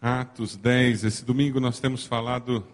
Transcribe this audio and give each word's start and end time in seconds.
Atos 0.00 0.56
10. 0.56 1.04
Esse 1.04 1.22
domingo 1.22 1.60
nós 1.60 1.78
temos 1.78 2.06
falado 2.06 2.66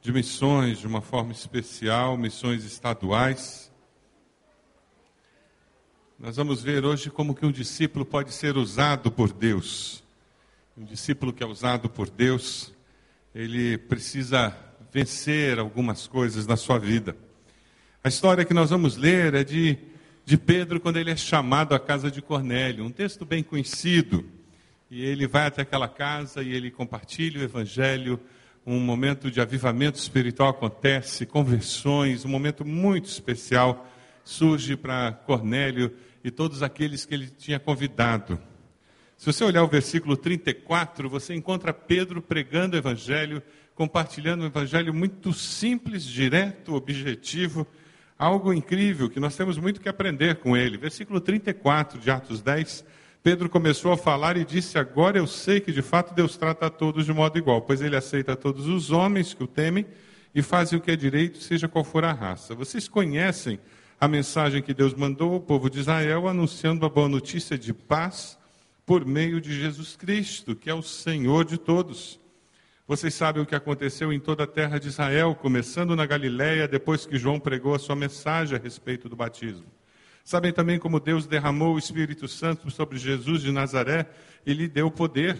de 0.00 0.10
missões 0.10 0.78
de 0.78 0.86
uma 0.86 1.02
forma 1.02 1.30
especial, 1.30 2.16
missões 2.16 2.64
estaduais. 2.64 3.70
Nós 6.18 6.36
vamos 6.36 6.62
ver 6.62 6.82
hoje 6.86 7.10
como 7.10 7.34
que 7.34 7.44
um 7.44 7.52
discípulo 7.52 8.06
pode 8.06 8.32
ser 8.32 8.56
usado 8.56 9.12
por 9.12 9.30
Deus. 9.30 10.02
Um 10.74 10.82
discípulo 10.82 11.34
que 11.34 11.42
é 11.42 11.46
usado 11.46 11.90
por 11.90 12.08
Deus, 12.08 12.72
ele 13.34 13.76
precisa 13.76 14.56
vencer 14.90 15.58
algumas 15.58 16.06
coisas 16.06 16.46
na 16.46 16.56
sua 16.56 16.78
vida. 16.78 17.14
A 18.02 18.08
história 18.08 18.42
que 18.42 18.54
nós 18.54 18.70
vamos 18.70 18.96
ler 18.96 19.34
é 19.34 19.44
de, 19.44 19.76
de 20.24 20.38
Pedro 20.38 20.80
quando 20.80 20.96
ele 20.96 21.10
é 21.10 21.16
chamado 21.16 21.74
à 21.74 21.78
casa 21.78 22.10
de 22.10 22.22
Cornélio, 22.22 22.86
um 22.86 22.90
texto 22.90 23.26
bem 23.26 23.42
conhecido. 23.42 24.39
E 24.90 25.04
ele 25.04 25.28
vai 25.28 25.46
até 25.46 25.62
aquela 25.62 25.86
casa 25.86 26.42
e 26.42 26.52
ele 26.52 26.68
compartilha 26.68 27.40
o 27.40 27.44
evangelho. 27.44 28.18
Um 28.66 28.80
momento 28.80 29.30
de 29.30 29.40
avivamento 29.40 29.96
espiritual 29.96 30.48
acontece, 30.48 31.24
conversões, 31.24 32.24
um 32.24 32.28
momento 32.28 32.64
muito 32.64 33.06
especial 33.06 33.88
surge 34.24 34.76
para 34.76 35.12
Cornélio 35.12 35.94
e 36.24 36.30
todos 36.30 36.60
aqueles 36.60 37.06
que 37.06 37.14
ele 37.14 37.28
tinha 37.28 37.60
convidado. 37.60 38.40
Se 39.16 39.26
você 39.26 39.44
olhar 39.44 39.62
o 39.62 39.68
versículo 39.68 40.16
34, 40.16 41.08
você 41.08 41.34
encontra 41.34 41.72
Pedro 41.72 42.20
pregando 42.20 42.74
o 42.74 42.78
evangelho, 42.78 43.40
compartilhando 43.76 44.42
um 44.42 44.46
evangelho 44.46 44.92
muito 44.92 45.32
simples, 45.32 46.02
direto, 46.02 46.74
objetivo, 46.74 47.64
algo 48.18 48.52
incrível 48.52 49.08
que 49.08 49.20
nós 49.20 49.36
temos 49.36 49.56
muito 49.56 49.80
que 49.80 49.88
aprender 49.88 50.36
com 50.36 50.56
ele. 50.56 50.76
Versículo 50.76 51.20
34 51.20 52.00
de 52.00 52.10
Atos 52.10 52.42
10 52.42 52.84
Pedro 53.22 53.50
começou 53.50 53.92
a 53.92 53.98
falar 53.98 54.38
e 54.38 54.44
disse: 54.44 54.78
Agora 54.78 55.18
eu 55.18 55.26
sei 55.26 55.60
que 55.60 55.72
de 55.72 55.82
fato 55.82 56.14
Deus 56.14 56.38
trata 56.38 56.66
a 56.66 56.70
todos 56.70 57.04
de 57.04 57.12
modo 57.12 57.36
igual, 57.36 57.60
pois 57.60 57.82
ele 57.82 57.94
aceita 57.94 58.34
todos 58.34 58.66
os 58.66 58.90
homens 58.90 59.34
que 59.34 59.44
o 59.44 59.46
temem 59.46 59.86
e 60.34 60.40
fazem 60.40 60.78
o 60.78 60.82
que 60.82 60.90
é 60.90 60.96
direito, 60.96 61.38
seja 61.38 61.68
qual 61.68 61.84
for 61.84 62.04
a 62.04 62.12
raça. 62.12 62.54
Vocês 62.54 62.88
conhecem 62.88 63.60
a 64.00 64.08
mensagem 64.08 64.62
que 64.62 64.72
Deus 64.72 64.94
mandou 64.94 65.34
ao 65.34 65.40
povo 65.40 65.68
de 65.68 65.80
Israel, 65.80 66.28
anunciando 66.28 66.86
a 66.86 66.88
boa 66.88 67.08
notícia 67.08 67.58
de 67.58 67.74
paz 67.74 68.38
por 68.86 69.04
meio 69.04 69.38
de 69.38 69.52
Jesus 69.52 69.96
Cristo, 69.96 70.56
que 70.56 70.70
é 70.70 70.74
o 70.74 70.82
Senhor 70.82 71.44
de 71.44 71.58
todos. 71.58 72.18
Vocês 72.88 73.12
sabem 73.12 73.42
o 73.42 73.46
que 73.46 73.54
aconteceu 73.54 74.12
em 74.12 74.18
toda 74.18 74.44
a 74.44 74.46
terra 74.46 74.80
de 74.80 74.88
Israel, 74.88 75.34
começando 75.34 75.94
na 75.94 76.06
Galiléia, 76.06 76.66
depois 76.66 77.04
que 77.04 77.18
João 77.18 77.38
pregou 77.38 77.74
a 77.74 77.78
sua 77.78 77.94
mensagem 77.94 78.56
a 78.56 78.60
respeito 78.60 79.08
do 79.08 79.14
batismo. 79.14 79.66
Sabem 80.30 80.52
também 80.52 80.78
como 80.78 81.00
Deus 81.00 81.26
derramou 81.26 81.74
o 81.74 81.78
Espírito 81.80 82.28
Santo 82.28 82.70
sobre 82.70 83.00
Jesus 83.00 83.42
de 83.42 83.50
Nazaré 83.50 84.06
e 84.46 84.54
lhe 84.54 84.68
deu 84.68 84.88
poder. 84.88 85.36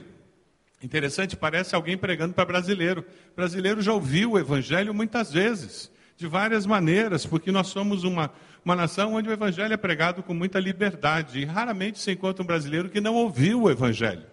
Interessante, 0.83 1.37
parece 1.37 1.77
alguém 1.77 1.97
pregando 1.97 2.35
para 2.35 2.45
brasileiro. 2.45 3.05
Brasileiro 3.37 3.81
já 3.81 3.93
ouviu 3.93 4.33
o 4.33 4.39
Evangelho 4.41 4.93
muitas 4.93 5.33
vezes, 5.33 5.93
de 6.17 6.27
várias 6.27 6.67
maneiras, 6.67 7.25
porque 7.25 7.53
nós 7.53 7.69
somos 7.69 8.03
uma, 8.03 8.33
uma 8.65 8.75
nação 8.75 9.15
onde 9.15 9.29
o 9.29 9.33
Evangelho 9.33 9.73
é 9.73 9.77
pregado 9.77 10.25
com 10.25 10.35
muita 10.35 10.59
liberdade. 10.59 11.39
E 11.39 11.45
raramente 11.45 12.01
se 12.01 12.11
encontra 12.11 12.43
um 12.43 12.47
brasileiro 12.47 12.91
que 12.91 13.01
não 13.01 13.15
ouviu 13.15 13.63
o 13.63 13.71
Evangelho. 13.71 14.27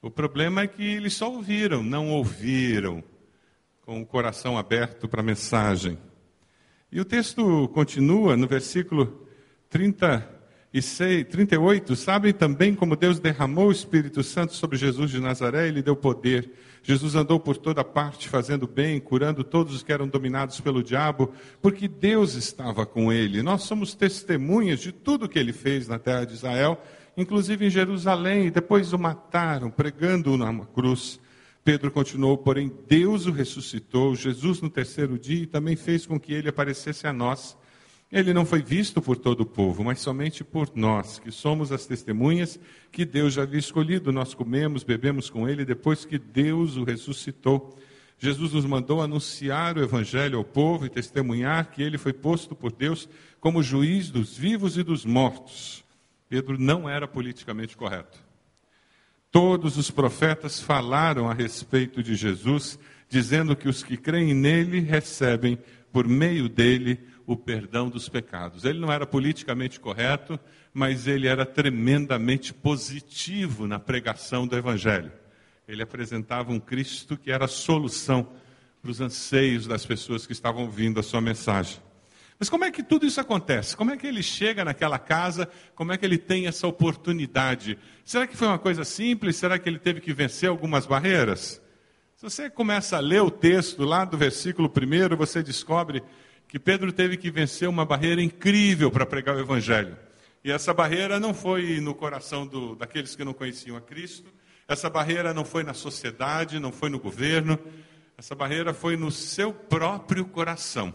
O 0.00 0.12
problema 0.12 0.62
é 0.62 0.68
que 0.68 0.84
eles 0.84 1.14
só 1.14 1.28
ouviram, 1.28 1.82
não 1.82 2.08
ouviram 2.10 3.02
com 3.84 4.00
o 4.00 4.06
coração 4.06 4.56
aberto 4.56 5.08
para 5.08 5.22
a 5.22 5.24
mensagem. 5.24 5.98
E 6.92 7.00
o 7.00 7.04
texto 7.04 7.66
continua 7.74 8.36
no 8.36 8.46
versículo 8.46 9.22
36, 9.72 11.28
38, 11.30 11.96
sabem 11.96 12.30
também 12.30 12.74
como 12.74 12.94
Deus 12.94 13.18
derramou 13.18 13.68
o 13.68 13.72
Espírito 13.72 14.22
Santo 14.22 14.52
sobre 14.52 14.76
Jesus 14.76 15.10
de 15.10 15.18
Nazaré 15.18 15.68
e 15.68 15.70
lhe 15.70 15.82
deu 15.82 15.96
poder. 15.96 16.52
Jesus 16.82 17.14
andou 17.14 17.40
por 17.40 17.56
toda 17.56 17.82
parte 17.82 18.28
fazendo 18.28 18.66
bem, 18.66 19.00
curando 19.00 19.42
todos 19.42 19.74
os 19.76 19.82
que 19.82 19.90
eram 19.90 20.06
dominados 20.06 20.60
pelo 20.60 20.82
diabo, 20.82 21.32
porque 21.62 21.88
Deus 21.88 22.34
estava 22.34 22.84
com 22.84 23.10
ele. 23.10 23.42
Nós 23.42 23.62
somos 23.62 23.94
testemunhas 23.94 24.78
de 24.78 24.92
tudo 24.92 25.26
que 25.26 25.38
ele 25.38 25.54
fez 25.54 25.88
na 25.88 25.98
terra 25.98 26.26
de 26.26 26.34
Israel, 26.34 26.78
inclusive 27.16 27.64
em 27.64 27.70
Jerusalém, 27.70 28.48
e 28.48 28.50
depois 28.50 28.92
o 28.92 28.98
mataram, 28.98 29.70
pregando-o 29.70 30.36
na 30.36 30.52
cruz. 30.66 31.18
Pedro 31.64 31.90
continuou, 31.90 32.36
porém, 32.36 32.70
Deus 32.86 33.24
o 33.24 33.30
ressuscitou, 33.30 34.14
Jesus 34.14 34.60
no 34.60 34.68
terceiro 34.68 35.18
dia, 35.18 35.44
e 35.44 35.46
também 35.46 35.76
fez 35.76 36.04
com 36.04 36.20
que 36.20 36.34
ele 36.34 36.50
aparecesse 36.50 37.06
a 37.06 37.12
nós. 37.12 37.56
Ele 38.12 38.34
não 38.34 38.44
foi 38.44 38.60
visto 38.60 39.00
por 39.00 39.16
todo 39.16 39.40
o 39.40 39.46
povo, 39.46 39.82
mas 39.82 39.98
somente 39.98 40.44
por 40.44 40.70
nós, 40.74 41.18
que 41.18 41.32
somos 41.32 41.72
as 41.72 41.86
testemunhas 41.86 42.60
que 42.90 43.06
Deus 43.06 43.32
já 43.32 43.42
havia 43.42 43.58
escolhido. 43.58 44.12
Nós 44.12 44.34
comemos, 44.34 44.84
bebemos 44.84 45.30
com 45.30 45.48
ele 45.48 45.64
depois 45.64 46.04
que 46.04 46.18
Deus 46.18 46.76
o 46.76 46.84
ressuscitou. 46.84 47.74
Jesus 48.18 48.52
nos 48.52 48.66
mandou 48.66 49.00
anunciar 49.00 49.78
o 49.78 49.82
evangelho 49.82 50.36
ao 50.36 50.44
povo 50.44 50.84
e 50.84 50.90
testemunhar 50.90 51.70
que 51.70 51.82
ele 51.82 51.96
foi 51.96 52.12
posto 52.12 52.54
por 52.54 52.70
Deus 52.70 53.08
como 53.40 53.62
juiz 53.62 54.10
dos 54.10 54.36
vivos 54.36 54.76
e 54.76 54.82
dos 54.82 55.06
mortos. 55.06 55.82
Pedro 56.28 56.58
não 56.58 56.86
era 56.86 57.08
politicamente 57.08 57.76
correto. 57.78 58.18
Todos 59.30 59.78
os 59.78 59.90
profetas 59.90 60.60
falaram 60.60 61.30
a 61.30 61.32
respeito 61.32 62.02
de 62.02 62.14
Jesus, 62.14 62.78
dizendo 63.08 63.56
que 63.56 63.70
os 63.70 63.82
que 63.82 63.96
creem 63.96 64.34
nele 64.34 64.80
recebem, 64.80 65.58
por 65.90 66.06
meio 66.06 66.48
dele, 66.48 67.00
o 67.26 67.36
perdão 67.36 67.88
dos 67.88 68.08
pecados. 68.08 68.64
Ele 68.64 68.78
não 68.78 68.92
era 68.92 69.06
politicamente 69.06 69.78
correto, 69.78 70.38
mas 70.72 71.06
ele 71.06 71.26
era 71.26 71.44
tremendamente 71.44 72.52
positivo 72.52 73.66
na 73.66 73.78
pregação 73.78 74.46
do 74.46 74.56
Evangelho. 74.56 75.12
Ele 75.66 75.82
apresentava 75.82 76.52
um 76.52 76.60
Cristo 76.60 77.16
que 77.16 77.30
era 77.30 77.44
a 77.44 77.48
solução 77.48 78.28
para 78.80 78.90
os 78.90 79.00
anseios 79.00 79.66
das 79.66 79.86
pessoas 79.86 80.26
que 80.26 80.32
estavam 80.32 80.62
ouvindo 80.64 80.98
a 80.98 81.02
sua 81.02 81.20
mensagem. 81.20 81.80
Mas 82.38 82.50
como 82.50 82.64
é 82.64 82.72
que 82.72 82.82
tudo 82.82 83.06
isso 83.06 83.20
acontece? 83.20 83.76
Como 83.76 83.92
é 83.92 83.96
que 83.96 84.04
ele 84.04 84.22
chega 84.22 84.64
naquela 84.64 84.98
casa? 84.98 85.48
Como 85.76 85.92
é 85.92 85.96
que 85.96 86.04
ele 86.04 86.18
tem 86.18 86.48
essa 86.48 86.66
oportunidade? 86.66 87.78
Será 88.04 88.26
que 88.26 88.36
foi 88.36 88.48
uma 88.48 88.58
coisa 88.58 88.84
simples? 88.84 89.36
Será 89.36 89.60
que 89.60 89.68
ele 89.68 89.78
teve 89.78 90.00
que 90.00 90.12
vencer 90.12 90.48
algumas 90.48 90.84
barreiras? 90.84 91.62
Se 92.16 92.24
você 92.24 92.50
começa 92.50 92.96
a 92.96 93.00
ler 93.00 93.22
o 93.22 93.30
texto 93.30 93.84
lá 93.84 94.04
do 94.04 94.16
versículo 94.16 94.68
1, 94.68 95.16
você 95.16 95.40
descobre 95.42 96.02
que 96.52 96.58
Pedro 96.58 96.92
teve 96.92 97.16
que 97.16 97.30
vencer 97.30 97.66
uma 97.66 97.82
barreira 97.82 98.20
incrível 98.20 98.90
para 98.90 99.06
pregar 99.06 99.34
o 99.34 99.40
Evangelho. 99.40 99.96
E 100.44 100.52
essa 100.52 100.74
barreira 100.74 101.18
não 101.18 101.32
foi 101.32 101.80
no 101.80 101.94
coração 101.94 102.46
do, 102.46 102.76
daqueles 102.76 103.16
que 103.16 103.24
não 103.24 103.32
conheciam 103.32 103.74
a 103.74 103.80
Cristo, 103.80 104.30
essa 104.68 104.90
barreira 104.90 105.32
não 105.32 105.46
foi 105.46 105.62
na 105.62 105.72
sociedade, 105.72 106.60
não 106.60 106.70
foi 106.70 106.90
no 106.90 106.98
governo, 106.98 107.58
essa 108.18 108.34
barreira 108.34 108.74
foi 108.74 108.98
no 108.98 109.10
seu 109.10 109.50
próprio 109.50 110.26
coração. 110.26 110.92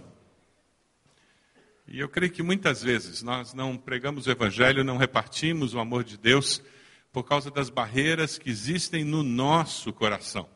E 1.87 1.99
eu 1.99 2.07
creio 2.07 2.31
que 2.31 2.43
muitas 2.43 2.83
vezes 2.83 3.23
nós 3.23 3.55
não 3.55 3.75
pregamos 3.75 4.27
o 4.27 4.29
Evangelho, 4.29 4.83
não 4.83 4.97
repartimos 4.97 5.73
o 5.73 5.79
amor 5.79 6.03
de 6.03 6.19
Deus 6.19 6.61
por 7.11 7.23
causa 7.23 7.49
das 7.49 7.71
barreiras 7.71 8.37
que 8.37 8.51
existem 8.51 9.03
no 9.03 9.23
nosso 9.23 9.91
coração. 9.91 10.47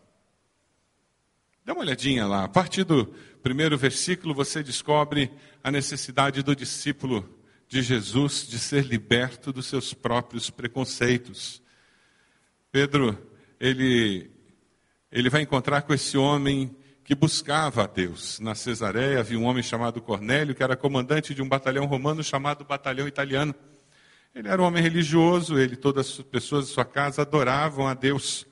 Dá 1.64 1.74
uma 1.74 1.82
olhadinha 1.82 2.26
lá, 2.26 2.46
a 2.46 2.48
partir 2.48 2.84
do 2.84 3.06
primeiro 3.44 3.78
versículo, 3.78 4.34
você 4.34 4.64
descobre 4.64 5.32
a 5.64 5.70
necessidade 5.70 6.42
do 6.42 6.56
discípulo 6.56 7.38
de 7.68 7.84
Jesus 7.84 8.48
de 8.48 8.58
ser 8.58 8.84
liberto 8.84 9.54
dos 9.54 9.68
seus 9.68 9.94
próprios 9.94 10.50
preconceitos. 10.50 11.62
Pedro, 12.72 13.16
ele, 13.60 14.32
ele 15.12 15.30
vai 15.30 15.44
encontrar 15.44 15.84
com 15.84 15.94
esse 15.94 16.18
homem 16.18 16.76
que 17.04 17.14
buscava 17.14 17.84
a 17.84 17.88
Deus. 17.88 18.40
Na 18.40 18.56
Cesareia 18.56 19.20
havia 19.20 19.38
um 19.38 19.46
homem 19.46 19.62
chamado 19.62 20.02
Cornélio, 20.02 20.56
que 20.56 20.64
era 20.64 20.76
comandante 20.76 21.36
de 21.36 21.44
um 21.44 21.48
batalhão 21.48 21.86
romano 21.86 22.24
chamado 22.24 22.66
Batalhão 22.66 23.08
Italiano. 23.08 23.54
Ele 24.34 24.48
era 24.48 24.60
um 24.60 24.66
homem 24.66 24.82
religioso, 24.82 25.60
ele 25.60 25.76
todas 25.76 26.08
as 26.08 26.26
pessoas 26.26 26.68
de 26.68 26.74
sua 26.74 26.86
casa 26.86 27.22
adoravam 27.22 27.88
a 27.88 27.94
Deus. 27.94 28.48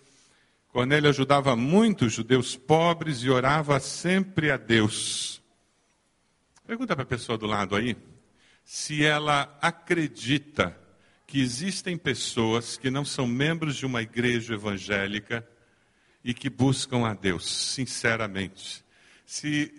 Cornélio 0.69 1.09
ajudava 1.09 1.56
muito 1.56 2.06
os 2.06 2.13
judeus 2.13 2.56
pobres 2.56 3.24
e 3.24 3.30
orava 3.30 3.80
sempre 3.80 4.51
a 4.51 4.57
Deus. 4.57 5.42
Pergunta 6.66 6.95
para 6.95 7.04
a 7.04 7.07
pessoa 7.07 7.38
do 7.38 7.48
lado 7.48 7.75
aí 7.75 7.98
se 8.63 9.04
ela 9.04 9.57
acredita 9.60 10.77
que 11.25 11.42
existem 11.42 11.98
pessoas 11.98 12.77
que 12.77 12.92
não 12.92 13.04
são 13.04 13.25
membros 13.25 13.75
de 13.75 13.86
uma 13.86 14.04
igreja 14.04 14.54
evangélica 14.54 15.48
e 16.24 16.36
que 16.36 16.51
buscam 16.51 17.07
a 17.07 17.15
Deus, 17.15 17.45
sinceramente. 17.48 18.86
Se 19.25 19.74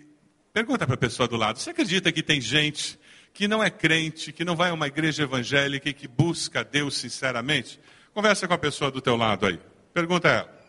pergunta 0.51 0.85
para 0.85 0.95
a 0.95 0.97
pessoa 0.97 1.25
do 1.25 1.37
lado, 1.37 1.59
você 1.59 1.69
acredita 1.69 2.11
que 2.11 2.21
tem 2.21 2.41
gente 2.41 2.99
que 3.33 3.47
não 3.47 3.63
é 3.63 3.69
crente, 3.69 4.33
que 4.33 4.43
não 4.43 4.57
vai 4.57 4.71
a 4.71 4.73
uma 4.73 4.87
igreja 4.87 5.23
evangélica 5.23 5.87
e 5.87 5.93
que 5.93 6.07
busca 6.07 6.59
a 6.59 6.63
Deus 6.63 6.97
sinceramente? 6.97 7.79
Conversa 8.13 8.45
com 8.45 8.53
a 8.53 8.57
pessoa 8.57 8.91
do 8.91 8.99
teu 8.99 9.15
lado 9.15 9.45
aí. 9.45 9.57
Pergunta 9.93 10.27
a 10.27 10.31
ela. 10.31 10.60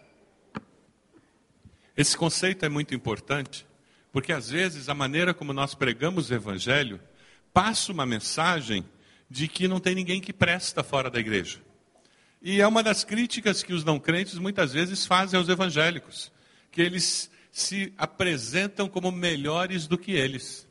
Esse 1.97 2.17
conceito 2.17 2.65
é 2.65 2.69
muito 2.69 2.94
importante, 2.94 3.67
porque 4.12 4.33
às 4.33 4.50
vezes 4.50 4.89
a 4.89 4.94
maneira 4.94 5.35
como 5.35 5.53
nós 5.53 5.75
pregamos 5.75 6.31
o 6.31 6.35
Evangelho 6.35 7.00
passa 7.53 7.93
uma 7.93 8.06
mensagem 8.06 8.85
de 9.29 9.49
que 9.49 9.69
não 9.69 9.81
tem 9.81 9.94
ninguém 9.94 10.21
que 10.21 10.33
presta 10.33 10.83
fora 10.83 11.11
da 11.11 11.21
igreja. 11.21 11.61
E 12.41 12.61
é 12.61 12.67
uma 12.67 12.83
das 12.83 13.05
críticas 13.05 13.62
que 13.62 13.73
os 13.73 13.85
não 13.85 14.00
crentes 14.00 14.39
muitas 14.39 14.73
vezes 14.73 15.06
fazem 15.06 15.39
aos 15.39 15.49
evangélicos, 15.49 16.33
que 16.71 16.83
eles 16.83 17.31
se 17.53 17.93
apresentam 17.97 18.89
como 18.89 19.12
melhores 19.12 19.87
do 19.87 19.97
que 19.97 20.12
eles. 20.12 20.67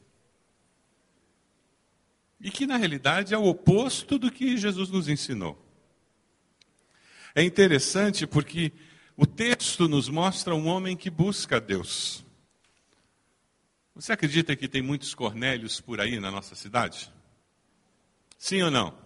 E 2.39 2.50
que 2.50 2.65
na 2.65 2.75
realidade 2.75 3.33
é 3.33 3.38
o 3.38 3.45
oposto 3.45 4.18
do 4.18 4.31
que 4.31 4.57
Jesus 4.57 4.89
nos 4.89 5.07
ensinou. 5.07 5.57
É 7.33 7.44
interessante 7.44 8.27
porque 8.27 8.73
o 9.15 9.25
texto 9.25 9.87
nos 9.87 10.09
mostra 10.09 10.55
um 10.55 10.67
homem 10.67 10.95
que 10.95 11.09
busca 11.09 11.59
Deus. 11.59 12.25
Você 13.93 14.13
acredita 14.13 14.55
que 14.55 14.67
tem 14.67 14.81
muitos 14.81 15.13
Cornélios 15.13 15.81
por 15.81 15.99
aí 15.99 16.19
na 16.19 16.31
nossa 16.31 16.55
cidade? 16.55 17.11
Sim 18.37 18.61
ou 18.63 18.71
não? 18.71 18.97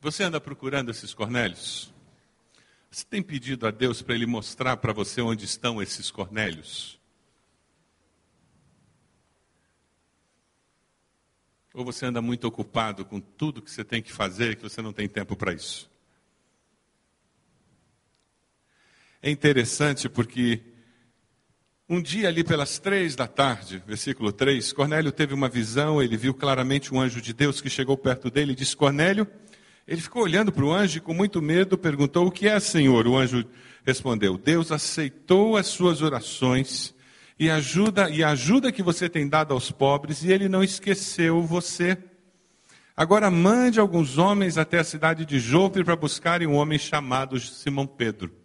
Você 0.00 0.24
anda 0.24 0.40
procurando 0.40 0.90
esses 0.90 1.14
Cornélios? 1.14 1.92
Você 2.90 3.04
tem 3.04 3.22
pedido 3.22 3.66
a 3.66 3.70
Deus 3.70 4.02
para 4.02 4.14
Ele 4.14 4.26
mostrar 4.26 4.76
para 4.76 4.92
você 4.92 5.20
onde 5.20 5.44
estão 5.44 5.80
esses 5.80 6.10
Cornélios? 6.10 7.00
Ou 11.72 11.84
você 11.84 12.04
anda 12.04 12.20
muito 12.20 12.46
ocupado 12.46 13.04
com 13.04 13.18
tudo 13.18 13.62
que 13.62 13.70
você 13.70 13.82
tem 13.82 14.02
que 14.02 14.12
fazer 14.12 14.56
que 14.56 14.62
você 14.62 14.82
não 14.82 14.92
tem 14.92 15.08
tempo 15.08 15.34
para 15.34 15.54
isso? 15.54 15.91
É 19.24 19.30
interessante 19.30 20.08
porque 20.08 20.60
um 21.88 22.02
dia 22.02 22.26
ali 22.26 22.42
pelas 22.42 22.80
três 22.80 23.14
da 23.14 23.28
tarde, 23.28 23.80
versículo 23.86 24.32
3, 24.32 24.72
Cornélio 24.72 25.12
teve 25.12 25.32
uma 25.32 25.48
visão, 25.48 26.02
ele 26.02 26.16
viu 26.16 26.34
claramente 26.34 26.92
um 26.92 27.00
anjo 27.00 27.22
de 27.22 27.32
Deus 27.32 27.60
que 27.60 27.70
chegou 27.70 27.96
perto 27.96 28.28
dele 28.28 28.50
e 28.50 28.56
disse: 28.56 28.76
Cornélio, 28.76 29.24
ele 29.86 30.00
ficou 30.00 30.24
olhando 30.24 30.50
para 30.50 30.64
o 30.64 30.72
anjo 30.72 30.98
e 30.98 31.00
com 31.00 31.14
muito 31.14 31.40
medo 31.40 31.78
perguntou: 31.78 32.26
O 32.26 32.32
que 32.32 32.48
é, 32.48 32.58
Senhor? 32.58 33.06
O 33.06 33.16
anjo 33.16 33.46
respondeu: 33.84 34.36
Deus 34.36 34.72
aceitou 34.72 35.56
as 35.56 35.68
suas 35.68 36.02
orações 36.02 36.92
e 37.38 37.48
ajuda 37.48 38.10
e 38.10 38.24
a 38.24 38.30
ajuda 38.30 38.72
que 38.72 38.82
você 38.82 39.08
tem 39.08 39.28
dado 39.28 39.54
aos 39.54 39.70
pobres 39.70 40.24
e 40.24 40.32
ele 40.32 40.48
não 40.48 40.64
esqueceu 40.64 41.42
você. 41.42 41.96
Agora 42.96 43.30
mande 43.30 43.78
alguns 43.78 44.18
homens 44.18 44.58
até 44.58 44.80
a 44.80 44.84
cidade 44.84 45.24
de 45.24 45.38
Jope 45.38 45.84
para 45.84 45.94
buscarem 45.94 46.48
um 46.48 46.56
homem 46.56 46.76
chamado 46.76 47.38
Simão 47.38 47.86
Pedro. 47.86 48.41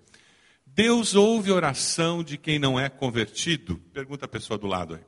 Deus 0.77 1.15
ouve 1.15 1.51
oração 1.51 2.24
de 2.24 2.38
quem 2.38 2.59
não 2.59 2.79
é 2.79 2.88
convertido? 2.88 3.77
Pergunta 3.91 4.25
a 4.25 4.27
pessoa 4.27 4.59
do 4.59 4.68
lado 4.68 4.94
aí. 4.94 5.01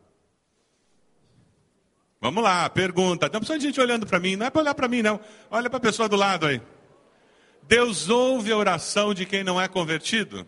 Vamos 2.19 2.43
lá, 2.43 2.67
pergunta. 2.71 3.29
Tem 3.29 3.37
uma 3.37 3.41
pessoa 3.41 3.59
de 3.59 3.65
gente 3.65 3.79
olhando 3.79 4.07
para 4.07 4.19
mim, 4.19 4.35
não 4.35 4.47
é 4.47 4.49
para 4.49 4.61
olhar 4.61 4.73
para 4.73 4.87
mim, 4.87 5.03
não. 5.03 5.19
Olha 5.51 5.69
para 5.69 5.77
a 5.77 5.79
pessoa 5.79 6.09
do 6.09 6.15
lado 6.15 6.47
aí. 6.47 6.59
Deus 7.67 8.09
ouve 8.09 8.51
a 8.51 8.57
oração 8.57 9.13
de 9.13 9.27
quem 9.27 9.43
não 9.43 9.61
é 9.61 9.67
convertido? 9.67 10.43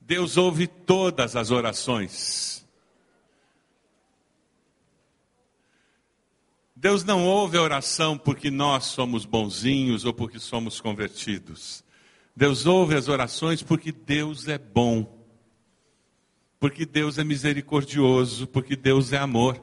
Deus 0.00 0.36
ouve 0.36 0.68
todas 0.68 1.34
as 1.34 1.50
orações. 1.50 2.64
Deus 6.76 7.02
não 7.02 7.26
ouve 7.26 7.58
a 7.58 7.62
oração 7.62 8.16
porque 8.16 8.52
nós 8.52 8.84
somos 8.84 9.24
bonzinhos 9.24 10.04
ou 10.04 10.14
porque 10.14 10.38
somos 10.38 10.80
convertidos. 10.80 11.82
Deus 12.38 12.66
ouve 12.66 12.94
as 12.94 13.08
orações 13.08 13.64
porque 13.64 13.90
Deus 13.90 14.46
é 14.46 14.56
bom, 14.56 15.26
porque 16.60 16.86
Deus 16.86 17.18
é 17.18 17.24
misericordioso, 17.24 18.46
porque 18.46 18.76
Deus 18.76 19.12
é 19.12 19.18
amor. 19.18 19.60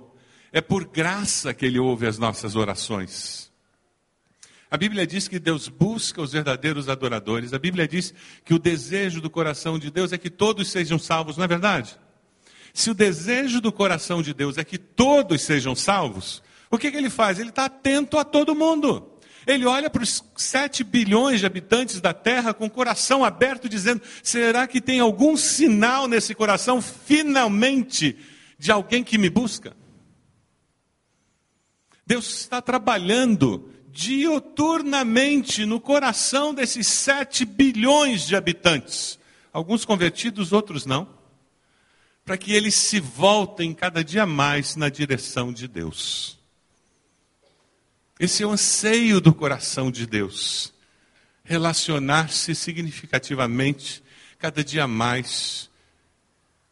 É 0.52 0.60
por 0.60 0.84
graça 0.84 1.54
que 1.54 1.66
Ele 1.66 1.80
ouve 1.80 2.06
as 2.06 2.18
nossas 2.18 2.54
orações. 2.54 3.50
A 4.70 4.76
Bíblia 4.76 5.08
diz 5.08 5.26
que 5.30 5.40
Deus 5.40 5.70
busca 5.70 6.22
os 6.22 6.34
verdadeiros 6.34 6.90
adoradores. 6.90 7.54
A 7.54 7.60
Bíblia 7.60 7.88
diz 7.88 8.14
que 8.44 8.54
o 8.54 8.60
desejo 8.60 9.22
do 9.22 9.30
coração 9.30 9.80
de 9.80 9.90
Deus 9.90 10.12
é 10.12 10.18
que 10.18 10.30
todos 10.30 10.70
sejam 10.70 11.00
salvos, 11.00 11.38
não 11.38 11.46
é 11.46 11.48
verdade? 11.48 11.98
Se 12.74 12.90
o 12.90 12.94
desejo 12.94 13.62
do 13.62 13.72
coração 13.72 14.22
de 14.22 14.34
Deus 14.34 14.58
é 14.58 14.66
que 14.66 14.78
todos 14.78 15.42
sejam 15.44 15.78
salvos, 15.78 16.44
o 16.70 16.78
que, 16.78 16.92
que 16.92 16.98
ele 16.98 17.10
faz? 17.10 17.40
Ele 17.40 17.52
está 17.52 17.66
atento 17.66 18.18
a 18.18 18.26
todo 18.26 18.54
mundo. 18.54 19.15
Ele 19.46 19.66
olha 19.66 19.90
para 19.90 20.04
os 20.04 20.24
7 20.36 20.84
bilhões 20.84 21.40
de 21.40 21.46
habitantes 21.46 22.02
da 22.02 22.14
Terra 22.14 22.54
com 22.54 22.66
o 22.66 22.70
coração 22.70 23.24
aberto, 23.24 23.70
dizendo: 23.70 24.02
será 24.24 24.68
que 24.68 24.82
tem 24.82 25.00
algum 25.00 25.38
sinal 25.38 26.08
nesse 26.08 26.34
coração, 26.34 26.82
finalmente, 26.82 28.18
de 28.58 28.72
alguém 28.72 29.04
que 29.04 29.18
me 29.18 29.30
busca? 29.30 29.76
Esse 48.20 48.44
é 48.44 48.46
o 48.46 48.52
anseio 48.52 49.20
do 49.20 49.34
coração 49.34 49.92
de 49.92 50.06
Deus. 50.06 50.74
Relacionar-se 51.44 52.56
significativamente, 52.56 54.02
cada 54.40 54.64
dia 54.64 54.88
mais, 54.88 55.70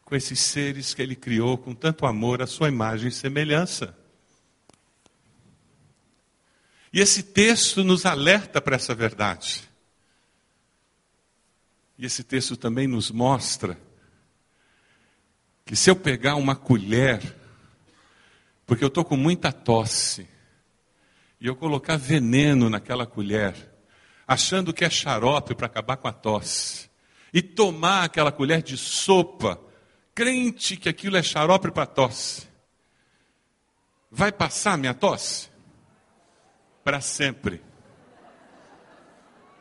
com 0.04 0.16
esses 0.16 0.40
seres 0.40 0.94
que 0.94 1.02
Ele 1.02 1.14
criou 1.14 1.58
com 1.58 1.74
tanto 1.74 2.06
amor, 2.06 2.40
a 2.40 2.46
sua 2.46 2.68
imagem 2.68 3.08
e 3.08 3.12
semelhança. 3.12 3.96
E 6.92 7.00
esse 7.00 7.22
texto 7.22 7.84
nos 7.84 8.06
alerta 8.06 8.60
para 8.60 8.76
essa 8.76 8.94
verdade. 8.94 9.68
E 11.98 12.06
esse 12.06 12.24
texto 12.24 12.56
também 12.56 12.86
nos 12.86 13.10
mostra 13.10 13.78
que 15.64 15.76
se 15.76 15.90
eu 15.90 15.96
pegar 15.96 16.36
uma 16.36 16.56
colher, 16.56 17.36
porque 18.66 18.82
eu 18.82 18.88
estou 18.88 19.04
com 19.04 19.16
muita 19.16 19.52
tosse, 19.52 20.28
e 21.40 21.46
eu 21.46 21.56
colocar 21.56 21.96
veneno 21.96 22.70
naquela 22.70 23.06
colher, 23.06 23.54
achando 24.26 24.72
que 24.72 24.84
é 24.84 24.90
xarope 24.90 25.54
para 25.54 25.66
acabar 25.66 25.96
com 25.96 26.08
a 26.08 26.12
tosse, 26.12 26.90
e 27.32 27.42
tomar 27.42 28.04
aquela 28.04 28.32
colher 28.32 28.62
de 28.62 28.76
sopa, 28.76 29.60
crente 30.14 30.76
que 30.76 30.88
aquilo 30.88 31.16
é 31.16 31.22
xarope 31.22 31.70
para 31.70 31.86
tosse, 31.86 32.48
vai 34.10 34.30
passar 34.30 34.78
minha 34.78 34.94
tosse? 34.94 35.50
Para 36.84 37.00
sempre. 37.00 37.62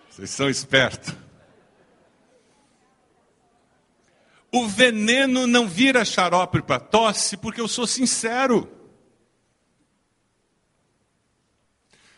Vocês 0.09 0.29
são 0.29 0.49
espertos. 0.49 1.15
O 4.51 4.67
veneno 4.67 5.47
não 5.47 5.67
vira 5.67 6.05
xarope 6.05 6.61
para 6.61 6.79
tosse 6.79 7.35
porque 7.35 7.59
eu 7.59 7.67
sou 7.67 7.87
sincero. 7.87 8.71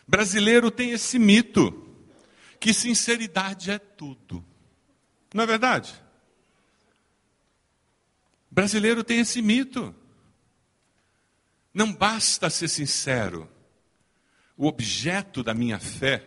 Brasileiro 0.06 0.70
tem 0.70 0.90
esse 0.90 1.18
mito 1.18 1.84
que 2.60 2.72
sinceridade 2.72 3.70
é 3.70 3.78
tudo. 3.78 4.44
Não 5.34 5.42
é 5.42 5.46
verdade? 5.46 5.94
Brasileiro 8.50 9.02
tem 9.02 9.20
esse 9.20 9.42
mito. 9.42 9.94
Não 11.74 11.92
basta 11.92 12.48
ser 12.48 12.68
sincero. 12.68 13.50
O 14.56 14.66
objeto 14.66 15.42
da 15.42 15.52
minha 15.52 15.78
fé 15.78 16.26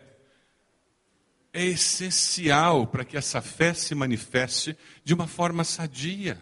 é 1.51 1.65
essencial 1.65 2.85
para 2.85 3.03
que 3.03 3.17
essa 3.17 3.41
fé 3.41 3.73
se 3.73 3.95
manifeste 3.95 4.77
de 5.03 5.13
uma 5.13 5.25
forma 5.25 5.63
sadia 5.63 6.39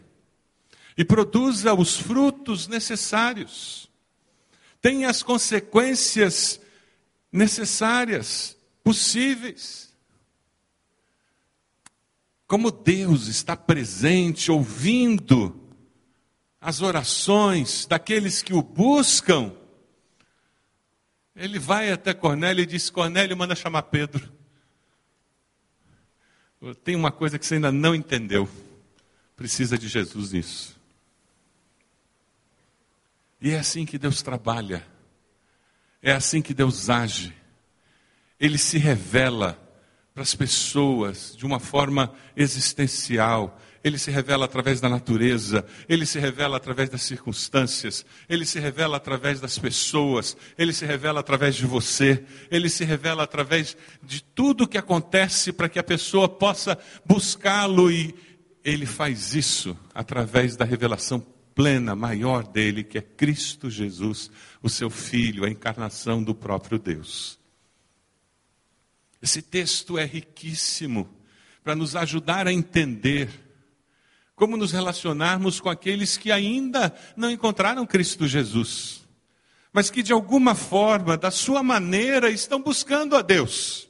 e 0.98 1.06
produza 1.06 1.74
os 1.74 1.98
frutos 1.98 2.68
necessários. 2.68 3.90
Tenha 4.82 5.10
as 5.10 5.24
consequências 5.24 6.60
necessárias, 7.32 8.58
possíveis. 8.84 9.94
Como 12.48 12.72
Deus 12.72 13.28
está 13.28 13.56
presente, 13.56 14.52
ouvindo 14.52 15.68
as 16.62 16.82
orações 16.82 17.86
daqueles 17.86 18.42
que 18.42 18.54
o 18.54 18.62
buscam, 18.62 19.54
ele 21.36 21.60
vai 21.60 21.92
até 21.92 22.14
Cornélio 22.14 22.64
e 22.64 22.66
diz: 22.66 22.90
Cornélio, 22.90 23.38
manda 23.38 23.56
chamar 23.56 23.84
Pedro. 23.84 24.34
Tem 26.84 26.96
uma 26.96 27.12
coisa 27.12 27.38
que 27.38 27.46
você 27.46 27.56
ainda 27.56 27.72
não 27.72 27.94
entendeu. 27.94 28.50
Precisa 29.36 29.78
de 29.78 29.88
Jesus 29.88 30.32
nisso. 30.32 30.76
E 33.40 33.52
é 33.52 33.60
assim 33.60 33.86
que 33.86 34.00
Deus 34.00 34.24
trabalha. 34.24 34.86
É 36.02 36.12
assim 36.12 36.42
que 36.42 36.54
Deus 36.54 36.90
age. 36.90 37.34
Ele 38.40 38.58
se 38.58 38.78
revela 38.78 39.58
para 40.14 40.24
as 40.24 40.34
pessoas 40.34 41.36
de 41.38 41.46
uma 41.46 41.60
forma 41.60 42.12
existencial. 42.36 43.60
Ele 43.84 43.98
se 43.98 44.12
revela 44.12 44.46
através 44.46 44.82
da 44.82 44.90
natureza, 44.90 45.64
ele 45.88 46.06
se 46.06 46.20
revela 46.20 46.58
através 46.58 46.90
das 46.90 47.04
circunstâncias, 47.04 48.06
ele 48.28 48.44
se 48.44 48.60
revela 48.60 48.98
através 48.98 49.40
das 49.40 49.58
pessoas, 49.58 50.36
ele 50.58 50.74
se 50.74 50.86
revela 50.86 51.20
através 51.20 51.56
de 51.56 51.66
você, 51.66 52.24
ele 52.50 52.68
se 52.70 52.84
revela 52.84 53.24
através 53.24 53.78
de 54.04 54.22
tudo 54.24 54.68
que 54.68 54.78
acontece 54.78 55.54
para 55.54 55.70
que 55.70 55.80
a 55.80 55.84
pessoa 55.84 56.28
possa 56.28 56.78
buscá-lo 57.06 57.90
e 57.92 58.14
ele 58.66 58.86
faz 58.86 59.36
isso 59.36 59.78
através 59.94 60.58
da 60.58 60.66
revelação 60.66 61.26
plena, 61.56 61.96
maior 61.96 62.44
dele, 62.46 62.84
que 62.84 62.98
é 62.98 63.02
Cristo 63.02 63.70
Jesus, 63.70 64.30
o 64.62 64.70
seu 64.70 64.90
Filho, 64.90 65.46
a 65.46 65.50
encarnação 65.50 66.24
do 66.24 66.34
próprio 66.34 66.80
Deus. 66.80 67.40
Esse 69.22 69.42
texto 69.42 69.98
é 69.98 70.06
riquíssimo 70.06 71.10
para 71.64 71.76
nos 71.76 71.96
ajudar 71.96 72.48
a 72.48 72.54
entender 72.54 73.30
como 74.36 74.56
nos 74.56 74.72
relacionarmos 74.72 75.60
com 75.60 75.68
aqueles 75.68 76.16
que 76.16 76.32
ainda 76.32 76.96
não 77.16 77.32
encontraram 77.32 77.88
Cristo 77.88 78.28
Jesus, 78.28 79.04
mas 79.74 79.90
que 79.90 80.04
de 80.04 80.14
alguma 80.14 80.54
forma, 80.54 81.18
da 81.18 81.32
sua 81.32 81.64
maneira, 81.64 82.30
estão 82.30 82.62
buscando 82.62 83.16
a 83.16 83.24
Deus. 83.24 83.90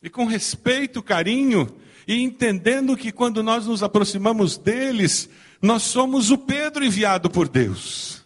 E 0.00 0.08
com 0.08 0.24
respeito, 0.24 1.02
carinho, 1.02 1.76
e 2.06 2.20
entendendo 2.20 2.96
que 2.96 3.10
quando 3.10 3.42
nós 3.42 3.66
nos 3.66 3.82
aproximamos 3.82 4.56
deles, 4.56 5.28
nós 5.64 5.82
somos 5.84 6.30
o 6.30 6.36
Pedro 6.36 6.84
enviado 6.84 7.30
por 7.30 7.48
Deus 7.48 8.22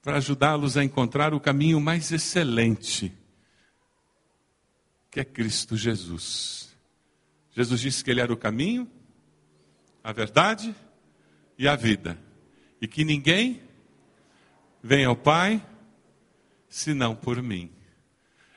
para 0.00 0.18
ajudá-los 0.18 0.76
a 0.76 0.84
encontrar 0.84 1.34
o 1.34 1.40
caminho 1.40 1.80
mais 1.80 2.12
excelente, 2.12 3.12
que 5.10 5.18
é 5.18 5.24
Cristo 5.24 5.76
Jesus. 5.76 6.72
Jesus 7.50 7.80
disse 7.80 8.04
que 8.04 8.12
Ele 8.12 8.20
era 8.20 8.32
o 8.32 8.36
caminho, 8.36 8.88
a 10.04 10.12
verdade 10.12 10.72
e 11.58 11.66
a 11.66 11.74
vida, 11.74 12.16
e 12.80 12.86
que 12.86 13.04
ninguém 13.04 13.62
vem 14.80 15.06
ao 15.06 15.16
Pai 15.16 15.60
senão 16.68 17.16
por 17.16 17.42
mim. 17.42 17.72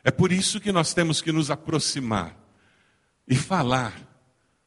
É 0.03 0.11
por 0.11 0.31
isso 0.31 0.59
que 0.59 0.71
nós 0.71 0.93
temos 0.93 1.21
que 1.21 1.31
nos 1.31 1.49
aproximar 1.49 2.37
e 3.27 3.35
falar, 3.35 3.99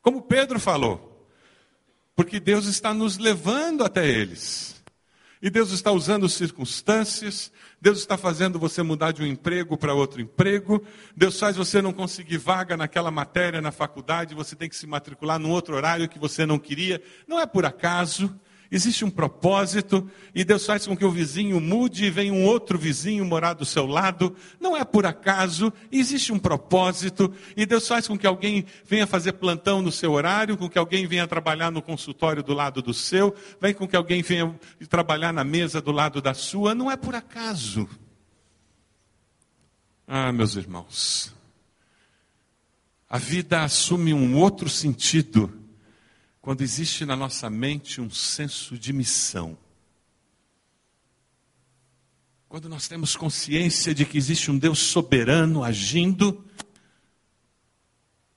como 0.03 0.23
Pedro 0.23 0.59
falou, 0.59 1.10
porque 2.21 2.39
Deus 2.39 2.67
está 2.67 2.93
nos 2.93 3.17
levando 3.17 3.83
até 3.83 4.07
eles. 4.07 4.85
E 5.41 5.49
Deus 5.49 5.71
está 5.71 5.91
usando 5.91 6.29
circunstâncias, 6.29 7.51
Deus 7.81 7.97
está 7.97 8.19
fazendo 8.19 8.59
você 8.59 8.83
mudar 8.83 9.13
de 9.13 9.23
um 9.23 9.27
emprego 9.27 9.75
para 9.75 9.95
outro 9.95 10.21
emprego, 10.21 10.85
Deus 11.17 11.41
faz 11.41 11.57
você 11.57 11.81
não 11.81 11.95
conseguir 11.95 12.37
vaga 12.37 12.77
naquela 12.77 13.11
matéria 13.11 13.63
na 13.63 13.73
faculdade, 13.73 14.35
você 14.35 14.55
tem 14.55 14.69
que 14.69 14.77
se 14.77 14.87
matricular 14.87 15.39
num 15.39 15.49
outro 15.49 15.75
horário 15.75 16.11
que 16.11 16.19
você 16.19 16.45
não 16.45 16.59
queria. 16.59 17.03
Não 17.27 17.41
é 17.41 17.47
por 17.47 17.65
acaso, 17.65 18.39
Existe 18.73 19.05
um 19.05 19.11
propósito 19.11 20.09
e 20.33 20.45
Deus 20.45 20.65
faz 20.65 20.87
com 20.87 20.97
que 20.97 21.05
o 21.05 21.11
vizinho 21.11 21.61
mude 21.61 22.05
e 22.05 22.11
venha 22.11 22.33
um 22.33 22.45
outro 22.45 22.79
vizinho 22.79 23.25
morar 23.25 23.55
do 23.55 23.65
seu 23.65 23.85
lado. 23.85 24.37
Não 24.61 24.77
é 24.77 24.85
por 24.85 25.05
acaso, 25.05 25.73
existe 25.91 26.33
um 26.33 26.39
propósito 26.39 27.35
e 27.57 27.67
Deus 27.67 27.89
faz 27.89 28.07
com 28.07 28.17
que 28.17 28.29
alguém 28.29 28.65
venha 28.85 29.09
fazer 29.09 29.33
plantão 29.33 29.83
no 29.83 29.91
seu 29.91 30.13
horário, 30.13 30.57
com 30.57 30.69
que 30.69 30.79
alguém 30.79 31.05
venha 31.05 31.27
trabalhar 31.27 31.73
no 31.73 31.83
consultório 31.83 32.45
do 32.45 32.55
lado 32.55 32.81
do 32.81 32.95
seu, 32.95 33.35
vem 33.61 33.75
com 33.75 33.89
que 33.89 33.97
alguém 33.97 34.23
venha 34.23 34.55
trabalhar 34.89 35.33
na 35.33 35.43
mesa 35.43 35.81
do 35.81 35.91
lado 35.91 36.23
da 36.23 36.33
sua. 36.33 36.73
Não 36.73 36.89
é 36.89 36.97
por 36.97 37.17
acaso. 37.17 37.89
Ah, 40.07 40.31
meus 40.31 40.55
irmãos, 40.55 41.35
a 43.09 43.19
vida 43.19 43.65
assume 43.65 44.15
um 44.15 44.37
outro 44.37 44.69
sentido 44.69 45.60
quando 46.51 46.63
existe 46.63 47.07
na 47.07 47.15
nossa 47.15 47.49
mente 47.49 48.01
um 48.01 48.11
senso 48.11 48.77
de 48.77 48.93
missão. 48.93 49.57
Quando 52.49 52.69
nós 52.69 52.89
temos 52.89 53.15
consciência 53.15 53.95
de 53.95 54.05
que 54.05 54.19
existe 54.19 54.51
um 54.51 54.59
Deus 54.59 54.81
soberano 54.81 55.63
agindo, 55.63 56.45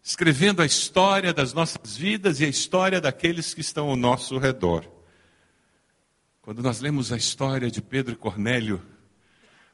escrevendo 0.04 0.62
a 0.62 0.66
história 0.68 1.34
das 1.34 1.54
nossas 1.54 1.98
vidas 1.98 2.40
e 2.40 2.46
a 2.46 2.48
história 2.48 3.02
daqueles 3.02 3.52
que 3.52 3.62
estão 3.62 3.90
ao 3.90 3.96
nosso 3.96 4.38
redor. 4.38 4.88
Quando 6.40 6.62
nós 6.62 6.82
lemos 6.82 7.12
a 7.12 7.18
história 7.18 7.72
de 7.72 7.82
Pedro 7.82 8.14
e 8.14 8.16
Cornélio, 8.16 8.80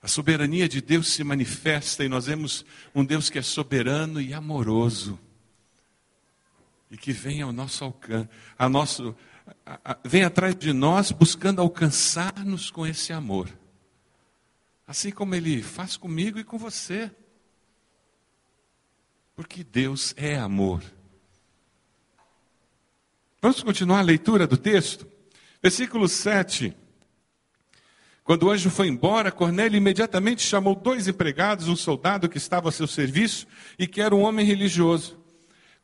a 0.02 0.08
soberania 0.08 0.70
de 0.70 0.80
Deus 0.80 1.10
se 1.10 1.26
manifesta 1.26 2.06
e 2.06 2.08
nós 2.08 2.28
vemos 2.28 2.64
um 2.96 3.04
Deus 3.04 3.30
que 3.30 3.38
é 3.38 3.42
soberano 3.42 4.22
e 4.22 4.34
amoroso 4.34 5.20
e 6.90 6.98
que 6.98 7.12
vem 7.12 7.42
ao 7.42 7.52
nosso 7.52 7.84
alcance, 7.84 8.30
a 8.58 8.68
nosso, 8.68 9.16
a, 9.66 9.92
a, 9.92 9.98
vem 10.04 10.24
atrás 10.24 10.56
de 10.56 10.74
nós 10.74 11.12
buscando 11.12 11.62
alcançar-nos 11.62 12.72
com 12.72 12.86
esse 12.86 13.14
amor. 13.14 13.50
Assim 14.88 15.12
como 15.12 15.36
Ele 15.36 15.62
faz 15.62 15.96
comigo 15.96 16.40
e 16.40 16.44
com 16.44 16.58
você. 16.58 17.12
Porque 19.36 19.64
Deus 19.64 20.14
é 20.18 20.38
amor. 20.38 20.84
Vamos 23.42 23.62
continuar 23.64 24.00
a 24.00 24.04
leitura 24.04 24.48
do 24.48 24.58
texto? 24.58 25.08
Versículo 25.62 26.08
7. 26.08 26.76
Quando 28.24 28.44
o 28.44 28.52
anjo 28.52 28.70
foi 28.70 28.88
embora, 28.88 29.32
Cornélio 29.32 29.78
imediatamente 29.78 30.42
chamou 30.42 30.76
dois 30.76 31.08
empregados, 31.08 31.68
um 31.68 31.76
soldado 31.76 32.28
que 32.28 32.38
estava 32.38 32.70
a 32.70 32.72
seu 32.72 32.86
serviço 32.86 33.48
e 33.78 33.88
que 33.88 34.02
era 34.02 34.14
um 34.14 34.22
homem 34.22 34.46
religioso. 34.46 35.20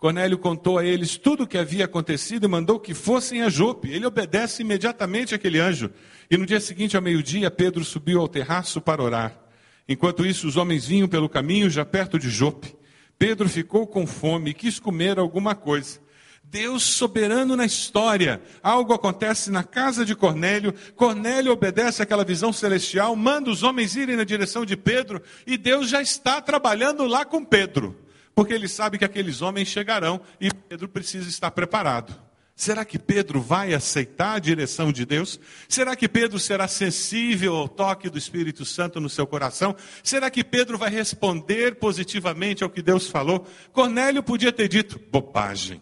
Cornélio 0.06 0.38
contou 0.38 0.78
a 0.78 0.86
eles 0.86 1.18
tudo 1.18 1.46
o 1.46 1.48
que 1.48 1.58
havia 1.58 1.86
acontecido 1.86 2.46
e 2.46 2.48
mandou 2.48 2.80
que 2.80 2.94
fossem 2.94 3.42
a 3.42 3.50
Jope. 3.50 3.90
Ele 3.90 4.06
obedece 4.06 4.62
imediatamente 4.62 5.34
àquele 5.34 5.60
anjo. 5.60 5.90
E 6.30 6.38
no 6.38 6.46
dia 6.46 6.60
seguinte, 6.60 6.96
ao 6.96 7.02
meio-dia, 7.02 7.50
Pedro 7.50 7.84
subiu 7.84 8.22
ao 8.22 8.28
terraço 8.28 8.80
para 8.80 9.02
orar. 9.02 9.36
Enquanto 9.90 10.24
isso, 10.24 10.48
os 10.48 10.58
homens 10.58 10.86
vinham 10.86 11.08
pelo 11.08 11.28
caminho 11.28 11.72
já 11.72 11.84
perto 11.84 12.20
de 12.20 12.30
Jope. 12.30 12.76
Pedro 13.18 13.50
ficou 13.50 13.88
com 13.88 14.06
fome 14.06 14.52
e 14.52 14.54
quis 14.54 14.80
comer 14.80 15.18
alguma 15.18 15.56
coisa. 15.56 16.00
Deus 16.44 16.84
soberano 16.84 17.56
na 17.56 17.66
história. 17.66 18.40
Algo 18.62 18.94
acontece 18.94 19.50
na 19.50 19.64
casa 19.64 20.06
de 20.06 20.16
Cornélio. 20.16 20.72
Cornélio 20.96 21.52
obedece 21.52 22.04
àquela 22.04 22.24
visão 22.24 22.54
celestial, 22.54 23.16
manda 23.16 23.50
os 23.50 23.64
homens 23.64 23.96
irem 23.96 24.16
na 24.16 24.24
direção 24.24 24.68
de 24.68 24.78
Pedro 24.78 25.20
e 25.48 25.58
Deus 25.58 25.90
já 25.90 26.00
está 26.00 26.40
trabalhando 26.42 27.08
lá 27.08 27.26
com 27.26 27.44
Pedro 27.44 28.05
porque 28.36 28.54
ele 28.54 28.68
sabe 28.68 28.98
que 29.00 29.06
aqueles 29.06 29.42
homens 29.42 29.70
chegarão 29.70 30.22
e 30.40 30.54
Pedro 30.54 30.90
precisa 30.90 31.30
estar 31.30 31.50
preparado. 31.52 32.14
Será 32.56 32.86
que 32.86 32.98
Pedro 32.98 33.42
vai 33.42 33.74
aceitar 33.74 34.36
a 34.36 34.40
direção 34.40 34.92
de 34.92 35.06
Deus? 35.06 35.40
Será 35.68 35.94
que 35.94 36.08
Pedro 36.08 36.40
será 36.40 36.70
sensível 36.70 37.56
ao 37.56 37.68
toque 37.68 38.10
do 38.10 38.18
Espírito 38.18 38.64
Santo 38.64 39.02
no 39.02 39.10
seu 39.10 39.28
coração? 39.28 39.76
Será 40.02 40.30
que 40.30 40.42
Pedro 40.42 40.78
vai 40.78 40.90
responder 40.90 41.76
positivamente 41.76 42.64
ao 42.64 42.70
que 42.70 42.82
Deus 42.82 43.10
falou? 43.10 43.46
Cornélio 43.74 44.24
podia 44.24 44.54
ter 44.54 44.70
dito: 44.70 44.98
bobagem. 45.12 45.82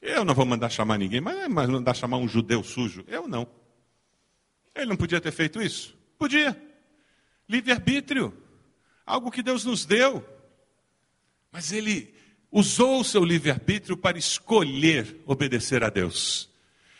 Eu 0.00 0.24
não 0.24 0.34
vou 0.34 0.46
mandar 0.46 0.68
chamar 0.68 0.98
ninguém, 0.98 1.20
mas 1.20 1.68
mandar 1.68 1.94
chamar 1.94 2.18
um 2.18 2.28
judeu 2.28 2.62
sujo. 2.62 3.04
Eu 3.08 3.26
não. 3.26 3.46
Ele 4.74 4.86
não 4.86 4.96
podia 4.96 5.20
ter 5.20 5.32
feito 5.32 5.60
isso? 5.60 5.96
Podia. 6.16 6.60
Livre-arbítrio. 7.48 8.32
Algo 9.04 9.32
que 9.32 9.42
Deus 9.42 9.64
nos 9.64 9.84
deu. 9.84 10.24
Mas 11.52 11.70
ele 11.70 12.14
usou 12.50 13.00
o 13.00 13.04
seu 13.04 13.22
livre-arbítrio 13.24 13.96
para 13.96 14.18
escolher 14.18 15.20
obedecer 15.26 15.84
a 15.84 15.90
Deus. 15.90 16.50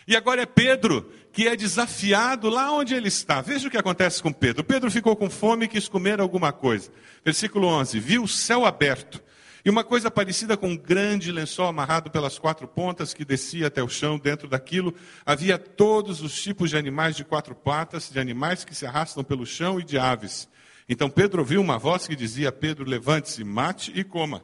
E 0.06 0.14
agora 0.14 0.42
é 0.42 0.47
Pedro 0.47 1.11
que 1.32 1.49
é 1.49 1.56
desafiado 1.56 2.50
lá 2.50 2.71
onde 2.73 2.94
ele 2.94 3.09
está. 3.09 3.40
Veja 3.40 3.66
o 3.66 3.71
que 3.71 3.78
acontece 3.78 4.23
com 4.23 4.32
Pedro. 4.32 4.62
Pedro 4.62 4.90
ficou 4.90 5.16
com 5.16 5.30
fome 5.30 5.64
e 5.64 5.68
quis 5.68 5.88
comer 5.88 6.21
alguma 6.21 6.52
coisa. 6.52 6.90
Versículo 7.25 7.66
11: 7.68 7.99
Viu 7.99 8.25
o 8.25 8.28
céu 8.28 8.66
aberto 8.66 9.23
e 9.64 9.71
uma 9.71 9.82
coisa 9.82 10.11
parecida 10.11 10.56
com 10.56 10.68
um 10.68 10.76
grande 10.76 11.32
lençol 11.32 11.68
amarrado 11.68 12.11
pelas 12.11 12.38
quatro 12.38 12.68
pontas 12.68 13.14
que 13.14 13.25
descia 13.25 13.68
até 13.68 13.82
o 13.82 13.88
chão. 13.88 14.18
Dentro 14.18 14.47
daquilo 14.47 14.94
havia 15.25 15.56
todos 15.56 16.21
os 16.21 16.40
tipos 16.42 16.68
de 16.68 16.76
animais 16.76 17.16
de 17.16 17.25
quatro 17.25 17.54
patas, 17.54 18.11
de 18.11 18.18
animais 18.18 18.64
que 18.64 18.75
se 18.75 18.85
arrastam 18.85 19.25
pelo 19.25 19.47
chão 19.47 19.80
e 19.80 19.85
de 19.85 19.99
aves. 19.99 20.49
Então 20.89 21.09
Pedro 21.09 21.41
ouviu 21.41 21.61
uma 21.61 21.79
voz 21.79 22.07
que 22.07 22.17
dizia: 22.17 22.53
Pedro, 22.53 22.89
levante-se, 22.89 23.45
mate 23.45 23.93
e 23.95 24.03
coma. 24.05 24.43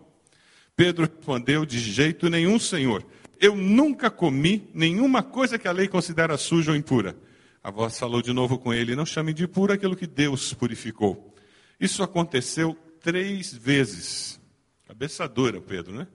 Pedro 0.76 1.04
respondeu: 1.04 1.66
De 1.66 1.78
jeito 1.78 2.30
nenhum, 2.30 2.58
Senhor. 2.58 3.04
Eu 3.40 3.54
nunca 3.54 4.10
comi 4.10 4.68
nenhuma 4.74 5.22
coisa 5.22 5.58
que 5.58 5.68
a 5.68 5.72
lei 5.72 5.86
considera 5.86 6.36
suja 6.36 6.72
ou 6.72 6.76
impura. 6.76 7.16
A 7.62 7.70
voz 7.70 7.98
falou 7.98 8.22
de 8.22 8.32
novo 8.32 8.58
com 8.58 8.72
ele: 8.72 8.96
Não 8.96 9.06
chame 9.06 9.32
de 9.32 9.44
impuro 9.44 9.72
aquilo 9.72 9.96
que 9.96 10.06
Deus 10.06 10.52
purificou. 10.54 11.34
Isso 11.80 12.02
aconteceu 12.02 12.76
três 13.00 13.52
vezes. 13.52 14.40
Cabeça 14.86 15.28
dura, 15.28 15.60
Pedro, 15.60 15.94
né? 15.94 16.06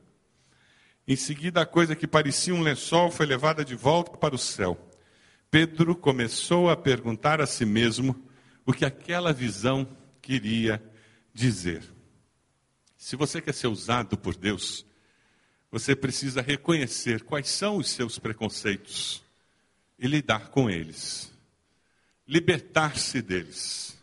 Em 1.08 1.16
seguida, 1.16 1.62
a 1.62 1.66
coisa 1.66 1.96
que 1.96 2.08
parecia 2.08 2.56
um 2.56 2.62
lençol 2.62 3.12
foi 3.12 3.26
levada 3.26 3.64
de 3.64 3.76
volta 3.76 4.18
para 4.18 4.36
o 4.36 4.38
céu. 4.38 4.78
Pedro 5.52 5.96
começou 5.96 6.70
a 6.70 6.78
perguntar 6.78 7.42
a 7.42 7.46
si 7.46 7.66
mesmo 7.66 8.16
o 8.66 8.74
que 8.74 8.86
aquela 8.86 9.34
visão 9.34 9.88
queria 10.24 10.82
dizer. 11.34 11.84
Se 12.98 13.16
você 13.18 13.42
quer 13.42 13.54
ser 13.54 13.68
usado 13.68 14.18
por 14.18 14.36
Deus, 14.36 14.86
você 15.70 15.96
precisa 15.96 16.42
reconhecer 16.42 17.24
quais 17.24 17.50
são 17.50 17.78
os 17.78 17.90
seus 17.90 18.18
preconceitos 18.18 19.22
e 20.00 20.08
lidar 20.08 20.50
com 20.50 20.70
eles. 20.70 21.32
Libertar-se 22.26 23.22
deles. 23.22 24.02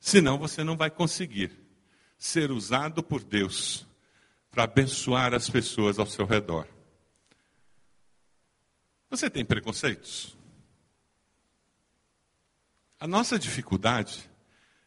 Senão 0.00 0.36
você 0.36 0.64
não 0.64 0.76
vai 0.76 0.90
conseguir 0.90 1.52
ser 2.18 2.50
usado 2.50 3.02
por 3.02 3.22
Deus 3.22 3.86
para 4.50 4.64
abençoar 4.64 5.32
as 5.32 5.48
pessoas 5.48 5.98
ao 5.98 6.06
seu 6.06 6.26
redor. 6.26 6.66
Você 9.08 9.30
tem 9.30 9.44
preconceitos? 9.44 10.36
A 12.98 13.06
nossa 13.06 13.38
dificuldade 13.38 14.28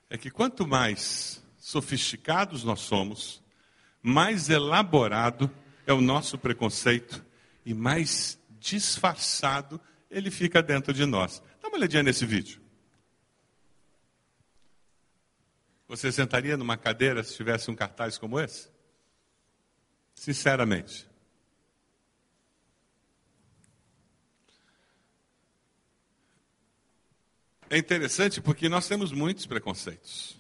é 0.09 0.17
que 0.17 0.31
quanto 0.31 0.67
mais 0.67 1.43
sofisticados 1.57 2.63
nós 2.63 2.79
somos, 2.79 3.43
mais 4.01 4.49
elaborado 4.49 5.51
é 5.85 5.93
o 5.93 6.01
nosso 6.01 6.37
preconceito 6.37 7.23
e 7.65 7.73
mais 7.73 8.39
disfarçado 8.59 9.79
ele 10.09 10.31
fica 10.31 10.61
dentro 10.61 10.93
de 10.93 11.05
nós. 11.05 11.41
Dá 11.61 11.67
uma 11.67 11.77
olhadinha 11.77 12.03
nesse 12.03 12.25
vídeo. 12.25 12.61
Você 15.87 16.11
sentaria 16.11 16.55
numa 16.55 16.77
cadeira 16.77 17.23
se 17.23 17.35
tivesse 17.35 17.69
um 17.71 17.75
cartaz 17.75 18.17
como 18.17 18.39
esse? 18.39 18.69
Sinceramente. 20.13 21.08
É 27.71 27.77
interessante 27.77 28.41
porque 28.41 28.67
nós 28.67 28.87
temos 28.87 29.11
muitos 29.11 29.45
preconceitos. 29.45 30.35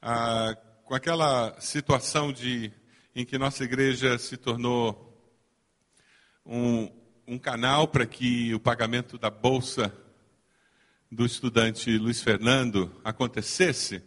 Ah, 0.00 0.56
com 0.84 0.94
aquela 0.94 1.60
situação 1.60 2.32
de, 2.32 2.70
em 3.16 3.24
que 3.24 3.36
nossa 3.36 3.64
igreja 3.64 4.16
se 4.16 4.36
tornou 4.36 5.12
um, 6.46 6.88
um 7.26 7.36
canal 7.36 7.88
para 7.88 8.06
que 8.06 8.54
o 8.54 8.60
pagamento 8.60 9.18
da 9.18 9.28
bolsa 9.28 9.92
do 11.10 11.26
estudante 11.26 11.98
Luiz 11.98 12.22
Fernando 12.22 12.94
acontecesse, 13.02 14.00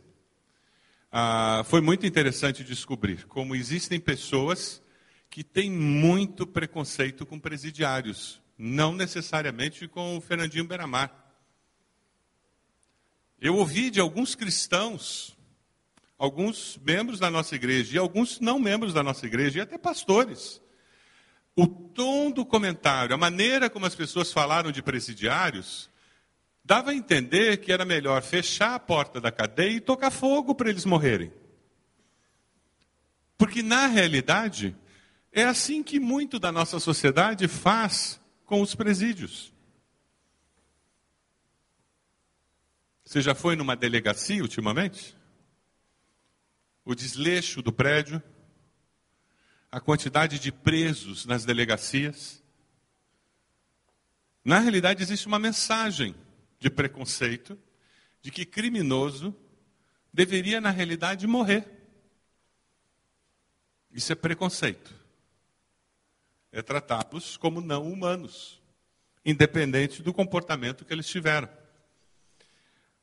ah, 1.12 1.62
foi 1.66 1.82
muito 1.82 2.06
interessante 2.06 2.64
descobrir 2.64 3.26
como 3.26 3.54
existem 3.54 4.00
pessoas 4.00 4.82
que 5.30 5.44
têm 5.44 5.70
muito 5.70 6.48
preconceito 6.48 7.26
com 7.26 7.38
presidiários, 7.38 8.42
não 8.58 8.94
necessariamente 8.94 9.90
com 9.90 10.16
o 10.16 10.22
Fernandinho 10.22 10.64
Beramar. 10.64 11.26
Eu 13.39 13.56
ouvi 13.56 13.89
de 13.89 14.00
alguns 14.00 14.34
cristãos, 14.34 15.38
alguns 16.17 16.79
membros 16.84 17.20
da 17.20 17.29
nossa 17.29 17.56
igreja 17.56 17.96
e 17.96 18.00
alguns 18.00 18.39
não 18.39 18.58
membros 18.58 18.94
da 18.94 19.03
nossa 19.03 19.25
igreja, 19.25 19.60
e 19.60 19.62
até 19.62 19.77
pastores. 19.77 20.62
O 21.56 21.67
tom 21.67 22.32
do 22.32 22.46
comentário, 22.46 23.13
a 23.13 23.17
maneira 23.17 23.70
como 23.70 23.86
as 23.86 23.96
pessoas 23.96 24.32
falaram 24.32 24.72
de 24.72 24.82
presidiários, 24.82 25.89
dava 26.63 26.91
a 26.91 26.96
entender 26.96 27.58
que 27.58 27.72
era 27.72 27.86
melhor 27.86 28.22
fechar 28.22 28.75
a 28.75 28.79
porta 28.79 29.22
da 29.22 29.32
cadeia 29.32 29.77
e 29.77 29.82
tocar 29.82 30.12
fogo 30.12 30.53
para 30.53 30.70
eles 30.70 30.86
morrerem. 30.86 31.32
Porque, 33.38 33.62
na 33.62 33.86
realidade, 33.86 34.75
é 35.32 35.44
assim 35.44 35.84
que 35.84 36.00
muito 36.00 36.39
da 36.39 36.51
nossa 36.51 36.79
sociedade 36.79 37.48
faz 37.48 38.20
com 38.46 38.62
os 38.62 38.74
presídios. 38.74 39.53
Você 43.08 43.22
já 43.22 43.34
foi 43.34 43.56
numa 43.56 43.74
delegacia 43.74 44.42
ultimamente? 44.42 45.16
O 46.84 46.94
desleixo 46.94 47.62
do 47.62 47.72
prédio, 47.72 48.22
a 49.72 49.80
quantidade 49.80 50.38
de 50.38 50.52
presos 50.52 51.26
nas 51.26 51.46
delegacias. 51.46 52.44
Na 54.44 54.60
realidade, 54.60 55.02
existe 55.02 55.26
uma 55.26 55.40
mensagem 55.40 56.14
de 56.60 56.70
preconceito 56.70 57.58
de 58.22 58.30
que 58.30 58.46
criminoso 58.46 59.34
deveria, 60.12 60.60
na 60.60 60.70
realidade, 60.70 61.26
morrer. 61.26 61.66
Isso 63.90 64.12
é 64.12 64.16
preconceito. 64.16 64.94
É 66.52 66.62
tratá-los 66.62 67.38
como 67.38 67.62
não 67.62 67.90
humanos, 67.90 68.62
independente 69.24 70.03
do 70.03 70.14
comportamento 70.14 70.84
que 70.84 70.92
eles 70.92 71.08
tiveram. 71.08 71.48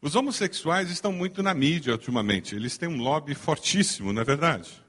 Os 0.05 0.15
homossexuais 0.15 0.91
estão 0.91 1.11
muito 1.11 1.43
na 1.43 1.55
mídia 1.55 1.95
ultimamente, 1.95 2.55
eles 2.55 2.77
têm 2.77 2.91
um 2.91 2.99
lobby 2.99 3.35
fortíssimo, 3.35 4.13
não 4.13 4.21
é 4.21 4.25
verdade? 4.25 4.85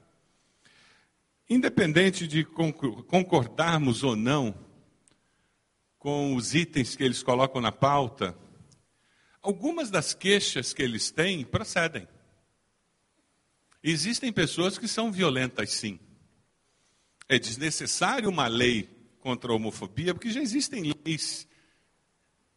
Independente 1.48 2.28
de 2.28 2.44
concordarmos 2.44 4.04
ou 4.04 4.14
não 4.14 4.54
com 5.98 6.36
os 6.36 6.54
itens 6.54 6.94
que 6.94 7.02
eles 7.02 7.22
colocam 7.22 7.62
na 7.62 7.72
pauta, 7.72 8.36
algumas 9.40 9.88
das 9.90 10.12
queixas 10.12 10.74
que 10.74 10.82
eles 10.82 11.10
têm 11.10 11.46
procedem. 11.46 12.06
Existem 13.82 14.30
pessoas 14.30 14.76
que 14.76 14.86
são 14.86 15.10
violentas, 15.10 15.70
sim. 15.70 15.98
É 17.26 17.38
desnecessário 17.38 18.28
uma 18.28 18.48
lei 18.48 18.86
contra 19.20 19.50
a 19.50 19.54
homofobia, 19.54 20.12
porque 20.12 20.28
já 20.28 20.42
existem 20.42 20.92
leis 21.06 21.48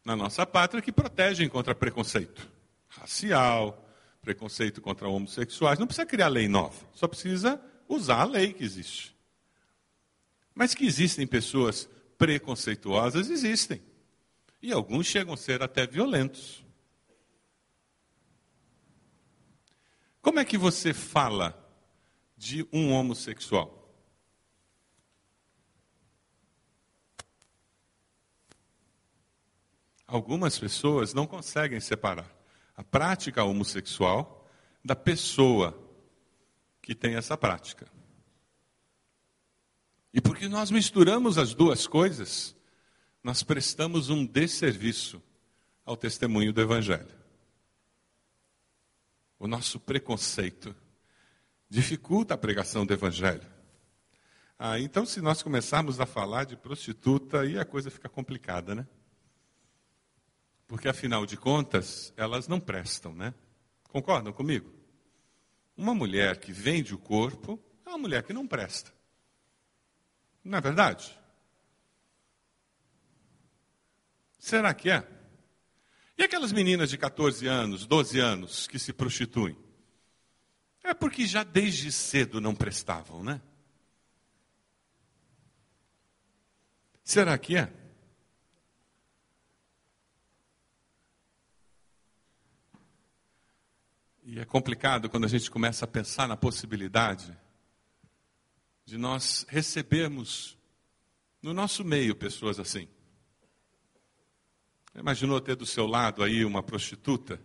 na 0.04 0.14
nossa 0.14 0.44
pátria 0.44 0.82
que 0.82 0.92
protegem 0.92 1.48
contra 1.48 1.74
preconceito 1.74 2.49
racial, 2.90 3.88
preconceito 4.20 4.80
contra 4.80 5.08
homossexuais. 5.08 5.78
Não 5.78 5.86
precisa 5.86 6.06
criar 6.06 6.28
lei 6.28 6.48
nova, 6.48 6.86
só 6.92 7.08
precisa 7.08 7.60
usar 7.88 8.20
a 8.20 8.24
lei 8.24 8.52
que 8.52 8.64
existe. 8.64 9.16
Mas 10.54 10.74
que 10.74 10.84
existem 10.84 11.26
pessoas 11.26 11.88
preconceituosas, 12.18 13.30
existem. 13.30 13.82
E 14.60 14.72
alguns 14.72 15.06
chegam 15.06 15.32
a 15.32 15.36
ser 15.36 15.62
até 15.62 15.86
violentos. 15.86 16.62
Como 20.20 20.38
é 20.38 20.44
que 20.44 20.58
você 20.58 20.92
fala 20.92 21.56
de 22.36 22.68
um 22.70 22.92
homossexual? 22.92 23.78
Algumas 30.06 30.58
pessoas 30.58 31.14
não 31.14 31.26
conseguem 31.26 31.80
separar 31.80 32.39
a 32.80 32.82
prática 32.82 33.44
homossexual 33.44 34.48
da 34.82 34.96
pessoa 34.96 35.78
que 36.80 36.94
tem 36.94 37.14
essa 37.14 37.36
prática. 37.36 37.86
E 40.14 40.18
porque 40.18 40.48
nós 40.48 40.70
misturamos 40.70 41.36
as 41.36 41.52
duas 41.52 41.86
coisas, 41.86 42.56
nós 43.22 43.42
prestamos 43.42 44.08
um 44.08 44.24
desserviço 44.24 45.22
ao 45.84 45.94
testemunho 45.94 46.54
do 46.54 46.60
Evangelho. 46.62 47.14
O 49.38 49.46
nosso 49.46 49.78
preconceito 49.78 50.74
dificulta 51.68 52.32
a 52.32 52.38
pregação 52.38 52.86
do 52.86 52.94
Evangelho. 52.94 53.46
Ah, 54.58 54.80
então, 54.80 55.04
se 55.04 55.20
nós 55.20 55.42
começarmos 55.42 56.00
a 56.00 56.06
falar 56.06 56.44
de 56.44 56.56
prostituta, 56.56 57.42
aí 57.42 57.58
a 57.58 57.64
coisa 57.64 57.90
fica 57.90 58.08
complicada, 58.08 58.74
né? 58.74 58.88
Porque, 60.70 60.86
afinal 60.86 61.26
de 61.26 61.36
contas, 61.36 62.14
elas 62.16 62.46
não 62.46 62.60
prestam, 62.60 63.12
né? 63.12 63.34
Concordam 63.88 64.32
comigo? 64.32 64.72
Uma 65.76 65.92
mulher 65.92 66.38
que 66.38 66.52
vende 66.52 66.94
o 66.94 66.98
corpo 66.98 67.60
é 67.84 67.88
uma 67.88 67.98
mulher 67.98 68.22
que 68.22 68.32
não 68.32 68.46
presta. 68.46 68.94
Não 70.44 70.58
é 70.58 70.60
verdade? 70.60 71.18
Será 74.38 74.72
que 74.72 74.88
é? 74.88 75.04
E 76.16 76.22
aquelas 76.22 76.52
meninas 76.52 76.88
de 76.88 76.96
14 76.96 77.48
anos, 77.48 77.84
12 77.84 78.20
anos 78.20 78.68
que 78.68 78.78
se 78.78 78.92
prostituem? 78.92 79.58
É 80.84 80.94
porque 80.94 81.26
já 81.26 81.42
desde 81.42 81.90
cedo 81.90 82.40
não 82.40 82.54
prestavam, 82.54 83.24
né? 83.24 83.42
Será 87.02 87.36
que 87.36 87.56
é? 87.56 87.79
E 94.32 94.38
é 94.38 94.44
complicado 94.44 95.10
quando 95.10 95.24
a 95.24 95.28
gente 95.28 95.50
começa 95.50 95.84
a 95.84 95.88
pensar 95.88 96.28
na 96.28 96.36
possibilidade 96.36 97.36
de 98.84 98.96
nós 98.96 99.44
recebermos 99.48 100.56
no 101.42 101.52
nosso 101.52 101.84
meio 101.84 102.14
pessoas 102.14 102.60
assim. 102.60 102.86
Imaginou 104.94 105.40
ter 105.40 105.56
do 105.56 105.66
seu 105.66 105.84
lado 105.84 106.22
aí 106.22 106.44
uma 106.44 106.62
prostituta 106.62 107.42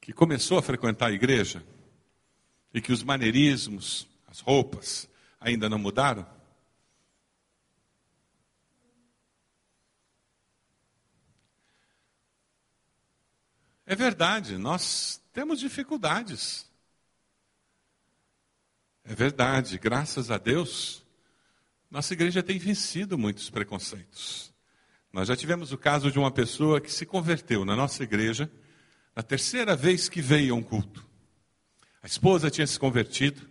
que 0.00 0.12
começou 0.12 0.58
a 0.58 0.62
frequentar 0.62 1.08
a 1.08 1.12
igreja 1.12 1.66
e 2.72 2.80
que 2.80 2.92
os 2.92 3.02
maneirismos, 3.02 4.06
as 4.28 4.38
roupas, 4.38 5.08
ainda 5.40 5.68
não 5.68 5.76
mudaram? 5.76 6.24
É 13.84 13.96
verdade, 13.96 14.56
nós 14.56 15.20
temos 15.36 15.60
dificuldades. 15.60 16.66
É 19.04 19.14
verdade, 19.14 19.76
graças 19.76 20.30
a 20.30 20.38
Deus, 20.38 21.04
nossa 21.90 22.14
igreja 22.14 22.42
tem 22.42 22.58
vencido 22.58 23.18
muitos 23.18 23.50
preconceitos. 23.50 24.50
Nós 25.12 25.28
já 25.28 25.36
tivemos 25.36 25.72
o 25.72 25.76
caso 25.76 26.10
de 26.10 26.18
uma 26.18 26.30
pessoa 26.30 26.80
que 26.80 26.90
se 26.90 27.04
converteu 27.04 27.66
na 27.66 27.76
nossa 27.76 28.02
igreja 28.02 28.50
na 29.14 29.22
terceira 29.22 29.76
vez 29.76 30.08
que 30.08 30.22
veio 30.22 30.54
a 30.54 30.56
um 30.56 30.62
culto. 30.62 31.06
A 32.02 32.06
esposa 32.06 32.50
tinha 32.50 32.66
se 32.66 32.78
convertido 32.78 33.46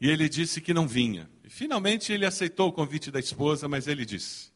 e 0.00 0.10
ele 0.10 0.28
disse 0.28 0.60
que 0.60 0.74
não 0.74 0.88
vinha. 0.88 1.30
E 1.44 1.50
finalmente 1.50 2.12
ele 2.12 2.26
aceitou 2.26 2.70
o 2.70 2.72
convite 2.72 3.12
da 3.12 3.20
esposa, 3.20 3.68
mas 3.68 3.86
ele 3.86 4.04
disse: 4.04 4.50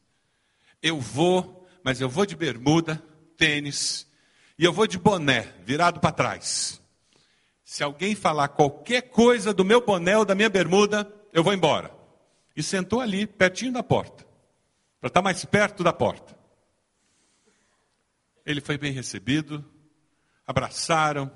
Eu 0.81 0.99
vou, 0.99 1.65
mas 1.81 2.01
eu 2.01 2.09
vou 2.09 2.25
de 2.25 2.35
bermuda, 2.35 3.01
tênis, 3.37 4.10
e 4.61 4.63
eu 4.63 4.71
vou 4.71 4.85
de 4.85 4.99
boné, 4.99 5.51
virado 5.65 5.99
para 5.99 6.11
trás. 6.11 6.79
Se 7.63 7.81
alguém 7.81 8.13
falar 8.13 8.49
qualquer 8.49 9.01
coisa 9.09 9.51
do 9.51 9.65
meu 9.65 9.83
boné 9.83 10.15
ou 10.15 10.23
da 10.23 10.35
minha 10.35 10.51
bermuda, 10.51 11.11
eu 11.33 11.43
vou 11.43 11.51
embora. 11.51 11.91
E 12.55 12.61
sentou 12.61 13.01
ali, 13.01 13.25
pertinho 13.25 13.73
da 13.73 13.81
porta, 13.81 14.23
para 14.99 15.07
estar 15.07 15.21
mais 15.23 15.43
perto 15.45 15.83
da 15.83 15.91
porta. 15.91 16.37
Ele 18.45 18.61
foi 18.61 18.77
bem 18.77 18.91
recebido, 18.91 19.65
abraçaram, 20.45 21.31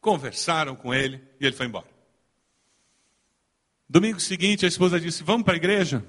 conversaram 0.00 0.76
com 0.76 0.94
ele 0.94 1.20
e 1.40 1.46
ele 1.46 1.56
foi 1.56 1.66
embora. 1.66 1.88
Domingo 3.88 4.20
seguinte, 4.20 4.64
a 4.64 4.68
esposa 4.68 5.00
disse: 5.00 5.24
Vamos 5.24 5.42
para 5.42 5.54
a 5.54 5.56
igreja? 5.56 6.04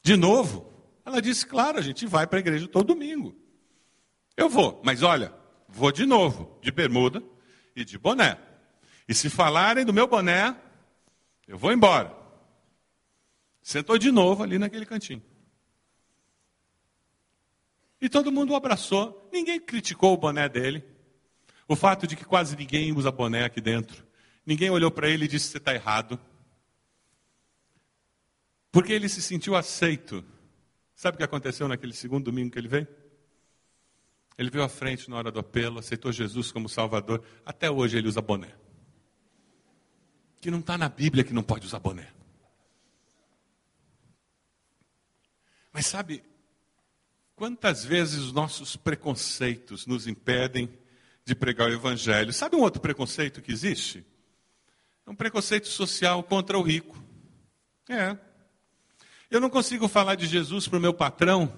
De 0.00 0.16
novo? 0.16 0.72
Ela 1.04 1.20
disse: 1.20 1.44
Claro, 1.44 1.76
a 1.76 1.82
gente 1.82 2.06
vai 2.06 2.24
para 2.24 2.38
a 2.38 2.40
igreja 2.40 2.68
todo 2.68 2.94
domingo. 2.94 3.34
Eu 4.36 4.48
vou, 4.48 4.80
mas 4.84 5.02
olha, 5.02 5.34
vou 5.76 5.92
de 5.92 6.06
novo, 6.06 6.58
de 6.62 6.72
bermuda 6.72 7.22
e 7.74 7.84
de 7.84 7.98
boné. 7.98 8.38
E 9.06 9.14
se 9.14 9.28
falarem 9.28 9.84
do 9.84 9.92
meu 9.92 10.08
boné, 10.08 10.56
eu 11.46 11.58
vou 11.58 11.72
embora. 11.72 12.16
Sentou 13.62 13.98
de 13.98 14.10
novo 14.10 14.42
ali 14.42 14.58
naquele 14.58 14.86
cantinho. 14.86 15.22
E 18.00 18.08
todo 18.08 18.32
mundo 18.32 18.52
o 18.52 18.56
abraçou. 18.56 19.28
Ninguém 19.32 19.60
criticou 19.60 20.14
o 20.14 20.16
boné 20.16 20.48
dele. 20.48 20.82
O 21.68 21.76
fato 21.76 22.06
de 22.06 22.16
que 22.16 22.24
quase 22.24 22.56
ninguém 22.56 22.92
usa 22.92 23.10
boné 23.10 23.44
aqui 23.44 23.60
dentro. 23.60 24.04
Ninguém 24.44 24.70
olhou 24.70 24.90
para 24.90 25.08
ele 25.08 25.24
e 25.24 25.28
disse: 25.28 25.48
Você 25.48 25.58
está 25.58 25.74
errado. 25.74 26.18
Porque 28.70 28.92
ele 28.92 29.08
se 29.08 29.20
sentiu 29.20 29.54
aceito. 29.56 30.24
Sabe 30.94 31.16
o 31.16 31.18
que 31.18 31.24
aconteceu 31.24 31.68
naquele 31.68 31.92
segundo 31.92 32.24
domingo 32.24 32.50
que 32.50 32.58
ele 32.58 32.68
veio? 32.68 32.88
Ele 34.38 34.50
veio 34.50 34.64
à 34.64 34.68
frente 34.68 35.08
na 35.08 35.16
hora 35.16 35.32
do 35.32 35.40
apelo, 35.40 35.78
aceitou 35.78 36.12
Jesus 36.12 36.52
como 36.52 36.68
Salvador. 36.68 37.24
Até 37.44 37.70
hoje 37.70 37.96
ele 37.96 38.08
usa 38.08 38.20
boné. 38.20 38.52
Que 40.40 40.50
não 40.50 40.60
está 40.60 40.76
na 40.76 40.88
Bíblia 40.88 41.24
que 41.24 41.32
não 41.32 41.42
pode 41.42 41.66
usar 41.66 41.78
boné. 41.78 42.12
Mas 45.72 45.86
sabe, 45.86 46.22
quantas 47.34 47.84
vezes 47.84 48.20
os 48.20 48.32
nossos 48.32 48.76
preconceitos 48.76 49.86
nos 49.86 50.06
impedem 50.06 50.70
de 51.24 51.34
pregar 51.34 51.68
o 51.68 51.72
Evangelho? 51.72 52.32
Sabe 52.32 52.56
um 52.56 52.60
outro 52.60 52.80
preconceito 52.80 53.42
que 53.42 53.52
existe? 53.52 54.04
É 55.06 55.10
um 55.10 55.14
preconceito 55.14 55.68
social 55.68 56.22
contra 56.22 56.58
o 56.58 56.62
rico. 56.62 57.02
É. 57.88 58.16
Eu 59.30 59.40
não 59.40 59.50
consigo 59.50 59.88
falar 59.88 60.14
de 60.14 60.26
Jesus 60.26 60.68
para 60.68 60.78
o 60.78 60.80
meu 60.80 60.94
patrão, 60.94 61.52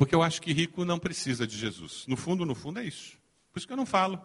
porque 0.00 0.14
eu 0.14 0.22
acho 0.22 0.40
que 0.40 0.50
rico 0.50 0.82
não 0.82 0.98
precisa 0.98 1.46
de 1.46 1.54
Jesus. 1.54 2.06
No 2.08 2.16
fundo, 2.16 2.46
no 2.46 2.54
fundo 2.54 2.80
é 2.80 2.84
isso. 2.84 3.18
Por 3.52 3.58
isso 3.58 3.66
que 3.66 3.72
eu 3.74 3.76
não 3.76 3.84
falo. 3.84 4.18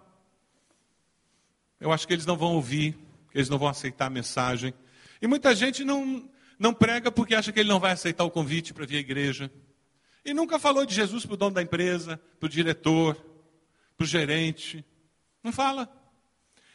Eu 1.81 1.91
acho 1.91 2.07
que 2.07 2.13
eles 2.13 2.25
não 2.25 2.37
vão 2.37 2.53
ouvir, 2.53 2.97
eles 3.33 3.49
não 3.49 3.57
vão 3.57 3.67
aceitar 3.67 4.05
a 4.05 4.09
mensagem. 4.09 4.73
E 5.21 5.27
muita 5.27 5.53
gente 5.53 5.83
não, 5.83 6.29
não 6.57 6.73
prega 6.73 7.11
porque 7.11 7.35
acha 7.35 7.51
que 7.51 7.59
ele 7.59 7.67
não 7.67 7.81
vai 7.81 7.91
aceitar 7.91 8.23
o 8.23 8.31
convite 8.31 8.73
para 8.73 8.85
vir 8.85 8.95
à 8.95 8.99
igreja. 9.01 9.51
E 10.23 10.33
nunca 10.33 10.57
falou 10.57 10.85
de 10.85 10.95
Jesus 10.95 11.25
para 11.25 11.33
o 11.33 11.37
dono 11.37 11.55
da 11.55 11.61
empresa, 11.61 12.21
para 12.39 12.47
o 12.47 12.49
diretor, 12.49 13.15
para 13.97 14.05
o 14.05 14.07
gerente. 14.07 14.81
Não 15.43 15.51
fala. 15.51 15.93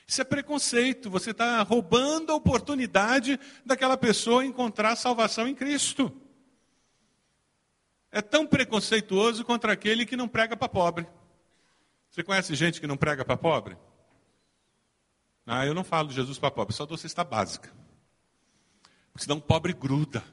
Isso 0.07 0.21
é 0.21 0.25
preconceito. 0.25 1.09
Você 1.09 1.31
está 1.31 1.63
roubando 1.63 2.33
a 2.33 2.37
oportunidade 2.37 3.41
daquela 3.65 3.97
pessoa 3.97 4.45
encontrar 4.45 4.95
salvação 4.95 5.49
em 5.49 5.55
Cristo. 5.55 6.15
É 8.13 8.21
tão 8.21 8.47
preconceituoso 8.47 9.45
contra 9.45 9.73
aquele 9.73 10.05
que 10.05 10.17
não 10.17 10.29
prega 10.29 10.57
para 10.57 10.69
pobre. 10.69 11.07
Você 12.11 12.25
conhece 12.25 12.55
gente 12.55 12.81
que 12.81 12.87
não 12.87 12.97
prega 12.97 13.25
para 13.25 13.37
pobre? 13.37 13.77
Ah, 15.47 15.65
eu 15.65 15.75
não 15.75 15.85
falo 15.85 16.09
de 16.09 16.15
Jesus 16.15 16.39
para 16.39 16.51
pobre, 16.51 16.75
só 16.75 16.85
dou 16.85 16.97
cesta 16.97 17.23
básica. 17.23 17.73
Porque 19.13 19.25
senão 19.25 19.41
pobre 19.41 19.73
gruda. 19.73 20.25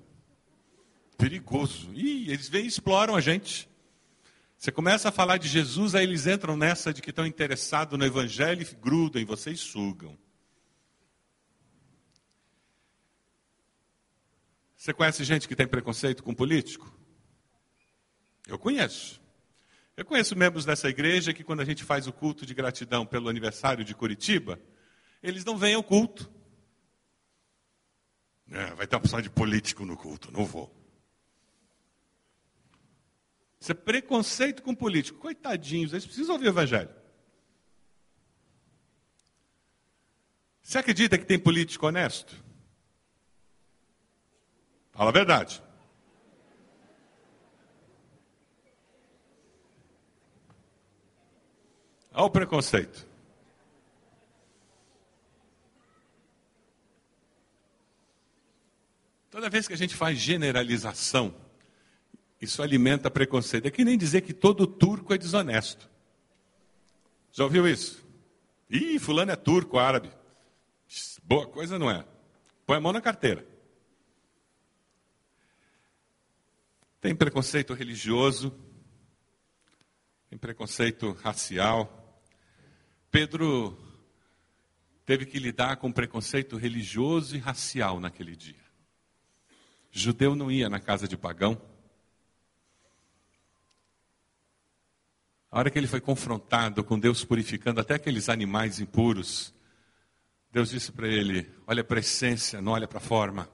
Perigoso. 1.17 1.91
Ih, 1.93 2.31
eles 2.31 2.49
vêm 2.49 2.65
e 2.65 2.67
exploram 2.67 3.15
a 3.15 3.21
gente. 3.21 3.69
Você 4.57 4.71
começa 4.71 5.09
a 5.09 5.11
falar 5.11 5.37
de 5.37 5.47
Jesus, 5.47 5.93
aí 5.93 6.03
eles 6.03 6.25
entram 6.25 6.57
nessa 6.57 6.91
de 6.91 7.01
que 7.01 7.11
estão 7.11 7.27
interessados 7.27 7.97
no 7.97 8.05
Evangelho 8.05 8.63
e 8.63 8.75
grudam 8.75 9.21
e 9.21 9.57
sugam. 9.57 10.17
Você 14.75 14.93
conhece 14.93 15.23
gente 15.23 15.47
que 15.47 15.55
tem 15.55 15.67
preconceito 15.67 16.23
com 16.23 16.33
político? 16.33 16.96
Eu 18.47 18.57
conheço. 18.57 19.21
Eu 19.95 20.05
conheço 20.05 20.35
membros 20.35 20.63
dessa 20.63 20.87
igreja 20.87 21.33
que, 21.33 21.43
quando 21.43 21.59
a 21.59 21.65
gente 21.65 21.83
faz 21.83 22.07
o 22.07 22.13
culto 22.13 22.45
de 22.45 22.53
gratidão 22.53 23.05
pelo 23.05 23.27
aniversário 23.27 23.83
de 23.83 23.93
Curitiba, 23.93 24.59
eles 25.21 25.43
não 25.43 25.57
vêm 25.57 25.73
ao 25.73 25.83
culto. 25.83 26.31
É, 28.49 28.73
vai 28.75 28.87
ter 28.87 28.95
uma 28.95 29.01
opção 29.01 29.21
de 29.21 29.29
político 29.29 29.85
no 29.85 29.97
culto, 29.97 30.31
não 30.31 30.45
vou. 30.45 30.73
Isso 33.59 33.71
é 33.71 33.75
preconceito 33.75 34.61
com 34.63 34.73
político. 34.73 35.19
Coitadinhos, 35.19 35.91
eles 35.91 36.05
precisam 36.05 36.35
ouvir 36.35 36.47
o 36.47 36.49
evangelho. 36.49 36.95
Você 40.61 40.77
acredita 40.77 41.17
que 41.17 41.25
tem 41.25 41.39
político 41.39 41.87
honesto? 41.87 42.35
Fala 44.91 45.09
a 45.09 45.13
verdade. 45.13 45.61
Olha 52.17 52.25
o 52.25 52.29
preconceito. 52.31 53.07
Toda 59.29 59.51
vez 59.51 59.67
que 59.67 59.73
a 59.75 59.77
gente 59.77 59.95
faz 59.95 60.17
generalização, 60.17 61.35
isso 62.41 62.63
alimenta 62.63 63.11
preconceito. 63.11 63.67
É 63.67 63.71
que 63.71 63.85
nem 63.85 63.95
dizer 63.95 64.21
que 64.21 64.33
todo 64.33 64.65
turco 64.65 65.13
é 65.13 65.17
desonesto. 65.17 65.87
Já 67.31 67.43
ouviu 67.43 67.67
isso? 67.67 68.03
Ih, 68.67 68.97
fulano 68.97 69.31
é 69.31 69.35
turco, 69.35 69.77
árabe. 69.77 70.09
Boa 71.21 71.45
coisa 71.45 71.77
não 71.77 71.91
é. 71.91 72.03
Põe 72.65 72.77
a 72.77 72.81
mão 72.81 72.93
na 72.93 72.99
carteira. 72.99 73.47
Tem 76.99 77.15
preconceito 77.15 77.75
religioso, 77.75 78.57
tem 80.31 80.39
preconceito 80.39 81.11
racial. 81.11 82.06
Pedro 83.17 83.75
teve 85.03 85.25
que 85.25 85.39
lidar 85.39 85.77
com 85.77 85.91
preconceito 85.91 86.55
religioso 86.55 87.35
e 87.35 87.39
racial 87.39 87.99
naquele 87.99 88.35
dia. 88.35 88.63
Judeu 89.89 90.35
não 90.35 90.51
ia 90.51 90.69
na 90.69 90.79
casa 90.79 91.07
de 91.07 91.17
pagão. 91.17 91.59
A 95.49 95.57
hora 95.57 95.71
que 95.71 95.79
ele 95.79 95.87
foi 95.87 95.99
confrontado 95.99 96.83
com 96.83 96.99
Deus 96.99 97.25
purificando 97.25 97.81
até 97.81 97.95
aqueles 97.95 98.29
animais 98.29 98.79
impuros, 98.79 99.51
Deus 100.51 100.69
disse 100.69 100.91
para 100.91 101.07
ele: 101.07 101.51
Olha 101.65 101.83
para 101.83 101.97
a 101.97 102.01
essência, 102.01 102.61
não 102.61 102.73
olha 102.73 102.87
para 102.87 102.99
a 102.99 103.01
forma. 103.01 103.49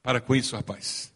Para 0.00 0.20
com 0.20 0.32
isso, 0.32 0.54
rapaz. 0.54 1.12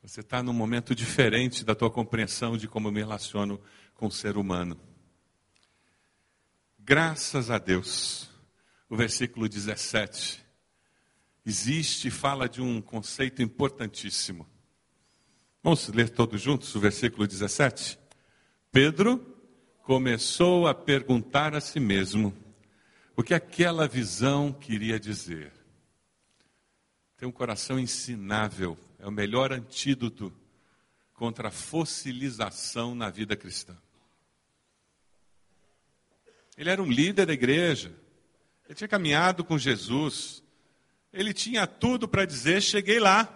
Você 0.00 0.20
está 0.20 0.44
num 0.44 0.52
momento 0.52 0.94
diferente 0.94 1.64
da 1.64 1.74
tua 1.74 1.90
compreensão 1.90 2.56
de 2.56 2.68
como 2.68 2.86
eu 2.86 2.92
me 2.92 3.00
relaciono 3.00 3.60
com 3.96 4.06
o 4.06 4.12
ser 4.12 4.36
humano. 4.36 4.91
Graças 6.84 7.48
a 7.48 7.58
Deus, 7.58 8.28
o 8.88 8.96
versículo 8.96 9.48
17 9.48 10.44
existe 11.46 12.08
e 12.08 12.10
fala 12.10 12.48
de 12.48 12.60
um 12.60 12.82
conceito 12.82 13.40
importantíssimo. 13.40 14.44
Vamos 15.62 15.86
ler 15.86 16.10
todos 16.10 16.40
juntos 16.40 16.74
o 16.74 16.80
versículo 16.80 17.24
17? 17.24 17.96
Pedro 18.72 19.24
começou 19.84 20.66
a 20.66 20.74
perguntar 20.74 21.54
a 21.54 21.60
si 21.60 21.78
mesmo 21.78 22.36
o 23.16 23.22
que 23.22 23.32
aquela 23.32 23.86
visão 23.86 24.52
queria 24.52 24.98
dizer. 24.98 25.52
Tem 27.16 27.28
um 27.28 27.32
coração 27.32 27.78
ensinável, 27.78 28.76
é 28.98 29.06
o 29.06 29.12
melhor 29.12 29.52
antídoto 29.52 30.32
contra 31.14 31.46
a 31.46 31.52
fossilização 31.52 32.92
na 32.92 33.08
vida 33.08 33.36
cristã. 33.36 33.78
Ele 36.62 36.70
era 36.70 36.80
um 36.80 36.88
líder 36.88 37.26
da 37.26 37.32
igreja, 37.32 37.92
Ele 38.66 38.76
tinha 38.76 38.86
caminhado 38.86 39.44
com 39.44 39.58
Jesus. 39.58 40.44
Ele 41.12 41.34
tinha 41.34 41.66
tudo 41.66 42.06
para 42.06 42.24
dizer: 42.24 42.62
cheguei 42.62 43.00
lá. 43.00 43.28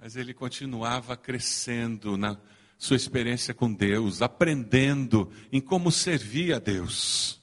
Mas 0.00 0.16
ele 0.16 0.34
continuava 0.34 1.16
crescendo 1.16 2.16
na 2.16 2.36
sua 2.76 2.96
experiência 2.96 3.54
com 3.54 3.72
Deus, 3.72 4.20
aprendendo 4.20 5.30
em 5.52 5.60
como 5.60 5.92
servir 5.92 6.54
a 6.54 6.58
Deus. 6.58 7.40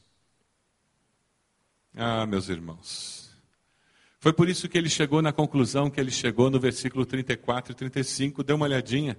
Ah, 1.96 2.26
meus 2.26 2.50
irmãos. 2.50 3.30
Foi 4.20 4.34
por 4.34 4.50
isso 4.50 4.68
que 4.68 4.78
ele 4.78 4.90
chegou 4.90 5.22
na 5.22 5.32
conclusão 5.32 5.90
que 5.90 6.02
ele 6.02 6.12
chegou 6.12 6.50
no 6.50 6.60
versículo 6.60 7.06
34 7.06 7.72
e 7.72 7.76
35. 7.76 8.44
Dê 8.44 8.52
uma 8.52 8.66
olhadinha. 8.66 9.18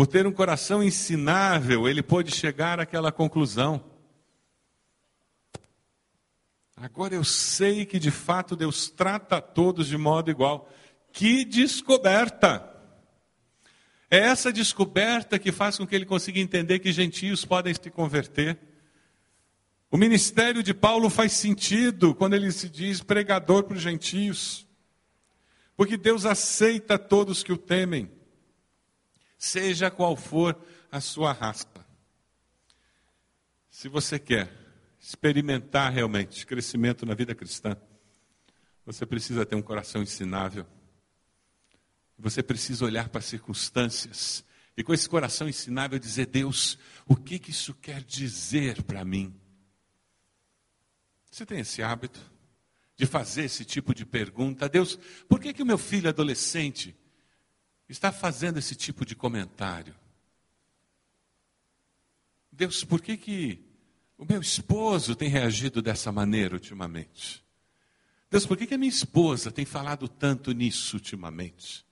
Por 0.00 0.06
ter 0.06 0.26
um 0.26 0.32
coração 0.32 0.82
ensinável, 0.82 1.86
ele 1.86 2.02
pôde 2.02 2.34
chegar 2.34 2.80
àquela 2.80 3.12
conclusão. 3.12 3.84
Agora 6.74 7.14
eu 7.14 7.22
sei 7.22 7.84
que 7.84 7.98
de 7.98 8.10
fato 8.10 8.56
Deus 8.56 8.88
trata 8.88 9.36
a 9.36 9.40
todos 9.42 9.86
de 9.86 9.98
modo 9.98 10.30
igual. 10.30 10.72
Que 11.12 11.44
descoberta! 11.44 12.66
É 14.10 14.20
essa 14.20 14.50
descoberta 14.50 15.38
que 15.38 15.52
faz 15.52 15.76
com 15.76 15.86
que 15.86 15.94
ele 15.94 16.06
consiga 16.06 16.40
entender 16.40 16.78
que 16.78 16.92
gentios 16.92 17.44
podem 17.44 17.74
se 17.74 17.90
converter. 17.90 18.58
O 19.90 19.98
ministério 19.98 20.62
de 20.62 20.72
Paulo 20.72 21.10
faz 21.10 21.32
sentido 21.34 22.14
quando 22.14 22.32
ele 22.32 22.50
se 22.52 22.70
diz 22.70 23.02
pregador 23.02 23.64
para 23.64 23.76
os 23.76 23.82
gentios. 23.82 24.66
Porque 25.76 25.98
Deus 25.98 26.24
aceita 26.24 26.98
todos 26.98 27.42
que 27.42 27.52
o 27.52 27.58
temem, 27.58 28.10
seja 29.40 29.90
qual 29.90 30.14
for 30.16 30.54
a 30.92 31.00
sua 31.00 31.32
raça. 31.32 31.66
Se 33.70 33.88
você 33.88 34.18
quer 34.18 34.52
experimentar 35.00 35.90
realmente 35.90 36.44
crescimento 36.44 37.06
na 37.06 37.14
vida 37.14 37.34
cristã, 37.34 37.74
você 38.84 39.06
precisa 39.06 39.46
ter 39.46 39.56
um 39.56 39.62
coração 39.62 40.02
ensinável. 40.02 40.66
Você 42.18 42.42
precisa 42.42 42.84
olhar 42.84 43.08
para 43.08 43.20
as 43.20 43.24
circunstâncias 43.24 44.44
e 44.76 44.84
com 44.84 44.92
esse 44.92 45.08
coração 45.08 45.48
ensinável 45.48 45.98
dizer: 45.98 46.26
Deus, 46.26 46.78
o 47.06 47.16
que, 47.16 47.38
que 47.38 47.50
isso 47.50 47.72
quer 47.72 48.02
dizer 48.04 48.82
para 48.82 49.02
mim? 49.06 49.34
Você 51.30 51.46
tem 51.46 51.60
esse 51.60 51.82
hábito 51.82 52.20
de 52.94 53.06
fazer 53.06 53.44
esse 53.44 53.64
tipo 53.64 53.94
de 53.94 54.04
pergunta? 54.04 54.68
Deus, 54.68 54.98
por 55.26 55.40
que, 55.40 55.54
que 55.54 55.62
o 55.62 55.66
meu 55.66 55.78
filho 55.78 56.10
adolescente 56.10 56.94
está 57.92 58.12
fazendo 58.12 58.58
esse 58.58 58.74
tipo 58.74 59.04
de 59.04 59.14
comentário? 59.14 59.94
Deus, 62.52 62.84
por 62.84 63.00
que, 63.00 63.16
que 63.16 63.64
o 64.18 64.24
meu 64.24 64.40
esposo 64.40 65.14
tem 65.14 65.28
reagido 65.28 65.80
dessa 65.80 66.12
maneira 66.12 66.54
ultimamente? 66.54 67.44
Deus, 68.30 68.46
por 68.46 68.56
que, 68.56 68.66
que 68.66 68.74
a 68.74 68.78
minha 68.78 68.90
esposa 68.90 69.50
tem 69.50 69.64
falado 69.64 70.08
tanto 70.08 70.52
nisso 70.52 70.96
ultimamente? 70.96 71.84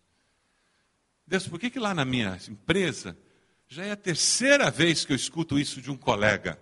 Deus, 1.26 1.48
por 1.48 1.58
que, 1.58 1.70
que 1.70 1.80
lá 1.80 1.94
na 1.94 2.04
minha 2.04 2.38
empresa 2.48 3.18
já 3.66 3.84
é 3.84 3.90
a 3.90 3.96
terceira 3.96 4.70
vez 4.70 5.04
que 5.04 5.12
eu 5.12 5.16
escuto 5.16 5.58
isso 5.58 5.80
de 5.80 5.90
um 5.90 5.96
colega? 5.96 6.60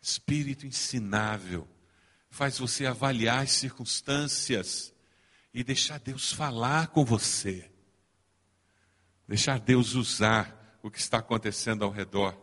Espírito 0.00 0.66
ensinável 0.66 1.68
faz 2.28 2.58
você 2.58 2.86
avaliar 2.86 3.44
as 3.44 3.52
circunstâncias 3.52 4.92
e 5.54 5.64
deixar 5.64 5.98
Deus 5.98 6.32
falar 6.32 6.88
com 6.88 7.04
você. 7.04 7.70
Deixar 9.28 9.58
Deus 9.58 9.94
usar 9.94 10.78
o 10.82 10.90
que 10.90 10.98
está 10.98 11.18
acontecendo 11.18 11.84
ao 11.84 11.90
redor. 11.90 12.36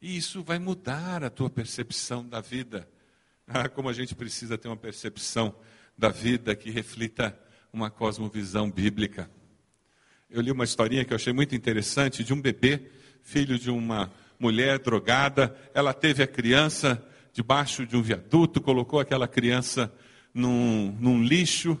E 0.00 0.16
isso 0.16 0.42
vai 0.42 0.58
mudar 0.58 1.22
a 1.22 1.30
tua 1.30 1.48
percepção 1.48 2.26
da 2.28 2.40
vida. 2.40 2.88
Ah, 3.46 3.68
como 3.68 3.88
a 3.88 3.92
gente 3.92 4.14
precisa 4.14 4.58
ter 4.58 4.68
uma 4.68 4.76
percepção 4.76 5.54
da 5.96 6.08
vida 6.08 6.54
que 6.56 6.70
reflita 6.70 7.38
uma 7.72 7.90
cosmovisão 7.90 8.70
bíblica. 8.70 9.30
Eu 10.28 10.40
li 10.40 10.50
uma 10.50 10.64
historinha 10.64 11.04
que 11.04 11.12
eu 11.12 11.16
achei 11.16 11.32
muito 11.32 11.54
interessante 11.54 12.24
de 12.24 12.34
um 12.34 12.40
bebê, 12.40 12.90
filho 13.22 13.58
de 13.58 13.70
uma 13.70 14.12
mulher 14.38 14.78
drogada. 14.80 15.56
Ela 15.72 15.94
teve 15.94 16.22
a 16.22 16.26
criança 16.26 17.02
debaixo 17.32 17.86
de 17.86 17.96
um 17.96 18.02
viaduto, 18.02 18.60
colocou 18.60 18.98
aquela 18.98 19.28
criança 19.28 19.92
num, 20.34 20.96
num 20.98 21.22
lixo. 21.22 21.80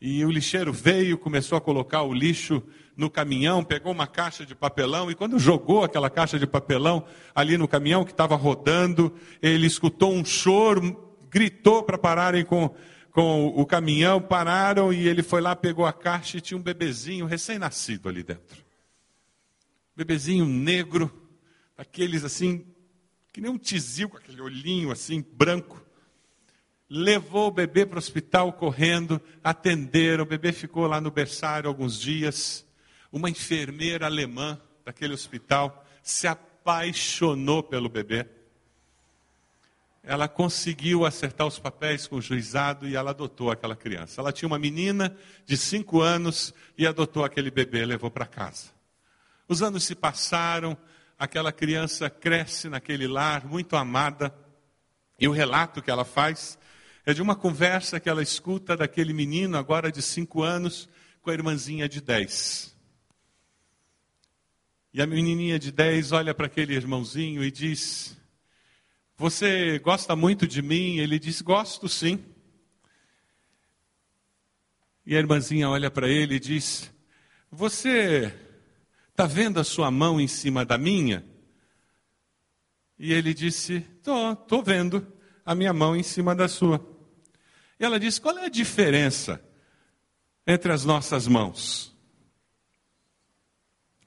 E 0.00 0.24
o 0.24 0.30
lixeiro 0.30 0.72
veio, 0.72 1.16
começou 1.16 1.56
a 1.56 1.60
colocar 1.60 2.02
o 2.02 2.12
lixo 2.12 2.62
no 2.96 3.10
caminhão, 3.10 3.64
pegou 3.64 3.92
uma 3.92 4.06
caixa 4.06 4.44
de 4.44 4.54
papelão 4.54 5.10
e 5.10 5.14
quando 5.14 5.38
jogou 5.38 5.84
aquela 5.84 6.10
caixa 6.10 6.38
de 6.38 6.46
papelão 6.46 7.04
ali 7.34 7.56
no 7.56 7.66
caminhão 7.66 8.04
que 8.04 8.10
estava 8.10 8.36
rodando, 8.36 9.14
ele 9.40 9.66
escutou 9.66 10.12
um 10.12 10.24
choro, 10.24 11.16
gritou 11.30 11.82
para 11.82 11.98
pararem 11.98 12.44
com 12.44 12.74
com 13.16 13.46
o 13.46 13.64
caminhão, 13.64 14.20
pararam 14.20 14.92
e 14.92 15.08
ele 15.08 15.22
foi 15.22 15.40
lá, 15.40 15.56
pegou 15.56 15.86
a 15.86 15.92
caixa 15.92 16.36
e 16.36 16.40
tinha 16.42 16.58
um 16.58 16.62
bebezinho 16.62 17.24
recém-nascido 17.24 18.10
ali 18.10 18.22
dentro. 18.22 18.62
Bebezinho 19.96 20.44
negro, 20.44 21.10
aqueles 21.78 22.24
assim, 22.24 22.66
que 23.32 23.40
nem 23.40 23.50
um 23.50 23.56
tizil 23.56 24.10
com 24.10 24.18
aquele 24.18 24.42
olhinho 24.42 24.90
assim, 24.90 25.24
branco. 25.32 25.82
Levou 26.88 27.48
o 27.48 27.50
bebê 27.50 27.84
para 27.84 27.96
o 27.96 27.98
hospital 27.98 28.52
correndo, 28.52 29.20
atenderam, 29.42 30.24
o 30.24 30.26
bebê 30.26 30.52
ficou 30.52 30.86
lá 30.86 31.00
no 31.00 31.10
berçário 31.10 31.68
alguns 31.68 32.00
dias. 32.00 32.64
Uma 33.10 33.30
enfermeira 33.30 34.06
alemã 34.06 34.60
daquele 34.84 35.14
hospital 35.14 35.84
se 36.02 36.26
apaixonou 36.26 37.62
pelo 37.62 37.88
bebê 37.88 38.26
ela 40.06 40.28
conseguiu 40.28 41.04
acertar 41.04 41.48
os 41.48 41.58
papéis 41.58 42.06
com 42.06 42.16
o 42.16 42.22
juizado 42.22 42.88
e 42.88 42.94
ela 42.94 43.10
adotou 43.10 43.50
aquela 43.50 43.74
criança. 43.74 44.20
Ela 44.20 44.32
tinha 44.32 44.46
uma 44.46 44.58
menina 44.58 45.14
de 45.44 45.56
cinco 45.56 46.00
anos 46.00 46.54
e 46.78 46.86
adotou 46.86 47.24
aquele 47.24 47.50
bebê, 47.50 47.84
levou 47.84 48.08
para 48.08 48.24
casa. 48.24 48.68
Os 49.48 49.62
anos 49.62 49.82
se 49.82 49.96
passaram, 49.96 50.78
aquela 51.18 51.50
criança 51.50 52.08
cresce 52.08 52.68
naquele 52.68 53.08
lar, 53.08 53.44
muito 53.44 53.74
amada, 53.74 54.32
e 55.18 55.26
o 55.26 55.32
relato 55.32 55.82
que 55.82 55.90
ela 55.90 56.04
faz 56.04 56.56
é 57.06 57.14
de 57.14 57.22
uma 57.22 57.34
conversa 57.34 57.98
que 57.98 58.08
ela 58.08 58.22
escuta 58.22 58.76
daquele 58.76 59.14
menino, 59.14 59.56
agora 59.56 59.90
de 59.90 60.02
cinco 60.02 60.42
anos, 60.42 60.88
com 61.22 61.30
a 61.30 61.34
irmãzinha 61.34 61.88
de 61.88 62.02
dez. 62.02 62.76
E 64.92 65.00
a 65.00 65.06
menininha 65.06 65.58
de 65.58 65.72
dez 65.72 66.12
olha 66.12 66.34
para 66.34 66.46
aquele 66.46 66.74
irmãozinho 66.74 67.42
e 67.42 67.50
diz: 67.50 68.16
você 69.18 69.78
gosta 69.78 70.14
muito 70.14 70.46
de 70.46 70.60
mim? 70.60 70.98
Ele 70.98 71.18
diz: 71.18 71.40
Gosto 71.40 71.88
sim. 71.88 72.22
E 75.06 75.16
a 75.16 75.18
irmãzinha 75.18 75.70
olha 75.70 75.90
para 75.90 76.06
ele 76.06 76.34
e 76.34 76.40
diz: 76.40 76.92
Você 77.50 78.30
está 79.10 79.24
vendo 79.24 79.58
a 79.58 79.64
sua 79.64 79.90
mão 79.90 80.20
em 80.20 80.28
cima 80.28 80.66
da 80.66 80.76
minha? 80.76 81.24
E 82.98 83.10
ele 83.10 83.32
disse: 83.32 83.76
Estou, 83.96 84.34
estou 84.34 84.62
vendo 84.62 85.06
a 85.46 85.54
minha 85.54 85.72
mão 85.72 85.96
em 85.96 86.02
cima 86.02 86.34
da 86.34 86.46
sua. 86.46 86.95
E 87.78 87.84
ela 87.84 87.98
disse: 88.00 88.20
Qual 88.20 88.36
é 88.38 88.46
a 88.46 88.50
diferença 88.50 89.42
entre 90.46 90.72
as 90.72 90.84
nossas 90.84 91.26
mãos? 91.26 91.94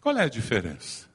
Qual 0.01 0.17
é 0.17 0.23
a 0.23 0.29
diferença? 0.29 1.09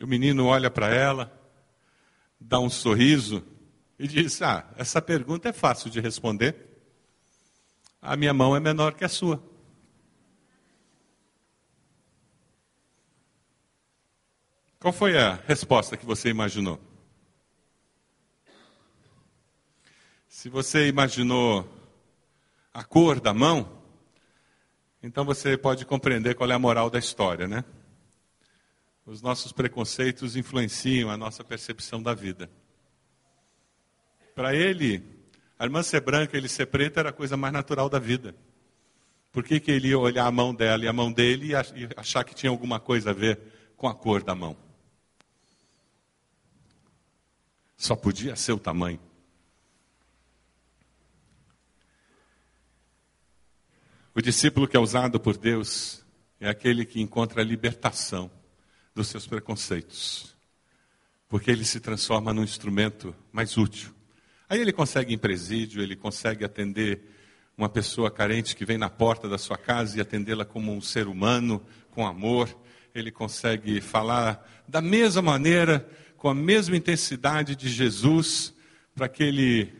o 0.00 0.06
menino 0.06 0.46
olha 0.46 0.70
para 0.70 0.88
ela, 0.88 1.32
dá 2.40 2.60
um 2.60 2.70
sorriso 2.70 3.44
e 3.98 4.06
diz: 4.06 4.40
Ah, 4.42 4.68
essa 4.76 5.02
pergunta 5.02 5.48
é 5.48 5.52
fácil 5.52 5.90
de 5.90 6.00
responder. 6.00 6.66
A 8.00 8.16
minha 8.16 8.32
mão 8.32 8.54
é 8.54 8.60
menor 8.60 8.94
que 8.94 9.04
a 9.04 9.08
sua. 9.08 9.42
Qual 14.80 14.92
foi 14.92 15.18
a 15.18 15.34
resposta 15.34 15.96
que 15.96 16.06
você 16.06 16.28
imaginou? 16.28 16.80
Se 20.28 20.48
você 20.48 20.86
imaginou 20.86 21.68
a 22.72 22.84
cor 22.84 23.18
da 23.18 23.34
mão, 23.34 23.82
então 25.02 25.24
você 25.24 25.56
pode 25.56 25.84
compreender 25.84 26.36
qual 26.36 26.48
é 26.48 26.54
a 26.54 26.60
moral 26.60 26.88
da 26.88 26.98
história, 27.00 27.48
né? 27.48 27.64
Os 29.04 29.20
nossos 29.20 29.50
preconceitos 29.50 30.36
influenciam 30.36 31.10
a 31.10 31.16
nossa 31.16 31.42
percepção 31.42 32.00
da 32.00 32.14
vida. 32.14 32.48
Para 34.32 34.54
ele, 34.54 35.02
a 35.58 35.64
irmã 35.64 35.82
ser 35.82 36.02
branca 36.02 36.36
e 36.36 36.38
ele 36.38 36.48
ser 36.48 36.66
preta 36.66 37.00
era 37.00 37.08
a 37.08 37.12
coisa 37.12 37.36
mais 37.36 37.52
natural 37.52 37.88
da 37.88 37.98
vida. 37.98 38.32
Por 39.32 39.42
que, 39.42 39.58
que 39.58 39.72
ele 39.72 39.88
ia 39.88 39.98
olhar 39.98 40.26
a 40.26 40.30
mão 40.30 40.54
dela 40.54 40.84
e 40.84 40.88
a 40.88 40.92
mão 40.92 41.10
dele 41.10 41.48
e 41.48 41.88
achar 41.96 42.22
que 42.22 42.32
tinha 42.32 42.50
alguma 42.50 42.78
coisa 42.78 43.10
a 43.10 43.12
ver 43.12 43.40
com 43.76 43.88
a 43.88 43.94
cor 43.94 44.22
da 44.22 44.36
mão? 44.36 44.67
Só 47.78 47.94
podia 47.94 48.34
ser 48.34 48.52
o 48.52 48.58
tamanho. 48.58 49.00
O 54.12 54.20
discípulo 54.20 54.66
que 54.66 54.76
é 54.76 54.80
usado 54.80 55.20
por 55.20 55.36
Deus 55.36 56.04
é 56.40 56.48
aquele 56.48 56.84
que 56.84 57.00
encontra 57.00 57.40
a 57.40 57.44
libertação 57.44 58.28
dos 58.92 59.06
seus 59.06 59.28
preconceitos, 59.28 60.36
porque 61.28 61.52
ele 61.52 61.64
se 61.64 61.78
transforma 61.78 62.34
num 62.34 62.42
instrumento 62.42 63.14
mais 63.30 63.56
útil. 63.56 63.94
Aí 64.48 64.60
ele 64.60 64.72
consegue 64.72 65.14
em 65.14 65.18
presídio, 65.18 65.80
ele 65.80 65.94
consegue 65.94 66.44
atender 66.44 67.00
uma 67.56 67.68
pessoa 67.68 68.10
carente 68.10 68.56
que 68.56 68.64
vem 68.64 68.76
na 68.76 68.90
porta 68.90 69.28
da 69.28 69.38
sua 69.38 69.56
casa 69.56 69.96
e 69.96 70.00
atendê-la 70.00 70.44
como 70.44 70.72
um 70.72 70.80
ser 70.80 71.06
humano, 71.06 71.64
com 71.92 72.04
amor. 72.04 72.48
Ele 72.92 73.12
consegue 73.12 73.80
falar 73.80 74.44
da 74.66 74.80
mesma 74.80 75.22
maneira, 75.22 75.88
com 76.18 76.28
a 76.28 76.34
mesma 76.34 76.76
intensidade 76.76 77.54
de 77.54 77.68
Jesus 77.68 78.52
para 78.94 79.06
aquele 79.06 79.72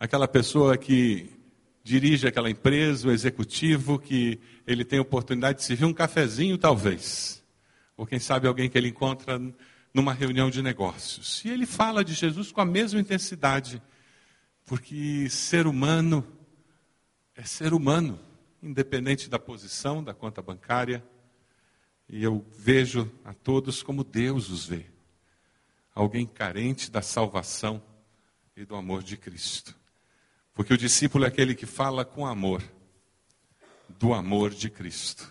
aquela 0.00 0.26
pessoa 0.26 0.78
que 0.78 1.30
dirige 1.84 2.26
aquela 2.26 2.48
empresa, 2.48 3.08
o 3.08 3.10
executivo 3.10 3.98
que 3.98 4.40
ele 4.66 4.84
tem 4.84 4.98
oportunidade 4.98 5.58
de 5.58 5.64
servir 5.64 5.84
um 5.84 5.92
cafezinho 5.92 6.56
talvez, 6.56 7.44
ou 7.96 8.06
quem 8.06 8.18
sabe 8.18 8.46
alguém 8.46 8.70
que 8.70 8.78
ele 8.78 8.88
encontra 8.88 9.38
numa 9.92 10.14
reunião 10.14 10.48
de 10.48 10.62
negócios. 10.62 11.44
E 11.44 11.50
ele 11.50 11.66
fala 11.66 12.02
de 12.02 12.14
Jesus 12.14 12.50
com 12.50 12.62
a 12.62 12.66
mesma 12.66 12.98
intensidade, 12.98 13.82
porque 14.64 15.28
ser 15.28 15.66
humano 15.66 16.26
é 17.34 17.42
ser 17.44 17.74
humano, 17.74 18.18
independente 18.62 19.28
da 19.28 19.38
posição, 19.38 20.02
da 20.02 20.14
conta 20.14 20.40
bancária. 20.40 21.04
E 22.08 22.22
eu 22.22 22.46
vejo 22.56 23.10
a 23.24 23.34
todos 23.34 23.82
como 23.82 24.02
Deus 24.02 24.48
os 24.48 24.64
vê. 24.64 24.86
Alguém 25.98 26.24
carente 26.24 26.92
da 26.92 27.02
salvação 27.02 27.82
e 28.56 28.64
do 28.64 28.76
amor 28.76 29.02
de 29.02 29.16
Cristo. 29.16 29.74
Porque 30.54 30.72
o 30.72 30.78
discípulo 30.78 31.24
é 31.24 31.26
aquele 31.26 31.56
que 31.56 31.66
fala 31.66 32.04
com 32.04 32.24
amor, 32.24 32.62
do 33.98 34.14
amor 34.14 34.50
de 34.50 34.70
Cristo. 34.70 35.28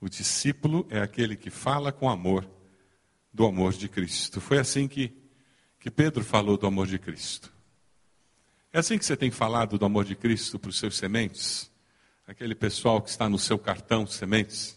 O 0.00 0.08
discípulo 0.08 0.84
é 0.90 0.98
aquele 0.98 1.36
que 1.36 1.48
fala 1.48 1.92
com 1.92 2.10
amor, 2.10 2.44
do 3.32 3.46
amor 3.46 3.72
de 3.72 3.88
Cristo. 3.88 4.40
Foi 4.40 4.58
assim 4.58 4.88
que, 4.88 5.16
que 5.78 5.92
Pedro 5.92 6.24
falou 6.24 6.58
do 6.58 6.66
amor 6.66 6.88
de 6.88 6.98
Cristo. 6.98 7.52
É 8.72 8.80
assim 8.80 8.98
que 8.98 9.04
você 9.04 9.16
tem 9.16 9.30
falado 9.30 9.78
do 9.78 9.84
amor 9.84 10.04
de 10.04 10.16
Cristo 10.16 10.58
para 10.58 10.70
os 10.70 10.78
seus 10.80 10.96
sementes? 10.96 11.70
Aquele 12.26 12.56
pessoal 12.56 13.00
que 13.00 13.10
está 13.10 13.28
no 13.28 13.38
seu 13.38 13.60
cartão 13.60 14.08
sementes? 14.08 14.76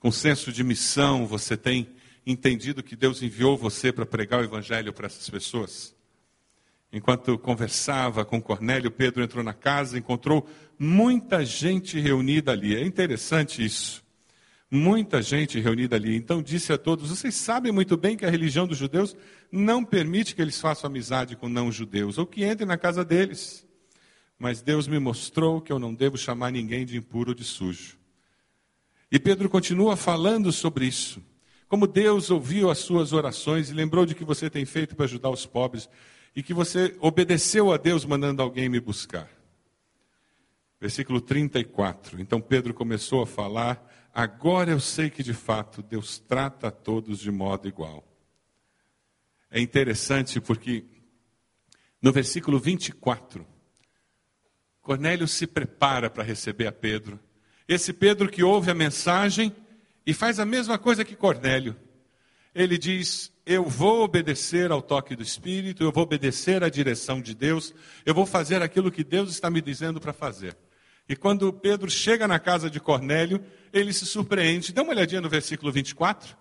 Com 0.00 0.10
senso 0.10 0.50
de 0.52 0.64
missão, 0.64 1.28
você 1.28 1.56
tem 1.56 1.94
entendido 2.26 2.82
que 2.82 2.96
Deus 2.96 3.22
enviou 3.22 3.56
você 3.56 3.92
para 3.92 4.06
pregar 4.06 4.40
o 4.40 4.44
Evangelho 4.44 4.92
para 4.92 5.06
essas 5.06 5.28
pessoas? 5.28 5.94
Enquanto 6.92 7.38
conversava 7.38 8.24
com 8.24 8.40
Cornélio, 8.40 8.90
Pedro 8.90 9.22
entrou 9.22 9.42
na 9.42 9.54
casa, 9.54 9.98
encontrou 9.98 10.46
muita 10.78 11.42
gente 11.42 11.98
reunida 11.98 12.52
ali. 12.52 12.76
É 12.76 12.84
interessante 12.84 13.64
isso. 13.64 14.04
Muita 14.70 15.22
gente 15.22 15.58
reunida 15.58 15.96
ali. 15.96 16.14
Então 16.14 16.42
disse 16.42 16.72
a 16.72 16.78
todos: 16.78 17.08
Vocês 17.08 17.34
sabem 17.34 17.72
muito 17.72 17.96
bem 17.96 18.16
que 18.16 18.26
a 18.26 18.30
religião 18.30 18.66
dos 18.66 18.76
judeus 18.76 19.16
não 19.50 19.82
permite 19.84 20.34
que 20.34 20.42
eles 20.42 20.60
façam 20.60 20.88
amizade 20.88 21.34
com 21.34 21.48
não-judeus 21.48 22.18
ou 22.18 22.26
que 22.26 22.44
entrem 22.44 22.66
na 22.66 22.76
casa 22.76 23.04
deles. 23.04 23.66
Mas 24.38 24.60
Deus 24.60 24.86
me 24.86 24.98
mostrou 24.98 25.60
que 25.60 25.72
eu 25.72 25.78
não 25.78 25.94
devo 25.94 26.18
chamar 26.18 26.50
ninguém 26.50 26.84
de 26.84 26.96
impuro 26.96 27.30
ou 27.30 27.34
de 27.34 27.44
sujo. 27.44 27.96
E 29.10 29.18
Pedro 29.18 29.48
continua 29.48 29.96
falando 29.96 30.50
sobre 30.50 30.86
isso. 30.86 31.22
Como 31.72 31.86
Deus 31.86 32.30
ouviu 32.30 32.70
as 32.70 32.80
suas 32.80 33.14
orações 33.14 33.70
e 33.70 33.72
lembrou 33.72 34.04
de 34.04 34.14
que 34.14 34.26
você 34.26 34.50
tem 34.50 34.66
feito 34.66 34.94
para 34.94 35.06
ajudar 35.06 35.30
os 35.30 35.46
pobres 35.46 35.88
e 36.36 36.42
que 36.42 36.52
você 36.52 36.94
obedeceu 37.00 37.72
a 37.72 37.78
Deus 37.78 38.04
mandando 38.04 38.42
alguém 38.42 38.68
me 38.68 38.78
buscar. 38.78 39.26
Versículo 40.78 41.18
34. 41.18 42.20
Então 42.20 42.42
Pedro 42.42 42.74
começou 42.74 43.22
a 43.22 43.26
falar: 43.26 43.82
Agora 44.12 44.70
eu 44.70 44.80
sei 44.80 45.08
que 45.08 45.22
de 45.22 45.32
fato 45.32 45.82
Deus 45.82 46.18
trata 46.18 46.68
a 46.68 46.70
todos 46.70 47.18
de 47.18 47.30
modo 47.30 47.66
igual 47.66 48.04
é 49.50 49.58
interessante 49.58 50.42
porque 50.42 50.84
no 52.02 52.12
versículo 52.12 52.58
24, 52.58 53.46
Cornélio 54.82 55.26
se 55.26 55.46
prepara 55.46 56.10
para 56.10 56.22
receber 56.22 56.66
a 56.66 56.72
Pedro. 56.72 57.18
Esse 57.66 57.94
Pedro 57.94 58.28
que 58.28 58.42
ouve 58.42 58.70
a 58.70 58.74
mensagem 58.74 59.54
e 60.06 60.12
faz 60.12 60.38
a 60.38 60.44
mesma 60.44 60.78
coisa 60.78 61.04
que 61.04 61.16
Cornélio. 61.16 61.76
Ele 62.54 62.76
diz: 62.76 63.32
Eu 63.46 63.64
vou 63.64 64.02
obedecer 64.02 64.70
ao 64.70 64.82
toque 64.82 65.16
do 65.16 65.22
Espírito, 65.22 65.82
eu 65.82 65.92
vou 65.92 66.04
obedecer 66.04 66.62
à 66.62 66.68
direção 66.68 67.20
de 67.20 67.34
Deus, 67.34 67.74
eu 68.04 68.14
vou 68.14 68.26
fazer 68.26 68.62
aquilo 68.62 68.90
que 68.90 69.04
Deus 69.04 69.30
está 69.30 69.48
me 69.50 69.60
dizendo 69.60 70.00
para 70.00 70.12
fazer. 70.12 70.56
E 71.08 71.16
quando 71.16 71.52
Pedro 71.52 71.90
chega 71.90 72.28
na 72.28 72.38
casa 72.38 72.70
de 72.70 72.78
Cornélio, 72.78 73.44
ele 73.72 73.92
se 73.92 74.06
surpreende. 74.06 74.72
Dá 74.72 74.82
uma 74.82 74.92
olhadinha 74.92 75.20
no 75.20 75.28
versículo 75.28 75.72
24. 75.72 76.36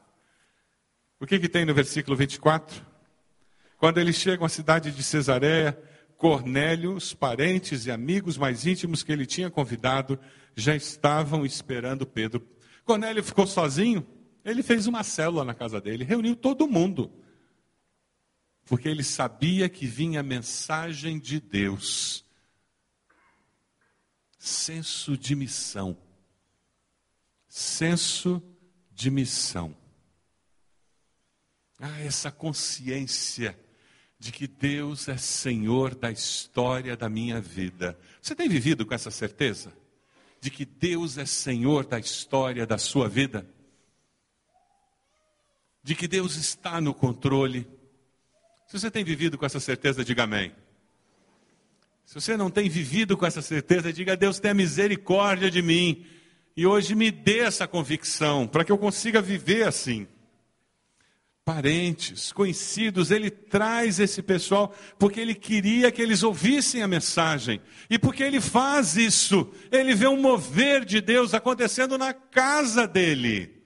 O 1.19 1.26
que, 1.26 1.39
que 1.39 1.50
tem 1.50 1.65
no 1.65 1.74
versículo 1.74 2.15
24? 2.15 2.86
Quando 3.78 4.00
eles 4.00 4.15
chegam 4.15 4.45
à 4.45 4.50
cidade 4.50 4.91
de 4.91 5.04
Cesareia, 5.04 5.78
Cornélio, 6.17 6.93
os 6.93 7.13
parentes 7.15 7.88
e 7.88 7.91
amigos 7.91 8.38
mais 8.38 8.65
íntimos 8.65 9.02
que 9.02 9.12
ele 9.12 9.26
tinha 9.26 9.50
convidado, 9.50 10.19
já 10.56 10.76
estavam 10.76 11.43
esperando 11.45 12.06
Pedro. 12.06 12.47
Cornélio 12.84 13.24
ficou 13.24 13.46
sozinho, 13.48 14.06
ele 14.44 14.63
fez 14.63 14.88
uma 14.88 15.04
célula 15.04 15.46
na 15.46 15.54
casa 15.54 15.80
dele, 15.80 16.04
reuniu 16.04 16.36
todo 16.36 16.67
mundo. 16.67 17.12
Porque 18.65 18.88
ele 18.88 19.04
sabia 19.04 19.67
que 19.67 19.86
vinha 19.86 20.22
a 20.22 20.24
mensagem 20.24 21.20
de 21.20 21.39
Deus. 21.39 22.26
Senso 24.38 25.17
de 25.17 25.36
missão. 25.36 25.98
Senso 27.48 28.41
de 28.91 29.12
missão. 29.12 29.76
Ah, 31.80 32.00
essa 32.00 32.32
consciência 32.32 33.60
de 34.17 34.32
que 34.32 34.48
Deus 34.48 35.08
é 35.08 35.17
Senhor 35.17 35.96
da 35.96 36.12
história 36.12 36.96
da 36.96 37.10
minha 37.10 37.41
vida. 37.41 38.00
Você 38.22 38.36
tem 38.36 38.48
vivido 38.48 38.86
com 38.86 38.94
essa 38.94 39.10
certeza? 39.10 39.74
De 40.42 40.50
que 40.50 40.66
Deus 40.66 41.18
é 41.20 41.26
Senhor 41.26 41.86
da 41.86 42.00
história 42.00 42.66
da 42.66 42.78
sua 42.78 43.08
vida? 43.08 43.48
De 45.84 45.96
que 45.96 46.08
Deus 46.08 46.36
está 46.36 46.82
no 46.82 46.94
controle? 46.94 47.68
Se 48.68 48.80
você 48.80 48.90
tem 48.90 49.04
vivido 49.04 49.38
com 49.38 49.46
essa 49.46 49.60
certeza, 49.60 50.04
diga 50.04 50.24
amém. 50.24 50.52
Se 52.06 52.16
você 52.16 52.36
não 52.36 52.50
tem 52.50 52.68
vivido 52.68 53.16
com 53.16 53.26
essa 53.26 53.42
certeza, 53.42 53.94
diga: 53.94 54.18
Deus 54.18 54.40
tenha 54.40 54.54
misericórdia 54.54 55.50
de 55.50 55.62
mim. 55.62 56.06
E 56.58 56.66
hoje 56.66 56.96
me 56.96 57.12
dê 57.12 57.40
essa 57.40 57.68
convicção, 57.68 58.48
para 58.48 58.66
que 58.66 58.72
eu 58.72 58.78
consiga 58.78 59.22
viver 59.22 59.68
assim 59.68 60.08
parentes, 61.54 62.32
conhecidos, 62.32 63.12
ele 63.12 63.30
traz 63.30 64.00
esse 64.00 64.22
pessoal 64.24 64.74
porque 64.98 65.20
ele 65.20 65.36
queria 65.36 65.92
que 65.92 66.02
eles 66.02 66.24
ouvissem 66.24 66.82
a 66.82 66.88
mensagem. 66.88 67.62
E 67.90 68.00
porque 68.00 68.24
ele 68.24 68.40
faz 68.40 68.96
isso, 68.96 69.52
ele 69.70 69.94
vê 69.94 70.08
um 70.08 70.22
mover 70.22 70.86
de 70.86 71.02
Deus 71.02 71.34
acontecendo 71.34 71.98
na 71.98 72.14
casa 72.14 72.88
dele. 72.88 73.62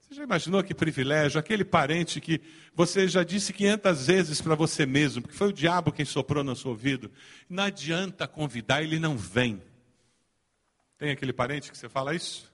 Você 0.00 0.14
já 0.14 0.24
imaginou 0.24 0.64
que 0.64 0.72
privilégio? 0.72 1.38
Aquele 1.38 1.66
parente 1.66 2.18
que 2.18 2.40
você 2.74 3.06
já 3.06 3.22
disse 3.22 3.52
500 3.52 4.06
vezes 4.06 4.40
para 4.40 4.54
você 4.54 4.86
mesmo, 4.86 5.20
porque 5.20 5.36
foi 5.36 5.48
o 5.48 5.52
diabo 5.52 5.92
quem 5.92 6.06
soprou 6.06 6.42
no 6.42 6.56
seu 6.56 6.70
ouvido. 6.70 7.12
Não 7.46 7.64
adianta 7.64 8.26
convidar, 8.26 8.82
ele 8.82 8.98
não 8.98 9.18
vem. 9.18 9.62
Tem 10.96 11.10
aquele 11.10 11.34
parente 11.34 11.70
que 11.70 11.76
você 11.76 11.90
fala 11.90 12.14
isso? 12.14 12.50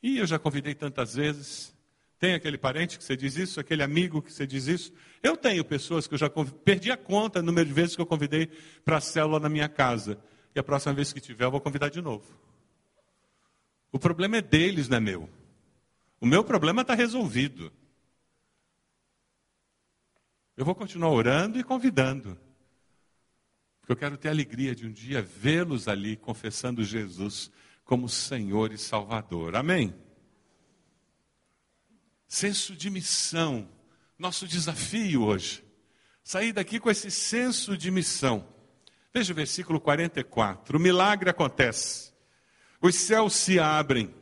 E 0.00 0.18
eu 0.18 0.26
já 0.26 0.38
convidei 0.38 0.72
tantas 0.72 1.16
vezes. 1.16 1.76
Tem 2.18 2.34
aquele 2.34 2.58
parente 2.58 2.98
que 2.98 3.04
você 3.04 3.16
diz 3.16 3.36
isso, 3.36 3.60
aquele 3.60 3.82
amigo 3.82 4.20
que 4.20 4.32
você 4.32 4.46
diz 4.46 4.66
isso. 4.66 4.92
Eu 5.22 5.36
tenho 5.36 5.64
pessoas 5.64 6.06
que 6.08 6.14
eu 6.14 6.18
já 6.18 6.28
perdi 6.64 6.90
a 6.90 6.96
conta 6.96 7.40
número 7.40 7.68
de 7.68 7.72
vezes 7.72 7.94
que 7.94 8.02
eu 8.02 8.06
convidei 8.06 8.48
para 8.84 8.96
a 8.96 9.00
célula 9.00 9.38
na 9.38 9.48
minha 9.48 9.68
casa. 9.68 10.18
E 10.54 10.58
a 10.58 10.62
próxima 10.62 10.94
vez 10.94 11.12
que 11.12 11.20
tiver, 11.20 11.44
eu 11.44 11.50
vou 11.50 11.60
convidar 11.60 11.88
de 11.88 12.02
novo. 12.02 12.26
O 13.92 13.98
problema 13.98 14.38
é 14.38 14.42
deles, 14.42 14.88
não 14.88 14.96
é 14.96 15.00
meu. 15.00 15.30
O 16.20 16.26
meu 16.26 16.42
problema 16.42 16.82
está 16.82 16.94
resolvido. 16.94 17.72
Eu 20.56 20.64
vou 20.64 20.74
continuar 20.74 21.10
orando 21.10 21.56
e 21.60 21.62
convidando. 21.62 22.36
Porque 23.80 23.92
eu 23.92 23.96
quero 23.96 24.18
ter 24.18 24.26
a 24.26 24.32
alegria 24.32 24.74
de 24.74 24.84
um 24.86 24.92
dia 24.92 25.22
vê-los 25.22 25.86
ali 25.86 26.16
confessando 26.16 26.82
Jesus 26.82 27.48
como 27.84 28.08
Senhor 28.08 28.72
e 28.72 28.76
Salvador. 28.76 29.54
Amém? 29.54 29.94
Senso 32.28 32.76
de 32.76 32.90
missão. 32.90 33.66
Nosso 34.18 34.46
desafio 34.46 35.22
hoje. 35.22 35.64
Sair 36.22 36.52
daqui 36.52 36.78
com 36.78 36.90
esse 36.90 37.10
senso 37.10 37.76
de 37.76 37.90
missão. 37.90 38.46
Veja 39.14 39.32
o 39.32 39.36
versículo 39.36 39.80
44. 39.80 40.76
O 40.76 40.80
milagre 40.80 41.30
acontece. 41.30 42.12
Os 42.80 42.94
céus 42.94 43.32
se 43.32 43.58
abrem. 43.58 44.14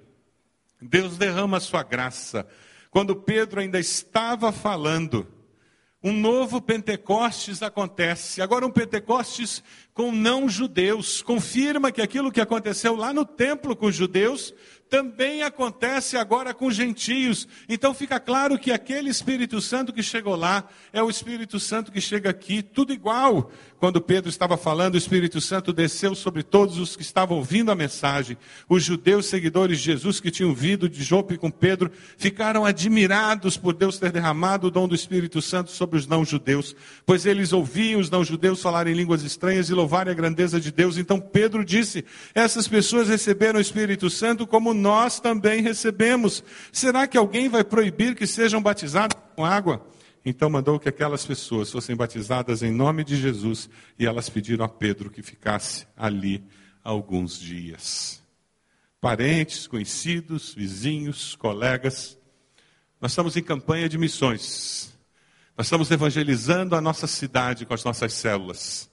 Deus 0.80 1.18
derrama 1.18 1.56
a 1.56 1.60
sua 1.60 1.82
graça. 1.82 2.46
Quando 2.90 3.16
Pedro 3.16 3.60
ainda 3.60 3.78
estava 3.80 4.52
falando, 4.52 5.26
um 6.02 6.12
novo 6.12 6.62
Pentecostes 6.62 7.62
acontece. 7.62 8.40
Agora, 8.40 8.64
um 8.64 8.70
Pentecostes 8.70 9.62
com 9.92 10.12
não-judeus. 10.12 11.20
Confirma 11.20 11.90
que 11.90 12.00
aquilo 12.00 12.30
que 12.30 12.40
aconteceu 12.40 12.94
lá 12.94 13.12
no 13.12 13.24
templo 13.24 13.74
com 13.74 13.86
os 13.86 13.96
judeus 13.96 14.54
também 14.88 15.42
acontece 15.42 16.16
agora 16.16 16.54
com 16.54 16.70
gentios. 16.70 17.48
Então 17.68 17.92
fica 17.92 18.20
claro 18.20 18.58
que 18.58 18.70
aquele 18.70 19.10
Espírito 19.10 19.60
Santo 19.60 19.92
que 19.92 20.02
chegou 20.02 20.36
lá 20.36 20.68
é 20.92 21.02
o 21.02 21.10
Espírito 21.10 21.58
Santo 21.58 21.90
que 21.90 22.00
chega 22.00 22.30
aqui, 22.30 22.62
tudo 22.62 22.92
igual. 22.92 23.50
Quando 23.78 24.00
Pedro 24.00 24.30
estava 24.30 24.56
falando, 24.56 24.94
o 24.94 24.98
Espírito 24.98 25.40
Santo 25.40 25.72
desceu 25.72 26.14
sobre 26.14 26.42
todos 26.42 26.78
os 26.78 26.96
que 26.96 27.02
estavam 27.02 27.36
ouvindo 27.36 27.70
a 27.70 27.74
mensagem. 27.74 28.38
Os 28.68 28.82
judeus 28.82 29.26
seguidores 29.26 29.78
de 29.78 29.84
Jesus 29.84 30.18
que 30.18 30.30
tinham 30.30 30.54
vindo 30.54 30.88
de 30.88 31.02
Jope 31.02 31.36
com 31.36 31.50
Pedro 31.50 31.90
ficaram 32.16 32.64
admirados 32.64 33.56
por 33.56 33.74
Deus 33.74 33.98
ter 33.98 34.12
derramado 34.12 34.68
o 34.68 34.70
dom 34.70 34.88
do 34.88 34.94
Espírito 34.94 35.42
Santo 35.42 35.70
sobre 35.70 35.98
os 35.98 36.06
não-judeus, 36.06 36.74
pois 37.04 37.26
eles 37.26 37.52
ouviam 37.52 38.00
os 38.00 38.08
não-judeus 38.08 38.62
falarem 38.62 38.94
línguas 38.94 39.22
estranhas 39.22 39.68
e 39.68 39.74
louvarem 39.74 40.12
a 40.12 40.16
grandeza 40.16 40.60
de 40.60 40.72
Deus. 40.72 40.96
Então 40.96 41.20
Pedro 41.20 41.64
disse: 41.64 42.04
essas 42.34 42.66
pessoas 42.66 43.08
receberam 43.08 43.58
o 43.58 43.62
Espírito 43.62 44.08
Santo 44.08 44.46
como 44.46 44.72
nós 44.76 45.18
também 45.18 45.62
recebemos. 45.62 46.44
Será 46.70 47.06
que 47.06 47.18
alguém 47.18 47.48
vai 47.48 47.64
proibir 47.64 48.14
que 48.14 48.26
sejam 48.26 48.62
batizados 48.62 49.16
com 49.34 49.44
água? 49.44 49.84
Então 50.24 50.50
mandou 50.50 50.78
que 50.78 50.88
aquelas 50.88 51.24
pessoas 51.24 51.70
fossem 51.70 51.94
batizadas 51.94 52.62
em 52.62 52.72
nome 52.72 53.04
de 53.04 53.16
Jesus 53.16 53.70
e 53.98 54.06
elas 54.06 54.28
pediram 54.28 54.64
a 54.64 54.68
Pedro 54.68 55.08
que 55.08 55.22
ficasse 55.22 55.86
ali 55.96 56.44
alguns 56.82 57.38
dias. 57.38 58.22
Parentes, 59.00 59.66
conhecidos, 59.66 60.52
vizinhos, 60.52 61.36
colegas, 61.36 62.18
nós 63.00 63.12
estamos 63.12 63.36
em 63.36 63.42
campanha 63.42 63.88
de 63.88 63.96
missões. 63.96 64.92
Nós 65.56 65.66
estamos 65.66 65.90
evangelizando 65.90 66.74
a 66.74 66.80
nossa 66.80 67.06
cidade 67.06 67.64
com 67.64 67.74
as 67.74 67.84
nossas 67.84 68.12
células. 68.12 68.90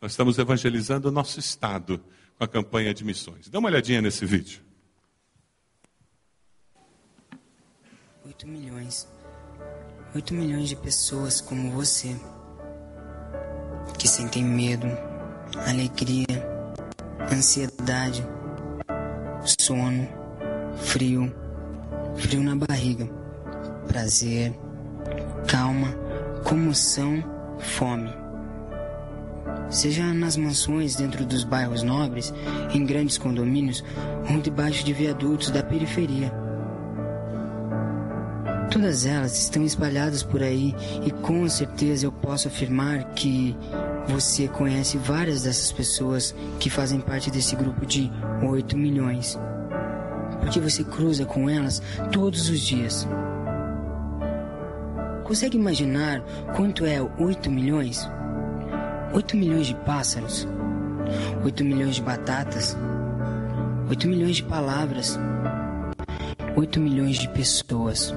Nós 0.00 0.12
estamos 0.12 0.36
evangelizando 0.38 1.08
o 1.08 1.12
nosso 1.12 1.38
estado 1.38 2.02
com 2.36 2.44
a 2.44 2.48
campanha 2.48 2.92
de 2.92 3.04
missões. 3.04 3.48
Dá 3.48 3.60
uma 3.60 3.68
olhadinha 3.68 4.02
nesse 4.02 4.26
vídeo. 4.26 4.60
8 8.24 8.46
milhões 8.46 9.08
8 10.14 10.34
milhões 10.34 10.68
de 10.68 10.76
pessoas 10.76 11.40
como 11.40 11.72
você 11.72 12.14
que 13.98 14.06
sentem 14.06 14.44
medo, 14.44 14.86
alegria, 15.66 16.26
ansiedade, 17.32 18.26
sono, 19.60 20.08
frio, 20.76 21.32
frio 22.16 22.42
na 22.42 22.54
barriga, 22.56 23.08
prazer, 23.86 24.52
calma, 25.48 25.88
comoção, 26.44 27.22
fome. 27.58 28.12
Seja 29.70 30.12
nas 30.12 30.36
mansões 30.36 30.96
dentro 30.96 31.24
dos 31.24 31.44
bairros 31.44 31.82
nobres, 31.82 32.32
em 32.72 32.84
grandes 32.84 33.18
condomínios 33.18 33.82
ou 34.30 34.40
debaixo 34.40 34.84
de 34.84 34.92
viadutos 34.92 35.50
da 35.50 35.62
periferia. 35.62 36.41
Todas 38.72 39.04
elas 39.04 39.38
estão 39.38 39.62
espalhadas 39.64 40.22
por 40.22 40.42
aí 40.42 40.74
e 41.04 41.10
com 41.10 41.46
certeza 41.46 42.06
eu 42.06 42.12
posso 42.12 42.48
afirmar 42.48 43.04
que 43.12 43.54
você 44.08 44.48
conhece 44.48 44.96
várias 44.96 45.42
dessas 45.42 45.70
pessoas 45.70 46.34
que 46.58 46.70
fazem 46.70 46.98
parte 46.98 47.30
desse 47.30 47.54
grupo 47.54 47.84
de 47.84 48.10
8 48.42 48.74
milhões. 48.76 49.38
Porque 50.40 50.58
você 50.58 50.82
cruza 50.84 51.26
com 51.26 51.50
elas 51.50 51.82
todos 52.10 52.48
os 52.48 52.60
dias. 52.60 53.06
Consegue 55.22 55.58
imaginar 55.58 56.22
quanto 56.56 56.86
é 56.86 57.00
8 57.18 57.50
milhões? 57.50 58.08
8 59.12 59.36
milhões 59.36 59.66
de 59.66 59.74
pássaros, 59.74 60.48
8 61.44 61.62
milhões 61.62 61.96
de 61.96 62.02
batatas, 62.02 62.74
8 63.90 64.08
milhões 64.08 64.36
de 64.36 64.44
palavras, 64.44 65.18
8 66.56 66.80
milhões 66.80 67.18
de 67.18 67.28
pessoas. 67.28 68.14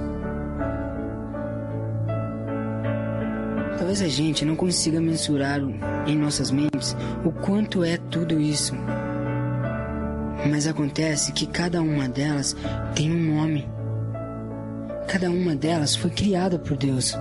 Talvez 3.96 4.12
a 4.12 4.14
gente 4.14 4.44
não 4.44 4.54
consiga 4.54 5.00
mensurar 5.00 5.58
em 6.06 6.18
nossas 6.18 6.50
mentes 6.50 6.94
o 7.24 7.32
quanto 7.32 7.82
é 7.82 7.96
tudo 7.96 8.38
isso. 8.38 8.74
Mas 10.50 10.66
acontece 10.66 11.32
que 11.32 11.46
cada 11.46 11.80
uma 11.80 12.06
delas 12.06 12.54
tem 12.94 13.10
um 13.10 13.36
nome. 13.36 13.66
Cada 15.08 15.30
uma 15.30 15.56
delas 15.56 15.96
foi 15.96 16.10
criada 16.10 16.58
por 16.58 16.76
Deus. 16.76 17.16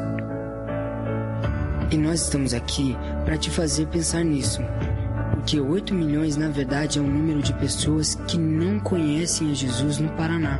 E 1.91 1.95
nós 1.95 2.23
estamos 2.23 2.53
aqui 2.53 2.93
para 3.23 3.38
te 3.38 3.49
fazer 3.49 3.88
pensar 3.88 4.26
nisso. 4.26 4.59
Porque 5.32 5.61
8 5.61 5.93
milhões, 5.93 6.36
na 6.36 6.49
verdade, 6.49 6.99
é 6.99 7.01
um 7.01 7.07
número 7.07 7.41
de 7.41 7.53
pessoas 7.53 8.15
que 8.28 8.38
não 8.38 8.82
conhecem 8.82 9.49
a 9.49 9.53
Jesus 9.53 9.97
no 9.97 10.09
Paraná. 10.09 10.59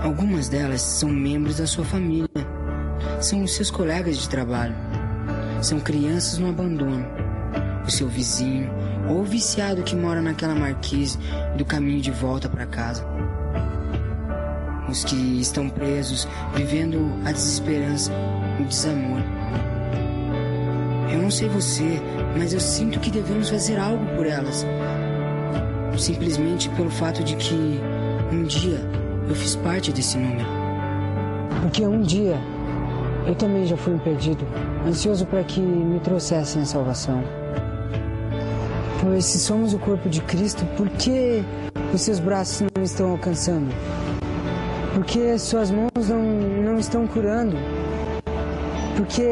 Algumas 0.00 0.48
delas 0.48 0.82
são 0.82 1.08
membros 1.08 1.56
da 1.56 1.66
sua 1.66 1.84
família 1.84 2.28
são 3.20 3.42
os 3.42 3.54
seus 3.54 3.70
colegas 3.70 4.16
de 4.18 4.28
trabalho, 4.28 4.74
são 5.60 5.80
crianças 5.80 6.38
no 6.38 6.48
abandono, 6.48 7.04
o 7.86 7.90
seu 7.90 8.08
vizinho 8.08 8.70
ou 9.08 9.20
o 9.20 9.24
viciado 9.24 9.82
que 9.82 9.96
mora 9.96 10.20
naquela 10.20 10.54
marquise 10.54 11.18
do 11.56 11.64
caminho 11.64 12.00
de 12.00 12.10
volta 12.10 12.48
para 12.48 12.66
casa. 12.66 13.04
Os 14.88 15.04
que 15.04 15.40
estão 15.40 15.68
presos, 15.68 16.28
vivendo 16.54 17.12
a 17.24 17.32
desesperança, 17.32 18.12
o 18.60 18.64
desamor. 18.64 19.20
Eu 21.12 21.22
não 21.22 21.30
sei 21.30 21.48
você, 21.48 22.00
mas 22.36 22.52
eu 22.52 22.60
sinto 22.60 23.00
que 23.00 23.10
devemos 23.10 23.50
fazer 23.50 23.78
algo 23.78 24.04
por 24.16 24.26
elas. 24.26 24.64
Simplesmente 25.98 26.68
pelo 26.70 26.90
fato 26.90 27.24
de 27.24 27.34
que 27.36 27.80
um 28.32 28.44
dia 28.44 28.80
eu 29.28 29.34
fiz 29.34 29.56
parte 29.56 29.92
desse 29.92 30.16
número. 30.16 30.46
Porque 31.60 31.86
um 31.86 32.00
dia 32.00 32.38
eu 33.28 33.34
também 33.34 33.66
já 33.66 33.76
fui 33.76 33.92
impedido, 33.92 34.42
ansioso 34.86 35.26
para 35.26 35.44
que 35.44 35.60
me 35.60 36.00
trouxessem 36.00 36.62
a 36.62 36.64
salvação. 36.64 37.22
Pois 39.02 39.26
se 39.26 39.38
somos 39.38 39.74
o 39.74 39.78
corpo 39.78 40.08
de 40.08 40.22
Cristo, 40.22 40.64
por 40.78 40.88
que 40.88 41.44
os 41.92 42.00
seus 42.00 42.18
braços 42.18 42.66
não 42.74 42.82
estão 42.82 43.10
alcançando? 43.10 43.68
Por 44.94 45.04
que 45.04 45.38
suas 45.38 45.70
mãos 45.70 46.08
não, 46.08 46.22
não 46.22 46.78
estão 46.78 47.06
curando? 47.06 47.54
Por 48.96 49.06
que 49.06 49.22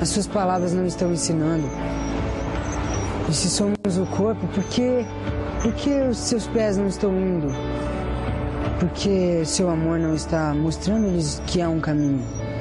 as 0.00 0.08
suas 0.08 0.26
palavras 0.26 0.72
não 0.72 0.86
estão 0.86 1.12
ensinando? 1.12 1.68
E 3.28 3.32
se 3.34 3.50
somos 3.50 3.76
o 3.98 4.06
corpo, 4.06 4.46
por 4.48 4.64
que, 4.64 5.04
por 5.62 5.72
que 5.74 5.90
os 6.08 6.16
seus 6.16 6.46
pés 6.46 6.78
não 6.78 6.86
estão 6.86 7.14
indo? 7.14 7.48
Porque 8.80 9.44
seu 9.44 9.68
amor 9.68 9.98
não 9.98 10.14
está 10.14 10.54
mostrando-lhes 10.54 11.42
que 11.46 11.60
há 11.60 11.68
um 11.68 11.78
caminho. 11.78 12.55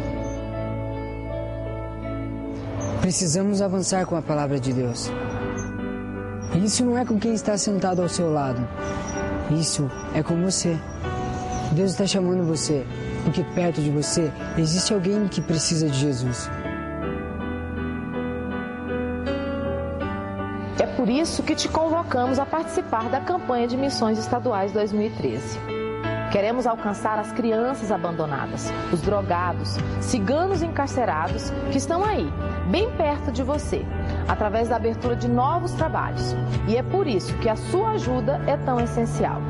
Precisamos 3.06 3.62
avançar 3.62 4.03
com 4.08 4.16
a 4.16 4.22
palavra 4.24 4.60
de 4.60 4.74
Deus. 4.74 5.12
Isso 6.64 6.84
não 6.84 6.97
é 6.97 7.06
com 7.06 7.20
quem 7.20 7.36
está 7.36 7.56
sentado 7.56 8.01
ao 8.01 8.10
seu 8.10 8.34
lado. 8.34 8.68
Isso 9.51 9.88
é 10.16 10.24
com 10.24 10.41
você. 10.41 10.76
Deus 11.74 11.91
está 11.91 12.08
chamando 12.08 12.43
você, 12.43 12.84
porque 13.24 13.43
perto 13.53 13.80
de 13.80 13.91
você 13.91 14.34
existe 14.58 14.91
alguém 14.91 15.28
que 15.28 15.39
precisa 15.39 15.88
de 15.88 15.99
Jesus. 15.99 16.49
É 20.80 20.88
por 20.97 21.08
isso 21.08 21.43
que 21.43 21.53
te 21.53 21.70
convocamos 21.70 22.39
a 22.39 22.45
participar 22.47 23.08
da 23.12 23.22
campanha 23.22 23.68
de 23.68 23.78
missões 23.78 24.18
estaduais 24.18 24.72
2013. 24.72 25.74
Queremos 26.36 26.67
alcançar 26.67 27.17
as 27.17 27.31
crianças 27.31 27.93
abandonadas, 27.93 28.69
os 28.91 28.99
drogados, 29.01 29.77
ciganos 30.01 30.61
encarcerados 30.61 31.49
que 31.71 31.77
estão 31.77 32.03
aí, 32.03 32.29
bem 32.69 32.91
perto 32.91 33.31
de 33.31 33.41
você, 33.41 33.86
através 34.27 34.67
da 34.67 34.75
abertura 34.75 35.15
de 35.15 35.29
novos 35.29 35.71
trabalhos. 35.71 36.36
E 36.67 36.75
é 36.75 36.83
por 36.83 37.07
isso 37.07 37.33
que 37.38 37.47
a 37.47 37.55
sua 37.55 37.91
ajuda 37.91 38.41
é 38.47 38.57
tão 38.57 38.81
essencial. 38.81 39.41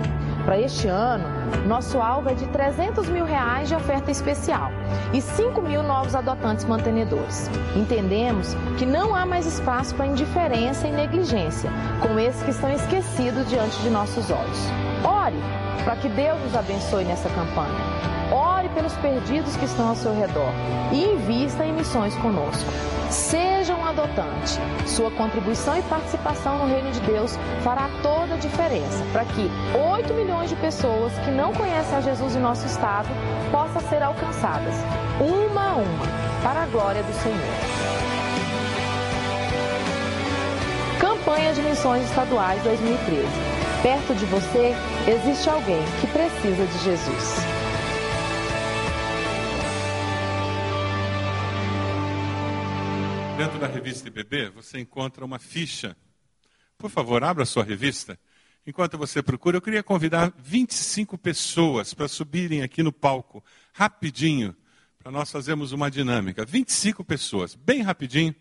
Para 0.46 0.60
este 0.60 0.88
ano, 0.88 1.26
nosso 1.66 2.00
alvo 2.00 2.30
é 2.30 2.36
de 2.36 2.46
300 2.50 3.10
mil 3.10 3.26
reais 3.26 3.68
de 3.68 3.74
oferta 3.74 4.12
especial 4.12 4.70
e 5.12 5.20
5 5.20 5.60
mil 5.64 5.82
novos 5.82 6.14
adotantes 6.14 6.66
mantenedores. 6.66 7.50
Entendemos 7.76 8.56
que 8.78 8.86
não 8.86 9.16
há 9.16 9.26
mais 9.26 9.48
espaço 9.48 9.96
para 9.96 10.06
indiferença 10.06 10.88
e 10.88 10.92
negligência, 10.92 11.72
com 12.00 12.20
esses 12.20 12.44
que 12.44 12.52
estão 12.52 12.70
esquecidos 12.70 13.50
diante 13.50 13.76
de 13.82 13.90
nossos 13.90 14.30
olhos. 14.30 14.85
Ore 15.06 15.38
para 15.84 15.96
que 15.98 16.10
Deus 16.10 16.42
nos 16.42 16.56
abençoe 16.56 17.06
nessa 17.06 17.30
campanha. 17.30 17.80
Ore 18.32 18.68
pelos 18.70 18.94
perdidos 18.94 19.56
que 19.56 19.66
estão 19.66 19.90
ao 19.90 19.96
seu 19.96 20.16
redor 20.16 20.50
e 20.92 21.14
invista 21.14 21.64
em 21.64 21.72
missões 21.74 22.16
conosco. 22.16 22.68
Seja 23.12 23.76
um 23.76 23.86
adotante. 23.86 24.60
Sua 24.88 25.12
contribuição 25.12 25.78
e 25.78 25.84
participação 25.84 26.58
no 26.58 26.66
reino 26.66 26.92
de 26.92 27.00
Deus 27.02 27.38
fará 27.64 27.88
toda 28.02 28.34
a 28.34 28.38
diferença 28.38 29.06
para 29.12 29.26
que 29.26 29.48
8 29.94 30.12
milhões 30.16 30.50
de 30.50 30.56
pessoas 30.56 31.14
que 31.20 31.30
não 31.30 31.54
conhecem 31.54 31.98
a 31.98 32.02
Jesus 32.02 32.36
em 32.36 32.40
nosso 32.40 32.66
estado 32.66 33.08
possam 33.52 33.82
ser 33.88 34.02
alcançadas, 34.02 34.74
uma 35.20 35.70
a 35.70 35.76
uma, 35.76 36.06
para 36.42 36.64
a 36.64 36.66
glória 36.66 37.04
do 37.04 37.14
Senhor. 37.14 37.40
Campanha 41.00 41.54
de 41.54 41.62
Missões 41.62 42.04
Estaduais 42.06 42.62
2013 42.64 43.55
Perto 43.82 44.16
de 44.16 44.26
você 44.26 44.74
existe 45.08 45.50
alguém 45.50 45.80
que 46.02 46.08
precisa 46.08 46.66
de 46.66 46.84
Jesus. 46.84 47.36
Dentro 53.38 53.60
da 53.60 53.68
revista 53.68 54.08
IBB, 54.08 54.50
você 54.50 54.80
encontra 54.80 55.24
uma 55.24 55.38
ficha. 55.38 55.96
Por 56.78 56.90
favor, 56.90 57.24
abra 57.24 57.44
a 57.44 57.46
sua 57.46 57.64
revista. 57.64 58.18
Enquanto 58.66 58.98
você 58.98 59.22
procura, 59.22 59.58
eu 59.58 59.62
queria 59.62 59.84
convidar 59.84 60.34
25 60.40 61.18
pessoas 61.18 61.94
para 61.94 62.08
subirem 62.08 62.64
aqui 62.64 62.82
no 62.82 62.92
palco, 62.92 63.44
rapidinho, 63.74 64.56
para 64.98 65.12
nós 65.12 65.32
fazermos 65.32 65.72
uma 65.72 65.92
dinâmica. 65.92 66.44
25 66.44 67.04
pessoas, 67.04 67.54
bem 67.54 67.84
rapidinho. 67.84 68.34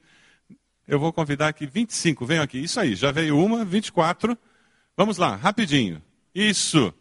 Eu 0.88 0.98
vou 0.98 1.12
convidar 1.12 1.48
aqui 1.48 1.66
25, 1.66 2.24
venham 2.24 2.42
aqui. 2.42 2.58
Isso 2.58 2.80
aí, 2.80 2.94
já 2.94 3.10
veio 3.10 3.38
uma, 3.38 3.64
24. 3.64 4.38
Vamos 4.96 5.18
lá, 5.18 5.34
rapidinho. 5.34 6.02
Isso. 6.34 6.92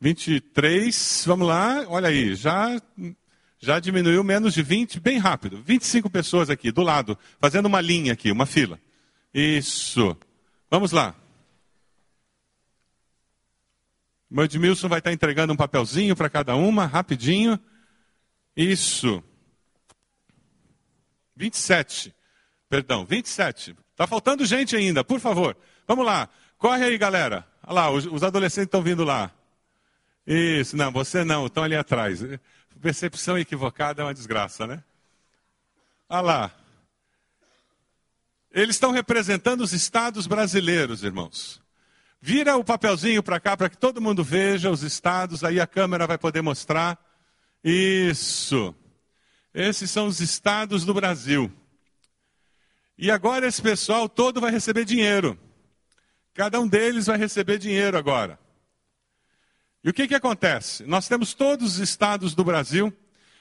23, 0.00 1.24
vamos 1.26 1.48
lá, 1.48 1.84
olha 1.88 2.08
aí, 2.08 2.34
já, 2.36 2.80
já 3.58 3.80
diminuiu 3.80 4.22
menos 4.22 4.54
de 4.54 4.62
20, 4.62 5.00
bem 5.00 5.18
rápido. 5.18 5.60
25 5.64 6.08
pessoas 6.08 6.50
aqui, 6.50 6.70
do 6.70 6.82
lado, 6.82 7.18
fazendo 7.40 7.66
uma 7.66 7.80
linha 7.80 8.12
aqui, 8.12 8.30
uma 8.30 8.46
fila. 8.46 8.80
Isso. 9.34 10.16
Vamos 10.70 10.92
lá. 10.92 11.14
O 14.30 14.42
Edmilson 14.42 14.88
vai 14.88 14.98
estar 14.98 15.12
entregando 15.12 15.52
um 15.52 15.56
papelzinho 15.56 16.14
para 16.14 16.28
cada 16.28 16.54
uma, 16.54 16.86
rapidinho. 16.86 17.58
Isso. 18.56 19.22
27. 21.34 22.14
Perdão, 22.68 23.04
27. 23.04 23.74
Está 23.90 24.06
faltando 24.06 24.44
gente 24.44 24.76
ainda, 24.76 25.02
por 25.02 25.18
favor. 25.18 25.56
Vamos 25.86 26.04
lá. 26.04 26.28
Corre 26.58 26.84
aí, 26.84 26.98
galera. 26.98 27.46
Olha 27.64 27.74
lá, 27.74 27.90
os, 27.90 28.04
os 28.06 28.22
adolescentes 28.24 28.66
estão 28.66 28.82
vindo 28.82 29.04
lá. 29.04 29.30
Isso, 30.26 30.76
não, 30.76 30.90
você 30.90 31.24
não, 31.24 31.46
estão 31.46 31.62
ali 31.62 31.76
atrás. 31.76 32.20
Percepção 32.82 33.38
equivocada 33.38 34.02
é 34.02 34.04
uma 34.04 34.14
desgraça, 34.14 34.66
né? 34.66 34.82
Olha 36.08 36.20
lá. 36.20 36.50
Eles 38.50 38.76
estão 38.76 38.90
representando 38.90 39.60
os 39.60 39.72
estados 39.72 40.26
brasileiros, 40.26 41.04
irmãos. 41.04 41.60
Vira 42.20 42.56
o 42.56 42.64
papelzinho 42.64 43.22
para 43.22 43.38
cá 43.38 43.56
para 43.56 43.68
que 43.68 43.78
todo 43.78 44.00
mundo 44.00 44.24
veja 44.24 44.70
os 44.70 44.82
estados, 44.82 45.44
aí 45.44 45.60
a 45.60 45.66
câmera 45.66 46.06
vai 46.06 46.18
poder 46.18 46.42
mostrar. 46.42 46.98
Isso. 47.62 48.74
Esses 49.54 49.90
são 49.90 50.06
os 50.06 50.20
estados 50.20 50.84
do 50.84 50.92
Brasil. 50.92 51.52
E 52.96 53.10
agora 53.10 53.46
esse 53.46 53.62
pessoal 53.62 54.08
todo 54.08 54.40
vai 54.40 54.50
receber 54.50 54.84
dinheiro. 54.84 55.38
Cada 56.38 56.60
um 56.60 56.68
deles 56.68 57.06
vai 57.06 57.18
receber 57.18 57.58
dinheiro 57.58 57.98
agora. 57.98 58.38
E 59.82 59.90
o 59.90 59.92
que, 59.92 60.06
que 60.06 60.14
acontece? 60.14 60.84
Nós 60.84 61.08
temos 61.08 61.34
todos 61.34 61.72
os 61.72 61.78
estados 61.80 62.32
do 62.32 62.44
Brasil, 62.44 62.96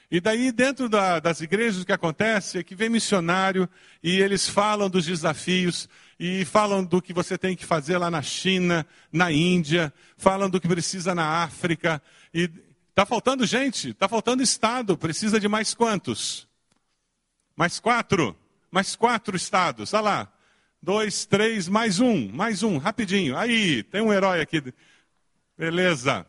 e 0.10 0.20
daí 0.20 0.52
dentro 0.52 0.89
da, 0.89 1.20
das 1.20 1.39
igrejas 1.39 1.84
o 1.84 1.86
que 1.86 1.91
acontece 1.91 2.58
é 2.58 2.64
que 2.64 2.74
vem 2.74 2.89
missionário 2.89 3.70
e 4.02 4.20
eles 4.20 4.50
falam 4.50 4.89
dos 4.89 5.06
desafios 5.06 5.88
e 6.20 6.43
falam 6.43 6.84
do 6.84 7.00
que 7.00 7.14
você 7.14 7.38
tem 7.38 7.56
que 7.56 7.68
fazer 7.68 8.00
lá 8.00 8.10
na 8.10 8.24
China, 8.24 8.84
na 9.12 9.32
Índia, 9.32 9.93
falam 10.18 10.50
do 10.50 10.60
que 10.60 10.68
precisa 10.68 11.14
na 11.14 11.43
África. 11.43 12.02
E 12.34 12.50
está 12.89 13.06
faltando 13.06 13.45
gente, 13.45 13.91
está 13.91 14.08
faltando 14.08 14.41
estado, 14.41 14.98
precisa 14.98 15.39
de 15.39 15.48
mais 15.48 15.76
quantos? 15.76 16.48
Mais 17.56 17.80
quatro, 17.80 18.36
mais 18.72 18.95
quatro 18.95 19.38
estados, 19.38 19.93
olha 19.93 20.02
lá 20.02 20.37
dois, 20.82 21.25
três, 21.25 21.67
mais 21.67 21.99
um, 21.99 22.32
mais 22.32 22.63
um, 22.63 22.78
rapidinho. 22.78 23.38
Aí, 23.38 23.84
tem 23.84 24.01
um 24.01 24.13
herói 24.13 24.41
aqui. 24.41 24.61
Beleza. 25.57 26.25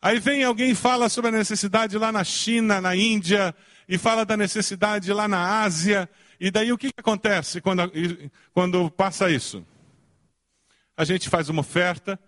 Aí 0.00 0.18
vem 0.18 0.44
alguém 0.44 0.70
e 0.72 0.74
fala 0.74 1.08
sobre 1.08 1.28
a 1.28 1.32
necessidade 1.32 1.96
lá 1.96 2.12
na 2.12 2.24
China, 2.24 2.80
na 2.80 2.94
Índia, 2.94 3.54
e 3.88 3.96
fala 3.96 4.24
da 4.24 4.36
necessidade 4.36 5.12
lá 5.12 5.26
na 5.26 5.62
Ásia. 5.62 6.08
E 6.38 6.50
daí 6.50 6.72
o 6.72 6.78
que, 6.78 6.90
acontece 6.96 7.60
quando, 7.60 7.90
quando 8.52 8.90
passa 8.90 9.30
isso? 9.30 9.64
A 10.96 11.04
gente 11.04 11.28
faz 11.28 11.48
uma 11.48 11.60
oferta, 11.60 12.18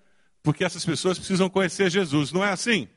porque 0.42 0.64
essas 0.64 0.84
pessoas 0.84 1.18
precisam 1.18 1.50
conhecer 1.50 1.90
Jesus, 1.90 2.32
não 2.32 2.42
é 2.42 2.50
assim? 2.50 2.88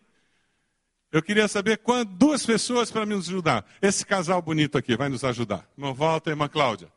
Eu 1.11 1.23
queria 1.23 1.47
saber 1.47 1.80
quando, 1.80 2.15
duas 2.15 2.45
pessoas 2.45 2.91
para 2.91 3.05
me 3.05 3.15
ajudar. 3.15 3.65
Esse 3.82 4.05
casal 4.05 4.41
bonito 4.41 4.77
aqui 4.77 4.95
vai 4.95 5.09
nos 5.09 5.23
ajudar. 5.23 5.67
Irmão 5.77 5.93
Walter 5.93 6.30
e 6.30 6.34
irmã 6.34 6.47
Cláudia. 6.47 6.88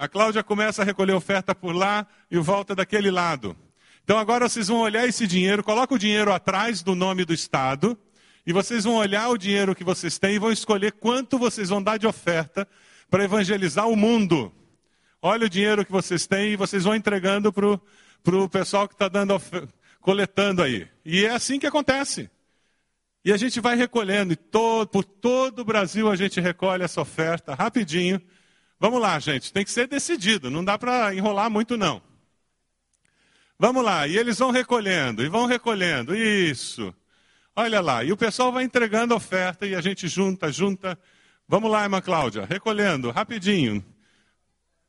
A 0.00 0.08
Cláudia 0.08 0.42
começa 0.42 0.80
a 0.80 0.84
recolher 0.86 1.12
oferta 1.12 1.54
por 1.54 1.76
lá 1.76 2.06
e 2.30 2.38
volta 2.38 2.74
daquele 2.74 3.10
lado. 3.10 3.54
Então 4.02 4.16
agora 4.16 4.48
vocês 4.48 4.68
vão 4.68 4.78
olhar 4.78 5.06
esse 5.06 5.26
dinheiro, 5.26 5.62
coloca 5.62 5.94
o 5.94 5.98
dinheiro 5.98 6.32
atrás 6.32 6.82
do 6.82 6.94
nome 6.94 7.22
do 7.22 7.34
Estado, 7.34 7.98
e 8.46 8.50
vocês 8.50 8.84
vão 8.84 8.94
olhar 8.94 9.28
o 9.28 9.36
dinheiro 9.36 9.74
que 9.74 9.84
vocês 9.84 10.18
têm 10.18 10.36
e 10.36 10.38
vão 10.38 10.50
escolher 10.50 10.92
quanto 10.92 11.38
vocês 11.38 11.68
vão 11.68 11.82
dar 11.82 11.98
de 11.98 12.06
oferta 12.06 12.66
para 13.10 13.24
evangelizar 13.24 13.90
o 13.90 13.94
mundo. 13.94 14.50
Olha 15.20 15.44
o 15.44 15.50
dinheiro 15.50 15.84
que 15.84 15.92
vocês 15.92 16.26
têm 16.26 16.52
e 16.52 16.56
vocês 16.56 16.84
vão 16.84 16.94
entregando 16.94 17.52
para 17.52 17.66
o 18.36 18.48
pessoal 18.48 18.88
que 18.88 18.94
está 18.94 19.10
coletando 20.00 20.62
aí. 20.62 20.88
E 21.04 21.26
é 21.26 21.30
assim 21.32 21.58
que 21.58 21.66
acontece. 21.66 22.30
E 23.22 23.34
a 23.34 23.36
gente 23.36 23.60
vai 23.60 23.76
recolhendo, 23.76 24.32
e 24.32 24.36
todo, 24.36 24.88
por 24.88 25.04
todo 25.04 25.58
o 25.58 25.64
Brasil 25.64 26.10
a 26.10 26.16
gente 26.16 26.40
recolhe 26.40 26.84
essa 26.84 27.02
oferta 27.02 27.54
rapidinho. 27.54 28.18
Vamos 28.80 28.98
lá, 28.98 29.18
gente, 29.18 29.52
tem 29.52 29.62
que 29.62 29.70
ser 29.70 29.86
decidido, 29.86 30.50
não 30.50 30.64
dá 30.64 30.78
para 30.78 31.14
enrolar 31.14 31.50
muito 31.50 31.76
não. 31.76 32.00
Vamos 33.58 33.84
lá, 33.84 34.06
e 34.06 34.16
eles 34.16 34.38
vão 34.38 34.50
recolhendo, 34.50 35.22
e 35.22 35.28
vão 35.28 35.44
recolhendo, 35.44 36.16
isso. 36.16 36.94
Olha 37.54 37.82
lá, 37.82 38.02
e 38.02 38.10
o 38.10 38.16
pessoal 38.16 38.50
vai 38.50 38.64
entregando 38.64 39.14
oferta 39.14 39.66
e 39.66 39.74
a 39.74 39.82
gente 39.82 40.08
junta, 40.08 40.50
junta. 40.50 40.98
Vamos 41.46 41.70
lá, 41.70 41.82
irmã 41.82 42.00
Cláudia, 42.00 42.46
recolhendo, 42.46 43.10
rapidinho. 43.10 43.84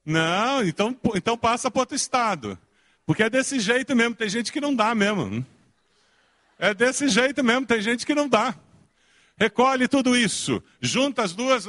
Não, 0.06 0.64
então, 0.64 0.98
então 1.14 1.38
passa 1.38 1.70
para 1.70 1.82
outro 1.82 1.96
estado. 1.96 2.58
Porque 3.06 3.24
é 3.24 3.30
desse 3.30 3.60
jeito 3.60 3.94
mesmo, 3.94 4.16
tem 4.16 4.30
gente 4.30 4.54
que 4.54 4.62
não 4.62 4.74
dá 4.74 4.96
mesmo. 4.96 5.46
É 6.58 6.74
desse 6.74 7.10
jeito 7.10 7.44
mesmo, 7.44 7.66
tem 7.66 7.82
gente 7.82 8.06
que 8.06 8.16
não 8.16 8.30
dá. 8.30 8.56
Recolhe 9.38 9.90
tudo 9.90 10.16
isso, 10.16 10.64
junta 10.80 11.24
as 11.24 11.34
duas, 11.34 11.68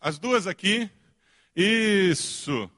as 0.00 0.16
duas 0.16 0.46
aqui, 0.46 0.88
isso. 1.56 2.70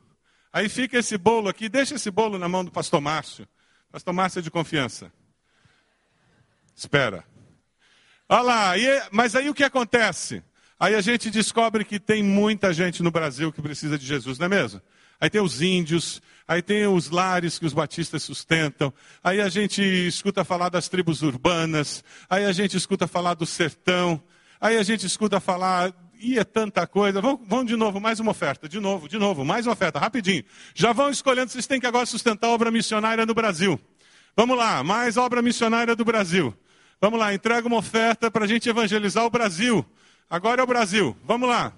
Aí 0.53 0.69
fica 0.69 0.99
esse 0.99 1.19
bolo 1.19 1.49
aqui, 1.49 1.69
deixa 1.69 1.97
esse 1.97 2.11
bolo 2.11 2.39
na 2.39 2.49
mão 2.49 2.65
do 2.65 2.71
pastor 2.71 3.01
Márcio. 3.01 3.47
Pastor 3.91 4.15
Márcio 4.15 4.39
é 4.39 4.43
de 4.43 4.51
confiança. 4.51 5.13
Espera. 6.75 7.25
Olha 8.29 8.43
lá, 8.43 8.79
e, 8.79 9.03
mas 9.11 9.35
aí 9.35 9.51
o 9.51 9.55
que 9.55 9.65
acontece? 9.65 10.43
Aí 10.79 10.95
a 10.95 11.01
gente 11.01 11.31
descobre 11.31 11.85
que 11.85 11.99
tem 11.99 12.23
muita 12.23 12.73
gente 12.73 13.03
no 13.03 13.11
Brasil 13.11 13.53
que 13.53 13.61
precisa 13.61 13.99
de 13.99 14.07
Jesus, 14.07 14.39
não 14.39 14.47
é 14.47 14.49
mesmo? 14.49 14.81
Aí 15.21 15.29
tem 15.29 15.41
os 15.41 15.61
índios, 15.61 16.23
aí 16.47 16.63
tem 16.63 16.87
os 16.87 17.11
lares 17.11 17.59
que 17.59 17.67
os 17.67 17.73
batistas 17.73 18.23
sustentam, 18.23 18.95
aí 19.25 19.41
a 19.41 19.49
gente 19.49 19.83
escuta 19.83 20.45
falar 20.45 20.69
das 20.69 20.89
tribos 20.89 21.23
urbanas, 21.23 22.05
aí 22.31 22.45
a 22.45 22.53
gente 22.53 22.77
escuta 22.77 23.09
falar 23.09 23.35
do 23.35 23.45
sertão, 23.45 24.23
aí 24.61 24.77
a 24.77 24.83
gente 24.85 25.05
escuta 25.05 25.41
falar 25.41 25.93
e 26.21 26.39
é 26.39 26.45
tanta 26.45 26.87
coisa. 26.87 27.21
Vamos, 27.21 27.67
de 27.67 27.77
novo, 27.77 28.01
mais 28.01 28.21
uma 28.21 28.31
oferta. 28.31 28.69
De 28.69 28.81
novo, 28.81 29.09
de 29.09 29.19
novo, 29.19 29.45
mais 29.45 29.67
uma 29.67 29.73
oferta, 29.73 29.99
rapidinho. 29.99 30.45
Já 30.75 30.93
vão 30.93 31.11
escolhendo, 31.11 31.51
vocês 31.51 31.67
têm 31.67 31.81
que 31.81 31.87
agora 31.87 32.07
sustentar 32.07 32.49
a 32.49 32.51
obra 32.51 32.71
missionária 32.71 33.25
no 33.25 33.35
Brasil. 33.35 33.81
Vamos 34.37 34.57
lá, 34.57 34.85
mais 34.85 35.17
obra 35.17 35.43
missionária 35.43 35.97
do 35.97 36.05
Brasil. 36.05 36.55
Vamos 37.01 37.19
lá, 37.19 37.33
entrega 37.33 37.67
uma 37.67 37.77
oferta 37.77 38.31
para 38.31 38.45
a 38.45 38.49
gente 38.49 38.69
evangelizar 38.69 39.25
o 39.25 39.31
Brasil. 39.31 39.85
Agora 40.29 40.61
é 40.61 40.65
o 40.65 40.67
Brasil, 40.67 41.17
vamos 41.25 41.49
lá. 41.49 41.73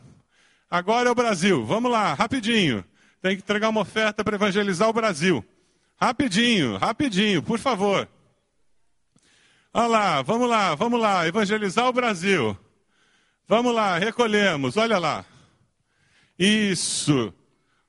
Agora 0.70 1.08
é 1.08 1.12
o 1.12 1.14
Brasil, 1.14 1.64
vamos 1.64 1.90
lá, 1.90 2.14
rapidinho. 2.14 2.84
Tem 3.22 3.36
que 3.36 3.42
entregar 3.42 3.68
uma 3.68 3.82
oferta 3.82 4.24
para 4.24 4.36
evangelizar 4.36 4.88
o 4.88 4.92
Brasil. 4.92 5.44
Rapidinho, 6.00 6.76
rapidinho, 6.78 7.42
por 7.42 7.58
favor. 7.58 8.08
Olha 9.72 9.86
lá, 9.86 10.22
vamos 10.22 10.48
lá, 10.48 10.74
vamos 10.74 11.00
lá, 11.00 11.26
evangelizar 11.28 11.86
o 11.86 11.92
Brasil. 11.92 12.56
Vamos 13.50 13.74
lá, 13.74 13.98
recolhemos, 13.98 14.76
olha 14.76 14.96
lá. 14.96 15.24
Isso. 16.38 17.34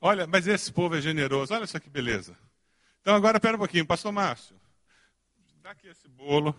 Olha, 0.01 0.25
mas 0.25 0.47
esse 0.47 0.73
povo 0.73 0.95
é 0.95 1.01
generoso, 1.01 1.53
olha 1.53 1.67
só 1.67 1.77
que 1.79 1.87
beleza. 1.87 2.35
Então 2.99 3.13
agora, 3.13 3.39
pera 3.39 3.57
um 3.57 3.59
pouquinho, 3.59 3.85
pastor 3.85 4.11
Márcio. 4.11 4.55
Dá 5.61 5.69
aqui 5.69 5.87
esse 5.87 6.07
bolo. 6.07 6.55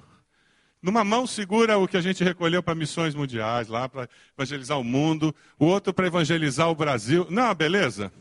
Numa 0.80 1.02
mão 1.02 1.26
segura 1.26 1.78
o 1.78 1.88
que 1.88 1.96
a 1.96 2.00
gente 2.00 2.22
recolheu 2.22 2.62
para 2.62 2.76
missões 2.76 3.12
mundiais, 3.12 3.66
lá 3.66 3.88
para 3.88 4.08
evangelizar 4.38 4.78
o 4.78 4.84
mundo, 4.84 5.34
o 5.58 5.66
outro 5.66 5.92
para 5.92 6.06
evangelizar 6.06 6.70
o 6.70 6.74
Brasil. 6.76 7.26
Não, 7.28 7.52
beleza? 7.56 8.12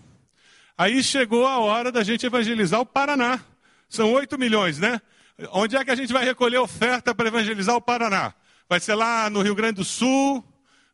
Aí 0.75 1.03
chegou 1.03 1.45
a 1.45 1.59
hora 1.59 1.91
da 1.91 2.03
gente 2.03 2.25
evangelizar 2.25 2.79
o 2.79 2.87
Paraná. 2.87 3.39
São 3.87 4.11
8 4.13 4.35
milhões, 4.35 4.79
né? 4.79 4.99
Onde 5.51 5.75
é 5.75 5.85
que 5.85 5.91
a 5.91 5.95
gente 5.95 6.11
vai 6.11 6.25
recolher 6.25 6.57
oferta 6.57 7.13
para 7.13 7.27
evangelizar 7.27 7.75
o 7.75 7.81
Paraná? 7.81 8.33
Vai 8.67 8.79
ser 8.79 8.95
lá 8.95 9.29
no 9.29 9.43
Rio 9.43 9.53
Grande 9.53 9.75
do 9.75 9.85
Sul, 9.85 10.43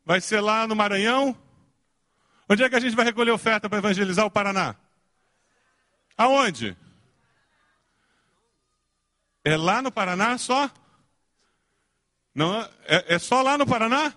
Vai 0.08 0.22
ser 0.22 0.40
lá 0.40 0.66
no 0.66 0.74
Maranhão? 0.74 1.36
Onde 2.48 2.62
é 2.62 2.68
que 2.70 2.74
a 2.74 2.80
gente 2.80 2.96
vai 2.96 3.04
recolher 3.04 3.30
oferta 3.30 3.68
para 3.68 3.76
evangelizar 3.76 4.24
o 4.24 4.30
Paraná? 4.30 4.74
Aonde? 6.16 6.74
É 9.44 9.54
lá 9.54 9.82
no 9.82 9.92
Paraná 9.92 10.38
só? 10.38 10.70
Não, 12.34 12.58
é, 12.86 13.16
é 13.16 13.18
só 13.18 13.42
lá 13.42 13.58
no 13.58 13.66
Paraná? 13.66 14.14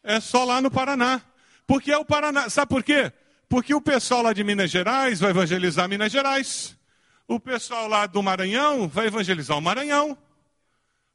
É 0.00 0.20
só 0.20 0.44
lá 0.44 0.60
no 0.60 0.70
Paraná. 0.70 1.20
Porque 1.66 1.90
é 1.90 1.98
o 1.98 2.04
Paraná. 2.04 2.48
Sabe 2.48 2.68
por 2.68 2.84
quê? 2.84 3.12
Porque 3.48 3.74
o 3.74 3.80
pessoal 3.80 4.22
lá 4.22 4.32
de 4.32 4.44
Minas 4.44 4.70
Gerais 4.70 5.18
vai 5.18 5.30
evangelizar 5.30 5.88
Minas 5.88 6.12
Gerais. 6.12 6.78
O 7.26 7.40
pessoal 7.40 7.88
lá 7.88 8.06
do 8.06 8.22
Maranhão 8.22 8.86
vai 8.86 9.08
evangelizar 9.08 9.58
o 9.58 9.60
Maranhão. 9.60 10.16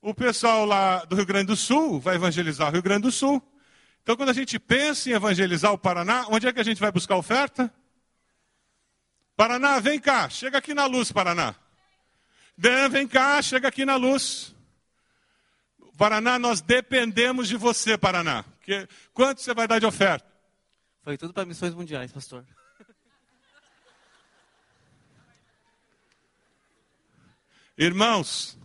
O 0.02 0.14
pessoal 0.14 0.66
lá 0.66 1.04
do 1.06 1.16
Rio 1.16 1.26
Grande 1.26 1.48
do 1.48 1.56
Sul 1.56 2.00
vai 2.00 2.16
evangelizar 2.16 2.70
o 2.70 2.72
Rio 2.72 2.82
Grande 2.82 3.02
do 3.04 3.12
Sul. 3.12 3.42
Então, 4.02 4.16
quando 4.16 4.30
a 4.30 4.34
gente 4.34 4.58
pensa 4.58 5.10
em 5.10 5.14
evangelizar 5.14 5.74
o 5.74 5.78
Paraná, 5.78 6.26
onde 6.30 6.48
é 6.48 6.54
que 6.54 6.60
a 6.60 6.64
gente 6.64 6.80
vai 6.80 6.92
buscar 6.92 7.18
oferta? 7.18 7.72
Paraná, 9.36 9.80
vem 9.80 10.00
cá, 10.00 10.30
chega 10.30 10.58
aqui 10.58 10.74
na 10.74 10.86
luz, 10.86 11.12
Paraná. 11.12 11.54
Vem 12.58 13.08
cá, 13.08 13.42
chega 13.42 13.68
aqui 13.68 13.86
na 13.86 13.98
luz. 13.98 14.56
Paraná, 15.98 16.40
nós 16.40 16.62
dependemos 16.62 17.48
de 17.48 17.58
você, 17.58 17.98
Paraná. 17.98 18.46
Quanto 19.14 19.42
você 19.42 19.54
vai 19.54 19.68
dar 19.68 19.80
de 19.80 19.86
oferta? 19.86 20.28
Foi 21.04 21.18
tudo 21.18 21.34
para 21.34 21.46
missões 21.46 21.74
mundiais, 21.74 22.12
pastor. 22.12 22.46
Irmãos, 27.78 28.58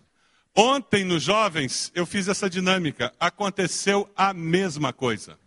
ontem 0.55 1.05
nos 1.05 1.23
jovens 1.23 1.91
eu 1.95 2.07
fiz 2.07 2.29
essa 2.29 2.49
dinâmica. 2.49 3.15
Aconteceu 3.19 4.11
a 4.17 4.33
mesma 4.33 4.93
coisa. 4.93 5.39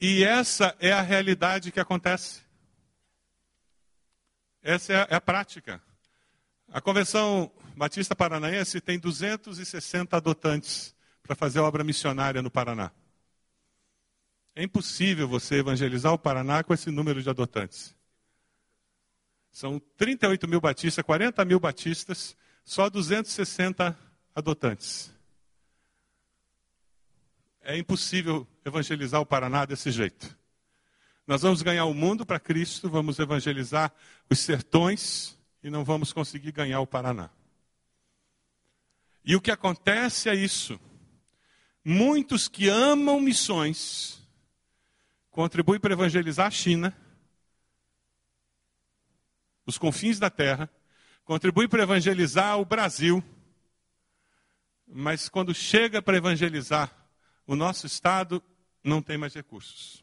E 0.00 0.22
essa 0.22 0.76
é 0.78 0.92
a 0.92 1.02
realidade 1.02 1.72
que 1.72 1.80
acontece. 1.80 2.42
Essa 4.62 4.92
é 4.92 4.96
a, 4.96 5.06
é 5.10 5.14
a 5.16 5.20
prática. 5.20 5.82
A 6.70 6.80
Convenção 6.80 7.50
Batista 7.76 8.14
Paranaense 8.14 8.80
tem 8.80 8.98
260 8.98 10.16
adotantes 10.16 10.94
para 11.22 11.34
fazer 11.34 11.60
obra 11.60 11.82
missionária 11.82 12.42
no 12.42 12.50
Paraná. 12.50 12.90
É 14.54 14.62
impossível 14.62 15.28
você 15.28 15.56
evangelizar 15.56 16.12
o 16.12 16.18
Paraná 16.18 16.64
com 16.64 16.74
esse 16.74 16.90
número 16.90 17.22
de 17.22 17.30
adotantes. 17.30 17.94
São 19.52 19.80
38 19.96 20.46
mil 20.48 20.60
batistas, 20.60 21.04
40 21.04 21.44
mil 21.44 21.60
batistas, 21.60 22.36
só 22.68 22.90
260 22.90 23.98
adotantes. 24.34 25.10
É 27.62 27.78
impossível 27.78 28.46
evangelizar 28.62 29.22
o 29.22 29.26
Paraná 29.26 29.64
desse 29.64 29.90
jeito. 29.90 30.36
Nós 31.26 31.40
vamos 31.40 31.62
ganhar 31.62 31.86
o 31.86 31.94
mundo 31.94 32.26
para 32.26 32.38
Cristo, 32.38 32.90
vamos 32.90 33.18
evangelizar 33.18 33.90
os 34.28 34.40
sertões 34.40 35.34
e 35.62 35.70
não 35.70 35.82
vamos 35.82 36.12
conseguir 36.12 36.52
ganhar 36.52 36.80
o 36.80 36.86
Paraná. 36.86 37.30
E 39.24 39.34
o 39.34 39.40
que 39.40 39.50
acontece 39.50 40.28
é 40.28 40.34
isso. 40.34 40.78
Muitos 41.82 42.48
que 42.48 42.68
amam 42.68 43.18
missões 43.18 44.20
contribuem 45.30 45.80
para 45.80 45.94
evangelizar 45.94 46.48
a 46.48 46.50
China, 46.50 46.94
os 49.64 49.78
confins 49.78 50.18
da 50.18 50.28
terra, 50.28 50.70
contribuem 51.28 51.68
para 51.68 51.82
evangelizar 51.82 52.58
o 52.58 52.64
Brasil, 52.64 53.22
mas 54.86 55.28
quando 55.28 55.54
chega 55.54 56.00
para 56.00 56.16
evangelizar 56.16 56.90
o 57.46 57.54
nosso 57.54 57.86
estado, 57.86 58.42
não 58.82 59.02
tem 59.02 59.18
mais 59.18 59.34
recursos. 59.34 60.02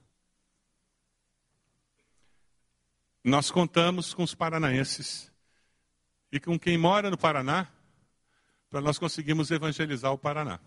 Nós 3.23 3.49
contamos 3.49 4.13
com 4.13 4.21
os 4.21 4.35
paranaenses 4.35 5.31
e 6.31 6.39
com 6.39 6.59
quem 6.59 6.77
mora 6.77 7.09
no 7.09 7.17
Paraná 7.17 7.69
para 8.69 8.79
nós 8.79 8.99
conseguirmos 8.99 9.49
evangelizar 9.49 10.13
o 10.13 10.19
Paraná. 10.19 10.59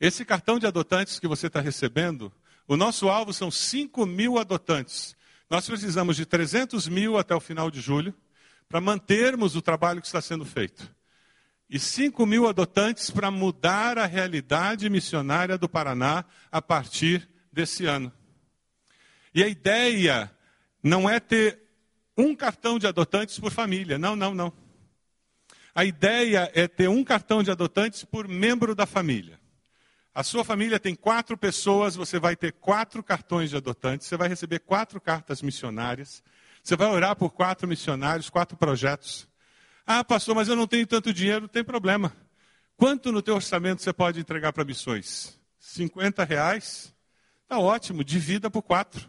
Esse 0.00 0.24
cartão 0.24 0.58
de 0.58 0.66
adotantes 0.66 1.20
que 1.20 1.28
você 1.28 1.46
está 1.46 1.60
recebendo, 1.60 2.32
o 2.66 2.76
nosso 2.76 3.08
alvo 3.08 3.32
são 3.32 3.52
5 3.52 4.04
mil 4.04 4.36
adotantes. 4.36 5.16
Nós 5.48 5.64
precisamos 5.64 6.16
de 6.16 6.26
300 6.26 6.88
mil 6.88 7.16
até 7.16 7.36
o 7.36 7.40
final 7.40 7.70
de 7.70 7.80
julho 7.80 8.12
para 8.68 8.80
mantermos 8.80 9.56
o 9.56 9.62
trabalho 9.62 10.00
que 10.00 10.06
está 10.06 10.20
sendo 10.20 10.44
feito. 10.44 10.94
E 11.70 11.78
5 11.78 12.24
mil 12.26 12.48
adotantes 12.48 13.10
para 13.10 13.30
mudar 13.30 13.98
a 13.98 14.06
realidade 14.06 14.88
missionária 14.88 15.58
do 15.58 15.68
Paraná 15.68 16.24
a 16.50 16.62
partir 16.62 17.28
desse 17.52 17.86
ano. 17.86 18.12
E 19.34 19.42
a 19.42 19.48
ideia 19.48 20.30
não 20.82 21.08
é 21.08 21.20
ter 21.20 21.60
um 22.16 22.34
cartão 22.34 22.78
de 22.78 22.86
adotantes 22.86 23.38
por 23.38 23.52
família. 23.52 23.98
Não, 23.98 24.16
não, 24.16 24.34
não. 24.34 24.52
A 25.74 25.84
ideia 25.84 26.50
é 26.54 26.66
ter 26.66 26.88
um 26.88 27.04
cartão 27.04 27.42
de 27.42 27.50
adotantes 27.50 28.04
por 28.04 28.26
membro 28.26 28.74
da 28.74 28.86
família. 28.86 29.38
A 30.14 30.24
sua 30.24 30.42
família 30.42 30.80
tem 30.80 30.96
quatro 30.96 31.38
pessoas, 31.38 31.94
você 31.94 32.18
vai 32.18 32.34
ter 32.34 32.52
quatro 32.54 33.04
cartões 33.04 33.50
de 33.50 33.56
adotantes, 33.56 34.08
você 34.08 34.16
vai 34.16 34.28
receber 34.28 34.58
quatro 34.58 35.00
cartas 35.00 35.40
missionárias, 35.40 36.24
você 36.68 36.76
vai 36.76 36.88
orar 36.88 37.16
por 37.16 37.30
quatro 37.30 37.66
missionários, 37.66 38.28
quatro 38.28 38.54
projetos. 38.54 39.26
Ah, 39.86 40.04
pastor, 40.04 40.34
mas 40.34 40.48
eu 40.48 40.54
não 40.54 40.66
tenho 40.66 40.86
tanto 40.86 41.14
dinheiro, 41.14 41.40
não 41.40 41.48
tem 41.48 41.64
problema. 41.64 42.12
Quanto 42.76 43.10
no 43.10 43.22
teu 43.22 43.36
orçamento 43.36 43.80
você 43.80 43.90
pode 43.90 44.20
entregar 44.20 44.52
para 44.52 44.66
missões? 44.66 45.40
50 45.58 46.24
reais? 46.24 46.94
Está 47.42 47.58
ótimo, 47.58 48.04
divida 48.04 48.50
por 48.50 48.60
quatro. 48.60 49.08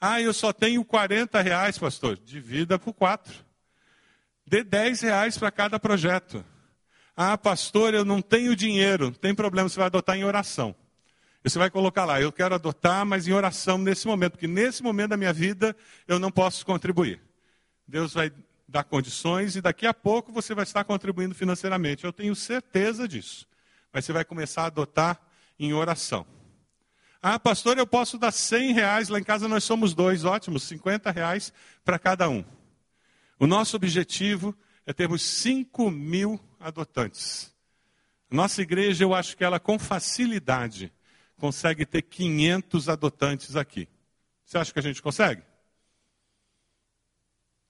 Ah, 0.00 0.20
eu 0.20 0.34
só 0.34 0.52
tenho 0.52 0.84
40 0.84 1.40
reais, 1.40 1.78
pastor. 1.78 2.18
Divida 2.18 2.80
por 2.80 2.92
quatro. 2.92 3.32
Dê 4.44 4.64
10 4.64 5.02
reais 5.02 5.38
para 5.38 5.52
cada 5.52 5.78
projeto. 5.78 6.44
Ah, 7.16 7.38
pastor, 7.38 7.94
eu 7.94 8.04
não 8.04 8.20
tenho 8.20 8.56
dinheiro. 8.56 9.04
Não 9.04 9.12
tem 9.12 9.36
problema, 9.36 9.68
você 9.68 9.76
vai 9.76 9.86
adotar 9.86 10.16
em 10.16 10.24
oração. 10.24 10.74
Você 11.48 11.60
vai 11.60 11.70
colocar 11.70 12.04
lá, 12.04 12.20
eu 12.20 12.32
quero 12.32 12.56
adotar, 12.56 13.06
mas 13.06 13.28
em 13.28 13.32
oração 13.32 13.78
nesse 13.78 14.04
momento, 14.04 14.32
porque 14.32 14.48
nesse 14.48 14.82
momento 14.82 15.10
da 15.10 15.16
minha 15.16 15.32
vida 15.32 15.76
eu 16.08 16.18
não 16.18 16.28
posso 16.28 16.66
contribuir. 16.66 17.20
Deus 17.86 18.12
vai 18.12 18.32
dar 18.66 18.82
condições 18.82 19.54
e 19.54 19.60
daqui 19.60 19.86
a 19.86 19.94
pouco 19.94 20.32
você 20.32 20.56
vai 20.56 20.64
estar 20.64 20.82
contribuindo 20.82 21.36
financeiramente. 21.36 22.04
Eu 22.04 22.12
tenho 22.12 22.34
certeza 22.34 23.06
disso. 23.06 23.46
Mas 23.92 24.04
você 24.04 24.12
vai 24.12 24.24
começar 24.24 24.62
a 24.62 24.66
adotar 24.66 25.20
em 25.56 25.72
oração. 25.72 26.26
Ah, 27.22 27.38
pastor, 27.38 27.78
eu 27.78 27.86
posso 27.86 28.18
dar 28.18 28.32
100 28.32 28.72
reais, 28.72 29.08
lá 29.08 29.20
em 29.20 29.24
casa 29.24 29.46
nós 29.46 29.62
somos 29.62 29.94
dois, 29.94 30.24
ótimo, 30.24 30.58
50 30.58 31.12
reais 31.12 31.52
para 31.84 31.96
cada 31.96 32.28
um. 32.28 32.44
O 33.38 33.46
nosso 33.46 33.76
objetivo 33.76 34.52
é 34.84 34.92
termos 34.92 35.22
5 35.22 35.92
mil 35.92 36.40
adotantes. 36.58 37.54
Nossa 38.28 38.62
igreja, 38.62 39.04
eu 39.04 39.14
acho 39.14 39.36
que 39.36 39.44
ela 39.44 39.60
com 39.60 39.78
facilidade 39.78 40.92
consegue 41.36 41.84
ter 41.84 42.02
500 42.02 42.88
adotantes 42.88 43.56
aqui. 43.56 43.88
Você 44.44 44.58
acha 44.58 44.72
que 44.72 44.78
a 44.78 44.82
gente 44.82 45.02
consegue? 45.02 45.42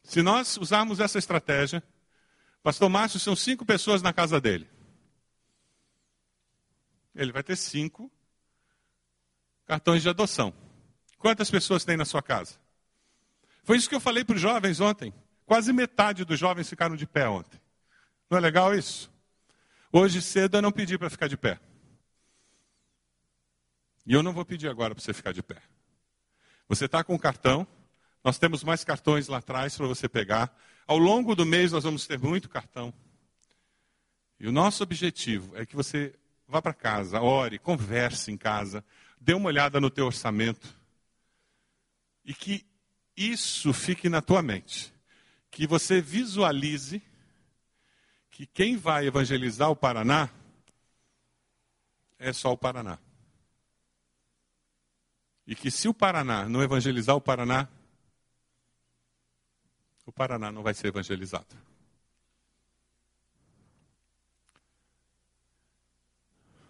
Se 0.03 0.23
nós 0.23 0.57
usarmos 0.57 1.01
essa 1.01 1.19
estratégia, 1.19 1.83
Pastor 2.63 2.89
Márcio 2.89 3.19
são 3.19 3.35
cinco 3.35 3.65
pessoas 3.65 4.03
na 4.03 4.13
casa 4.13 4.41
dele. 4.41 4.69
Ele 7.15 7.33
vai 7.33 7.43
ter 7.43 7.57
cinco 7.57 8.11
cartões 9.67 10.03
de 10.03 10.09
adoção. 10.09 10.55
Quantas 11.19 11.51
pessoas 11.51 11.85
tem 11.85 11.97
na 11.97 12.05
sua 12.05 12.23
casa? 12.23 12.59
Foi 13.65 13.77
isso 13.77 13.89
que 13.89 13.95
eu 13.95 14.01
falei 14.01 14.25
para 14.25 14.37
os 14.37 14.41
jovens 14.41 14.81
ontem. 14.81 15.13
Quase 15.45 15.73
metade 15.73 16.25
dos 16.25 16.39
jovens 16.39 16.69
ficaram 16.69 16.95
de 16.95 17.07
pé 17.07 17.29
ontem. 17.29 17.61
Não 18.31 18.39
é 18.39 18.41
legal 18.41 18.75
isso? 18.75 19.11
Hoje 19.91 20.21
cedo 20.21 20.59
eu 20.59 20.63
não 20.63 20.71
pedi 20.71 20.99
para 20.99 21.11
ficar 21.11 21.27
de 21.27 21.37
pé. 21.37 21.59
E 24.07 24.13
eu 24.13 24.23
não 24.23 24.33
vou 24.33 24.45
pedir 24.45 24.69
agora 24.69 24.95
para 24.95 25.03
você 25.03 25.13
ficar 25.13 25.33
de 25.33 25.43
pé. 25.43 25.61
Você 26.69 26.85
está 26.87 27.03
com 27.03 27.15
o 27.15 27.19
cartão, 27.19 27.67
nós 28.23 28.39
temos 28.39 28.63
mais 28.63 28.85
cartões 28.85 29.29
lá 29.29 29.39
atrás 29.39 29.77
para 29.77 29.87
você 29.87 30.09
pegar. 30.09 30.57
Ao 30.87 30.97
longo 30.97 31.35
do 31.35 31.45
mês 31.45 31.73
nós 31.73 31.85
vamos 31.85 32.07
ter 32.07 32.19
muito 32.19 32.49
cartão. 32.49 32.95
E 34.39 34.47
o 34.47 34.53
nosso 34.53 34.83
objetivo 34.83 35.57
é 35.57 35.67
que 35.67 35.75
você 35.75 36.15
vá 36.47 36.63
para 36.63 36.75
casa, 36.75 37.21
ore, 37.21 37.59
converse 37.59 38.31
em 38.31 38.37
casa, 38.37 38.85
dê 39.21 39.35
uma 39.35 39.49
olhada 39.49 39.81
no 39.81 39.91
teu 39.91 40.07
orçamento 40.07 40.75
e 42.25 42.35
que 42.35 42.65
isso 43.17 43.73
fique 43.73 44.09
na 44.09 44.21
tua 44.21 44.43
mente. 44.43 44.93
Que 45.51 45.67
você 45.67 46.01
visualize 46.01 47.03
que 48.31 48.47
quem 48.47 48.77
vai 48.77 49.07
evangelizar 49.07 49.71
o 49.71 49.77
Paraná 49.77 50.29
é 52.19 52.33
só 52.33 52.53
o 52.53 52.59
Paraná. 52.59 52.99
E 55.47 55.55
que 55.55 55.71
se 55.71 55.89
o 55.89 55.95
Paraná 55.95 56.49
não 56.49 56.63
evangelizar 56.63 57.15
o 57.15 57.21
Paraná, 57.21 57.69
o 60.05 60.13
Paraná 60.13 60.51
não 60.51 60.63
vai 60.63 60.75
ser 60.75 60.89
evangelizado. 60.89 61.57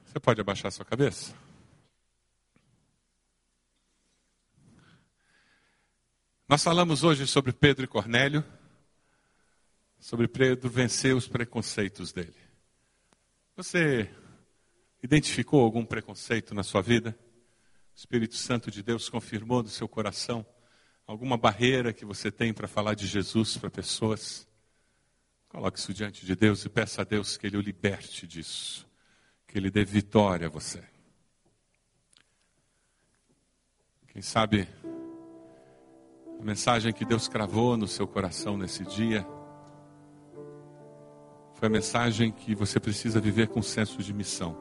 Você 0.04 0.20
pode 0.20 0.40
abaixar 0.40 0.70
sua 0.72 0.84
cabeça? 0.84 1.34
Nós 6.48 6.62
falamos 6.62 7.02
hoje 7.02 7.26
sobre 7.26 7.52
Pedro 7.52 7.84
e 7.84 7.88
Cornélio. 7.88 8.44
sobre 9.98 10.28
Pedro 10.28 10.70
vencer 10.70 11.16
os 11.16 11.26
preconceitos 11.26 12.12
dele. 12.12 12.36
Você 13.56 14.08
identificou 15.02 15.62
algum 15.64 15.84
preconceito 15.84 16.54
na 16.54 16.62
sua 16.62 16.80
vida? 16.80 17.18
O 17.96 17.98
Espírito 17.98 18.34
Santo 18.34 18.70
de 18.70 18.82
Deus 18.82 19.08
confirmou 19.08 19.62
no 19.62 19.70
seu 19.70 19.88
coração 19.88 20.44
alguma 21.06 21.38
barreira 21.38 21.94
que 21.94 22.04
você 22.04 22.30
tem 22.30 22.52
para 22.52 22.68
falar 22.68 22.92
de 22.92 23.06
Jesus 23.06 23.56
para 23.56 23.70
pessoas? 23.70 24.46
Coloque 25.48 25.78
isso 25.78 25.94
diante 25.94 26.26
de 26.26 26.36
Deus 26.36 26.62
e 26.66 26.68
peça 26.68 27.00
a 27.00 27.04
Deus 27.06 27.38
que 27.38 27.46
Ele 27.46 27.56
o 27.56 27.60
liberte 27.62 28.26
disso, 28.26 28.86
que 29.48 29.56
Ele 29.56 29.70
dê 29.70 29.82
vitória 29.82 30.46
a 30.46 30.50
você. 30.50 30.84
Quem 34.08 34.20
sabe 34.20 34.68
a 36.38 36.44
mensagem 36.44 36.92
que 36.92 37.04
Deus 37.06 37.28
cravou 37.28 37.78
no 37.78 37.88
seu 37.88 38.06
coração 38.06 38.58
nesse 38.58 38.84
dia 38.84 39.26
foi 41.54 41.68
a 41.68 41.70
mensagem 41.70 42.30
que 42.30 42.54
você 42.54 42.78
precisa 42.78 43.22
viver 43.22 43.48
com 43.48 43.62
senso 43.62 44.02
de 44.02 44.12
missão, 44.12 44.54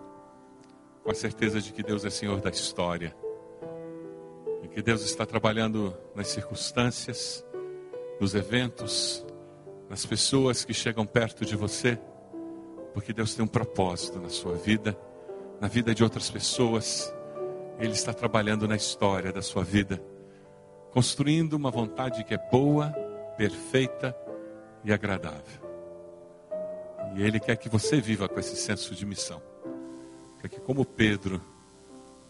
com 1.04 1.12
a 1.12 1.14
certeza 1.14 1.60
de 1.60 1.74
que 1.74 1.84
Deus 1.84 2.06
é 2.06 2.10
Senhor 2.10 2.40
da 2.40 2.50
história, 2.50 3.14
e 4.66 4.68
que 4.68 4.82
Deus 4.82 5.04
está 5.04 5.26
trabalhando 5.26 5.96
nas 6.14 6.28
circunstâncias, 6.28 7.46
nos 8.20 8.34
eventos, 8.36 9.26
nas 9.88 10.06
pessoas 10.06 10.66
que 10.66 10.74
chegam 10.74 11.06
perto 11.06 11.46
de 11.46 11.56
você, 11.56 11.98
porque 12.94 13.14
Deus 13.14 13.36
tem 13.36 13.46
um 13.46 13.48
propósito 13.48 14.20
na 14.20 14.30
sua 14.30 14.56
vida, 14.56 14.98
na 15.62 15.68
vida 15.68 15.94
de 15.94 16.04
outras 16.04 16.30
pessoas, 16.30 17.14
Ele 17.80 17.94
está 17.94 18.12
trabalhando 18.12 18.68
na 18.68 18.76
história 18.76 19.32
da 19.32 19.42
sua 19.42 19.64
vida 19.64 20.02
construindo 20.96 21.56
uma 21.56 21.70
vontade 21.70 22.24
que 22.24 22.34
é 22.34 22.38
boa, 22.50 22.88
perfeita 23.38 24.16
e 24.82 24.94
agradável. 24.94 25.62
E 27.14 27.22
Ele 27.22 27.38
quer 27.38 27.58
que 27.58 27.68
você 27.68 28.00
viva 28.00 28.30
com 28.30 28.40
esse 28.40 28.56
senso 28.56 28.96
de 28.96 29.06
missão. 29.06 29.42
Para 30.40 30.48
que, 30.48 30.58
como 30.62 30.86
Pedro, 30.86 31.42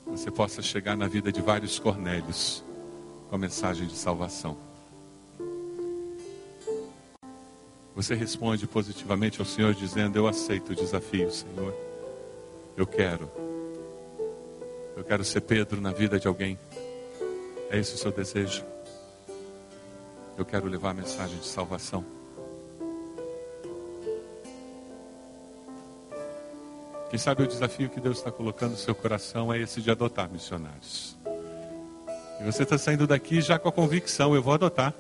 você 0.06 0.30
possa 0.30 0.62
chegar 0.62 0.96
na 0.96 1.08
vida 1.08 1.32
de 1.32 1.42
vários 1.42 1.80
Cornélios 1.80 2.64
com 3.30 3.36
a 3.36 3.40
mensagem 3.40 3.88
de 3.88 3.96
salvação. 3.96 4.58
Você 7.96 8.14
responde 8.14 8.68
positivamente 8.68 9.40
ao 9.40 9.46
Senhor, 9.46 9.74
dizendo: 9.74 10.18
Eu 10.18 10.28
aceito 10.28 10.74
o 10.74 10.76
desafio, 10.76 11.32
Senhor. 11.32 11.74
Eu 12.76 12.86
quero. 12.86 13.32
Eu 14.98 15.04
quero 15.04 15.24
ser 15.24 15.42
Pedro 15.42 15.80
na 15.80 15.92
vida 15.92 16.20
de 16.20 16.28
alguém. 16.28 16.60
É 17.70 17.78
esse 17.78 17.96
o 17.96 17.98
seu 17.98 18.12
desejo? 18.12 18.64
Eu 20.38 20.46
quero 20.46 20.68
levar 20.68 20.92
a 20.92 20.94
mensagem 20.94 21.38
de 21.38 21.46
salvação. 21.46 22.15
Quem 27.10 27.20
sabe 27.20 27.44
o 27.44 27.48
desafio 27.48 27.90
que 27.90 28.00
Deus 28.00 28.18
está 28.18 28.32
colocando 28.32 28.72
no 28.72 28.78
seu 28.78 28.96
coração 28.96 29.54
é 29.54 29.60
esse 29.60 29.82
de 29.82 29.92
adotar 29.92 30.30
missionários. 30.30 31.16
E 32.40 32.44
você 32.44 32.64
está 32.64 32.78
saindo 32.78 33.06
daqui 33.08 33.42
já 33.42 33.60
com 33.60 33.70
a 33.70 33.72
convicção: 33.72 34.36
eu 34.36 34.42
vou 34.42 34.54
adotar. 34.54 34.94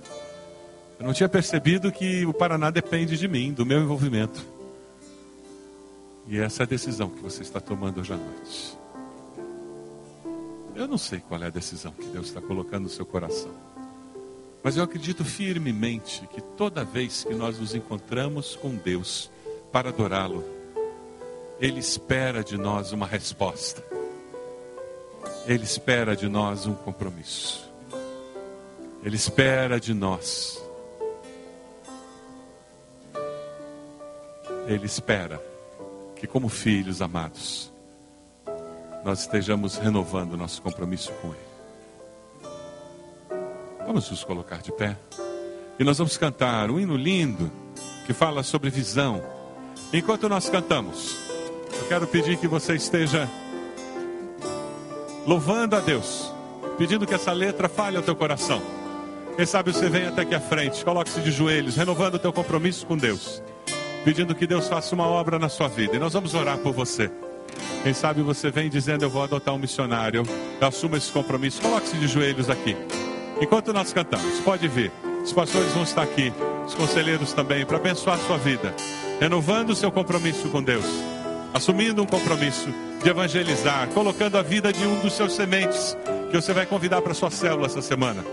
Eu 0.99 1.05
não 1.05 1.13
tinha 1.13 1.27
percebido 1.27 1.91
que 1.91 2.25
o 2.25 2.33
Paraná 2.33 2.69
depende 2.69 3.17
de 3.17 3.27
mim, 3.27 3.51
do 3.51 3.65
meu 3.65 3.81
envolvimento. 3.81 4.45
E 6.27 6.39
essa 6.39 6.63
é 6.63 6.65
a 6.65 6.67
decisão 6.67 7.09
que 7.09 7.21
você 7.21 7.41
está 7.41 7.59
tomando 7.59 7.99
hoje 7.99 8.13
à 8.13 8.17
noite. 8.17 8.77
Eu 10.75 10.87
não 10.87 10.97
sei 10.97 11.19
qual 11.19 11.41
é 11.41 11.47
a 11.47 11.49
decisão 11.49 11.91
que 11.91 12.05
Deus 12.07 12.27
está 12.27 12.41
colocando 12.41 12.83
no 12.83 12.89
seu 12.89 13.05
coração. 13.05 13.51
Mas 14.63 14.77
eu 14.77 14.83
acredito 14.83 15.23
firmemente 15.23 16.27
que 16.33 16.41
toda 16.41 16.83
vez 16.83 17.23
que 17.23 17.33
nós 17.33 17.59
nos 17.59 17.75
encontramos 17.75 18.55
com 18.55 18.75
Deus 18.75 19.29
para 19.71 19.89
adorá-lo, 19.89 20.43
Ele 21.59 21.79
espera 21.79 22.43
de 22.43 22.57
nós 22.57 22.91
uma 22.91 23.07
resposta. 23.07 23.83
Ele 25.47 25.63
espera 25.63 26.15
de 26.15 26.27
nós 26.27 26.65
um 26.65 26.73
compromisso. 26.73 27.69
Ele 29.03 29.15
espera 29.15 29.79
de 29.79 29.93
nós. 29.93 30.61
Ele 34.67 34.85
espera 34.85 35.41
que, 36.15 36.25
como 36.25 36.49
filhos 36.49 37.01
amados, 37.01 37.71
nós 39.03 39.19
estejamos 39.19 39.77
renovando 39.77 40.35
nosso 40.35 40.61
compromisso 40.61 41.11
com 41.21 41.27
Ele. 41.27 41.55
Vamos 43.85 44.09
nos 44.09 44.23
colocar 44.23 44.63
de 44.63 44.71
pé. 44.71 44.97
E 45.77 45.83
nós 45.83 45.99
vamos 45.99 46.17
cantar 46.17 46.71
um 46.71 46.79
hino 46.79 46.97
lindo 46.97 47.51
que 48.07 48.13
fala 48.13 48.41
sobre 48.41 48.71
visão. 48.71 49.21
Enquanto 49.93 50.27
nós 50.27 50.49
cantamos, 50.49 51.24
eu 51.79 51.87
quero 51.87 52.07
pedir 52.07 52.37
que 52.37 52.47
você 52.47 52.75
esteja 52.75 53.29
louvando 55.25 55.75
a 55.75 55.79
Deus, 55.79 56.31
pedindo 56.77 57.05
que 57.05 57.13
essa 57.13 57.31
letra 57.31 57.67
fale 57.67 57.97
ao 57.97 58.03
teu 58.03 58.15
coração. 58.15 58.61
Quem 59.35 59.45
sabe 59.45 59.73
você 59.73 59.89
vem 59.89 60.07
até 60.07 60.21
aqui 60.21 60.35
à 60.35 60.39
frente, 60.39 60.83
coloque-se 60.85 61.19
de 61.19 61.31
joelhos, 61.31 61.75
renovando 61.75 62.15
o 62.15 62.19
teu 62.19 62.31
compromisso 62.31 62.85
com 62.85 62.97
Deus, 62.97 63.41
pedindo 64.03 64.33
que 64.33 64.47
Deus 64.47 64.67
faça 64.67 64.95
uma 64.95 65.07
obra 65.07 65.37
na 65.37 65.49
sua 65.49 65.67
vida. 65.67 65.95
E 65.95 65.99
nós 65.99 66.13
vamos 66.13 66.33
orar 66.33 66.57
por 66.59 66.73
você. 66.73 67.11
Quem 67.83 67.93
sabe 67.93 68.21
você 68.21 68.49
vem 68.49 68.69
dizendo: 68.69 69.03
Eu 69.03 69.09
vou 69.09 69.23
adotar 69.23 69.53
um 69.53 69.57
missionário. 69.57 70.23
Eu 70.59 70.67
assumo 70.67 70.95
esse 70.95 71.11
compromisso. 71.11 71.61
Coloque-se 71.61 71.97
de 71.97 72.07
joelhos 72.07 72.49
aqui. 72.49 72.75
Enquanto 73.41 73.73
nós 73.73 73.91
cantamos, 73.91 74.39
pode 74.39 74.67
vir. 74.67 74.91
Os 75.23 75.33
pastores 75.33 75.71
vão 75.73 75.83
estar 75.83 76.03
aqui, 76.03 76.31
os 76.67 76.75
conselheiros 76.75 77.33
também, 77.33 77.65
para 77.65 77.77
abençoar 77.77 78.17
a 78.17 78.21
sua 78.21 78.37
vida, 78.37 78.75
renovando 79.19 79.71
o 79.71 79.75
seu 79.75 79.91
compromisso 79.91 80.49
com 80.49 80.61
Deus, 80.61 80.85
assumindo 81.55 82.03
um 82.03 82.05
compromisso 82.05 82.67
de 83.01 83.09
evangelizar, 83.09 83.87
colocando 83.93 84.37
a 84.37 84.41
vida 84.41 84.73
de 84.73 84.85
um 84.85 84.99
dos 84.99 85.13
seus 85.13 85.33
sementes 85.33 85.95
que 86.29 86.35
você 86.35 86.51
vai 86.51 86.65
convidar 86.65 87.01
para 87.01 87.13
sua 87.13 87.31
célula 87.31 87.67
essa 87.67 87.81
semana. 87.81 88.25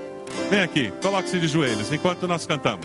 Vem 0.50 0.60
aqui, 0.60 0.92
coloque-se 1.00 1.38
de 1.38 1.46
joelhos 1.46 1.92
enquanto 1.92 2.26
nós 2.26 2.44
cantamos. 2.46 2.84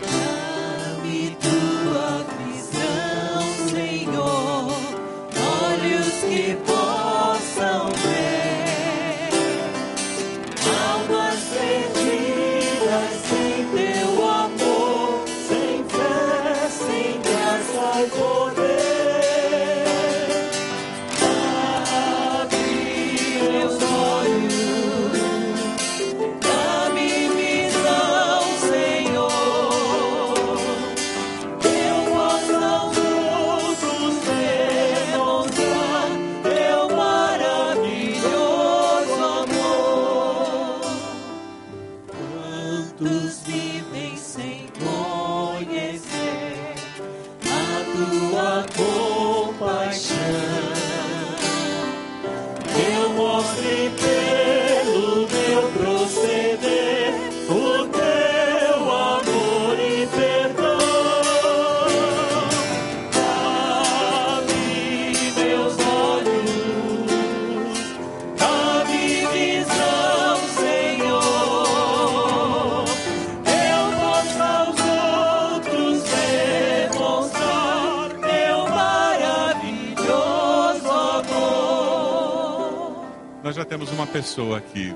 Pessoa 84.18 84.60
que 84.60 84.92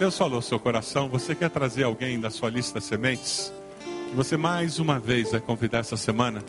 Deus 0.00 0.18
falou 0.18 0.42
seu 0.42 0.58
coração, 0.58 1.08
você 1.08 1.32
quer 1.32 1.48
trazer 1.48 1.84
alguém 1.84 2.18
da 2.18 2.28
sua 2.28 2.50
lista 2.50 2.80
sementes? 2.80 3.52
Que 4.10 4.16
você 4.16 4.36
mais 4.36 4.80
uma 4.80 4.98
vez 4.98 5.30
vai 5.30 5.38
convidar 5.38 5.78
essa 5.78 5.96
semana? 5.96 6.42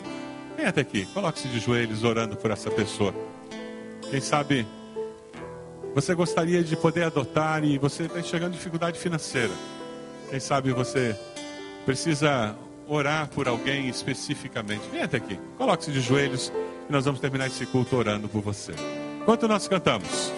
Vem 0.56 0.66
até 0.66 0.80
aqui, 0.80 1.06
coloque-se 1.14 1.46
de 1.46 1.60
joelhos 1.60 2.02
orando 2.02 2.34
por 2.36 2.50
essa 2.50 2.68
pessoa. 2.68 3.14
Quem 4.10 4.20
sabe 4.20 4.66
você 5.94 6.16
gostaria 6.16 6.64
de 6.64 6.74
poder 6.74 7.04
adotar 7.04 7.62
e 7.62 7.78
você 7.78 8.02
está 8.02 8.18
enxergando 8.18 8.54
dificuldade 8.54 8.98
financeira. 8.98 9.52
Quem 10.28 10.40
sabe 10.40 10.72
você 10.72 11.16
precisa 11.84 12.56
orar 12.88 13.28
por 13.28 13.46
alguém 13.46 13.88
especificamente, 13.88 14.82
vem 14.90 15.02
até 15.02 15.18
aqui. 15.18 15.38
Coloque-se 15.56 15.92
de 15.92 16.00
joelhos 16.00 16.52
e 16.88 16.92
nós 16.92 17.04
vamos 17.04 17.20
terminar 17.20 17.46
esse 17.46 17.64
culto 17.66 17.94
orando 17.94 18.28
por 18.28 18.42
você. 18.42 18.72
Enquanto 19.22 19.46
nós 19.46 19.68
cantamos, 19.68 20.32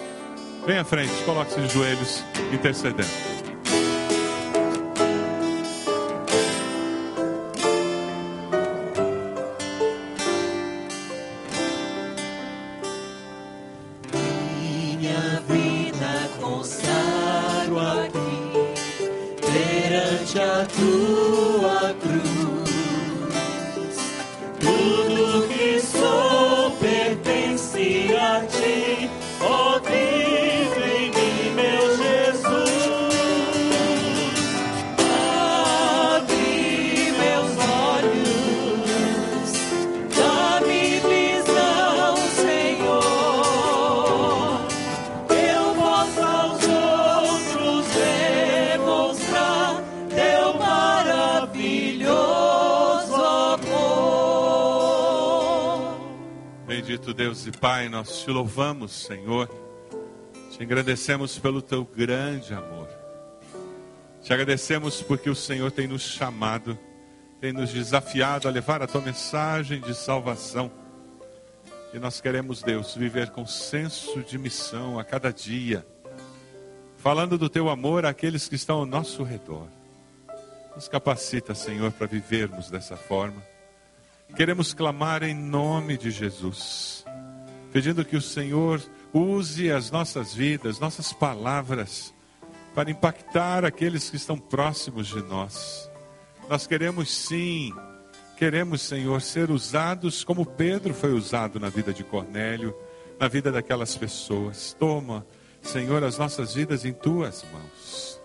vem 0.65 0.77
à 0.77 0.83
frente, 0.83 1.11
coloque-se 1.25 1.59
de 1.59 1.67
joelhos 1.67 2.23
intercedendo. 2.53 3.38
E 57.49 57.51
Pai, 57.51 57.89
nós 57.89 58.19
te 58.19 58.29
louvamos, 58.29 58.91
Senhor. 58.91 59.49
Te 60.51 60.61
agradecemos 60.61 61.39
pelo 61.39 61.63
teu 61.63 61.83
grande 61.83 62.53
amor. 62.53 62.87
Te 64.21 64.31
agradecemos 64.31 65.01
porque 65.01 65.31
o 65.31 65.35
Senhor 65.35 65.71
tem 65.71 65.87
nos 65.87 66.03
chamado, 66.03 66.77
tem 67.41 67.51
nos 67.51 67.71
desafiado 67.71 68.47
a 68.47 68.51
levar 68.51 68.83
a 68.83 68.87
tua 68.87 69.01
mensagem 69.01 69.81
de 69.81 69.95
salvação. 69.95 70.71
E 71.91 71.97
nós 71.97 72.21
queremos, 72.21 72.61
Deus, 72.61 72.93
viver 72.93 73.31
com 73.31 73.47
senso 73.47 74.21
de 74.21 74.37
missão 74.37 74.99
a 74.99 75.03
cada 75.03 75.33
dia, 75.33 75.83
falando 76.97 77.35
do 77.35 77.49
teu 77.49 77.67
amor 77.67 78.05
àqueles 78.05 78.47
que 78.47 78.55
estão 78.55 78.77
ao 78.77 78.85
nosso 78.85 79.23
redor. 79.23 79.67
Nos 80.75 80.87
capacita, 80.87 81.55
Senhor, 81.55 81.91
para 81.93 82.05
vivermos 82.05 82.69
dessa 82.69 82.95
forma. 82.95 83.41
Queremos 84.35 84.71
clamar 84.71 85.23
em 85.23 85.33
nome 85.33 85.97
de 85.97 86.11
Jesus 86.11 87.03
pedindo 87.71 88.05
que 88.05 88.15
o 88.15 88.21
Senhor 88.21 88.81
use 89.13 89.71
as 89.71 89.91
nossas 89.91 90.33
vidas, 90.33 90.79
nossas 90.79 91.13
palavras, 91.13 92.13
para 92.73 92.91
impactar 92.91 93.65
aqueles 93.65 94.09
que 94.09 94.15
estão 94.15 94.37
próximos 94.37 95.07
de 95.07 95.21
nós. 95.23 95.89
Nós 96.49 96.65
queremos 96.65 97.09
sim, 97.11 97.73
queremos, 98.37 98.81
Senhor, 98.81 99.21
ser 99.21 99.51
usados 99.51 100.23
como 100.23 100.45
Pedro 100.45 100.93
foi 100.93 101.13
usado 101.13 101.59
na 101.59 101.69
vida 101.69 101.93
de 101.93 102.03
Cornélio, 102.03 102.75
na 103.19 103.27
vida 103.27 103.51
daquelas 103.51 103.95
pessoas. 103.95 104.75
Toma, 104.79 105.25
Senhor, 105.61 106.03
as 106.03 106.17
nossas 106.17 106.53
vidas 106.53 106.85
em 106.85 106.93
tuas 106.93 107.45
mãos. 107.51 108.19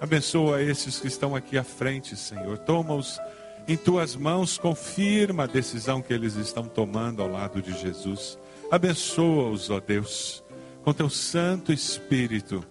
Abençoa 0.00 0.62
esses 0.62 0.98
que 0.98 1.06
estão 1.06 1.36
aqui 1.36 1.58
à 1.58 1.64
frente, 1.64 2.16
Senhor. 2.16 2.58
Toma-os 2.58 3.20
em 3.68 3.76
tuas 3.76 4.16
mãos, 4.16 4.58
confirma 4.58 5.44
a 5.44 5.46
decisão 5.46 6.02
que 6.02 6.12
eles 6.12 6.34
estão 6.36 6.64
tomando 6.64 7.22
ao 7.22 7.30
lado 7.30 7.60
de 7.62 7.78
Jesus. 7.78 8.38
Abençoa-os, 8.70 9.68
ó 9.68 9.80
Deus, 9.80 10.44
com 10.84 10.92
teu 10.92 11.10
Santo 11.10 11.72
Espírito, 11.72 12.64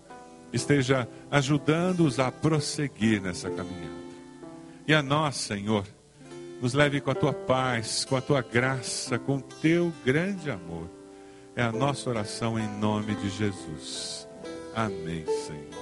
esteja 0.53 1.07
ajudando-os 1.29 2.19
a 2.19 2.31
prosseguir 2.31 3.21
nessa 3.21 3.49
caminhada. 3.49 3.99
E 4.87 4.93
a 4.93 5.03
nós, 5.03 5.35
Senhor, 5.35 5.85
nos 6.61 6.73
leve 6.73 6.99
com 7.01 7.11
a 7.11 7.15
tua 7.15 7.33
paz, 7.33 8.05
com 8.05 8.15
a 8.15 8.21
tua 8.21 8.41
graça, 8.41 9.19
com 9.19 9.37
o 9.37 9.41
teu 9.41 9.93
grande 10.05 10.49
amor. 10.49 10.89
É 11.55 11.63
a 11.63 11.71
nossa 11.71 12.09
oração 12.09 12.57
em 12.57 12.67
nome 12.79 13.15
de 13.15 13.29
Jesus. 13.29 14.27
Amém, 14.75 15.25
Senhor. 15.25 15.78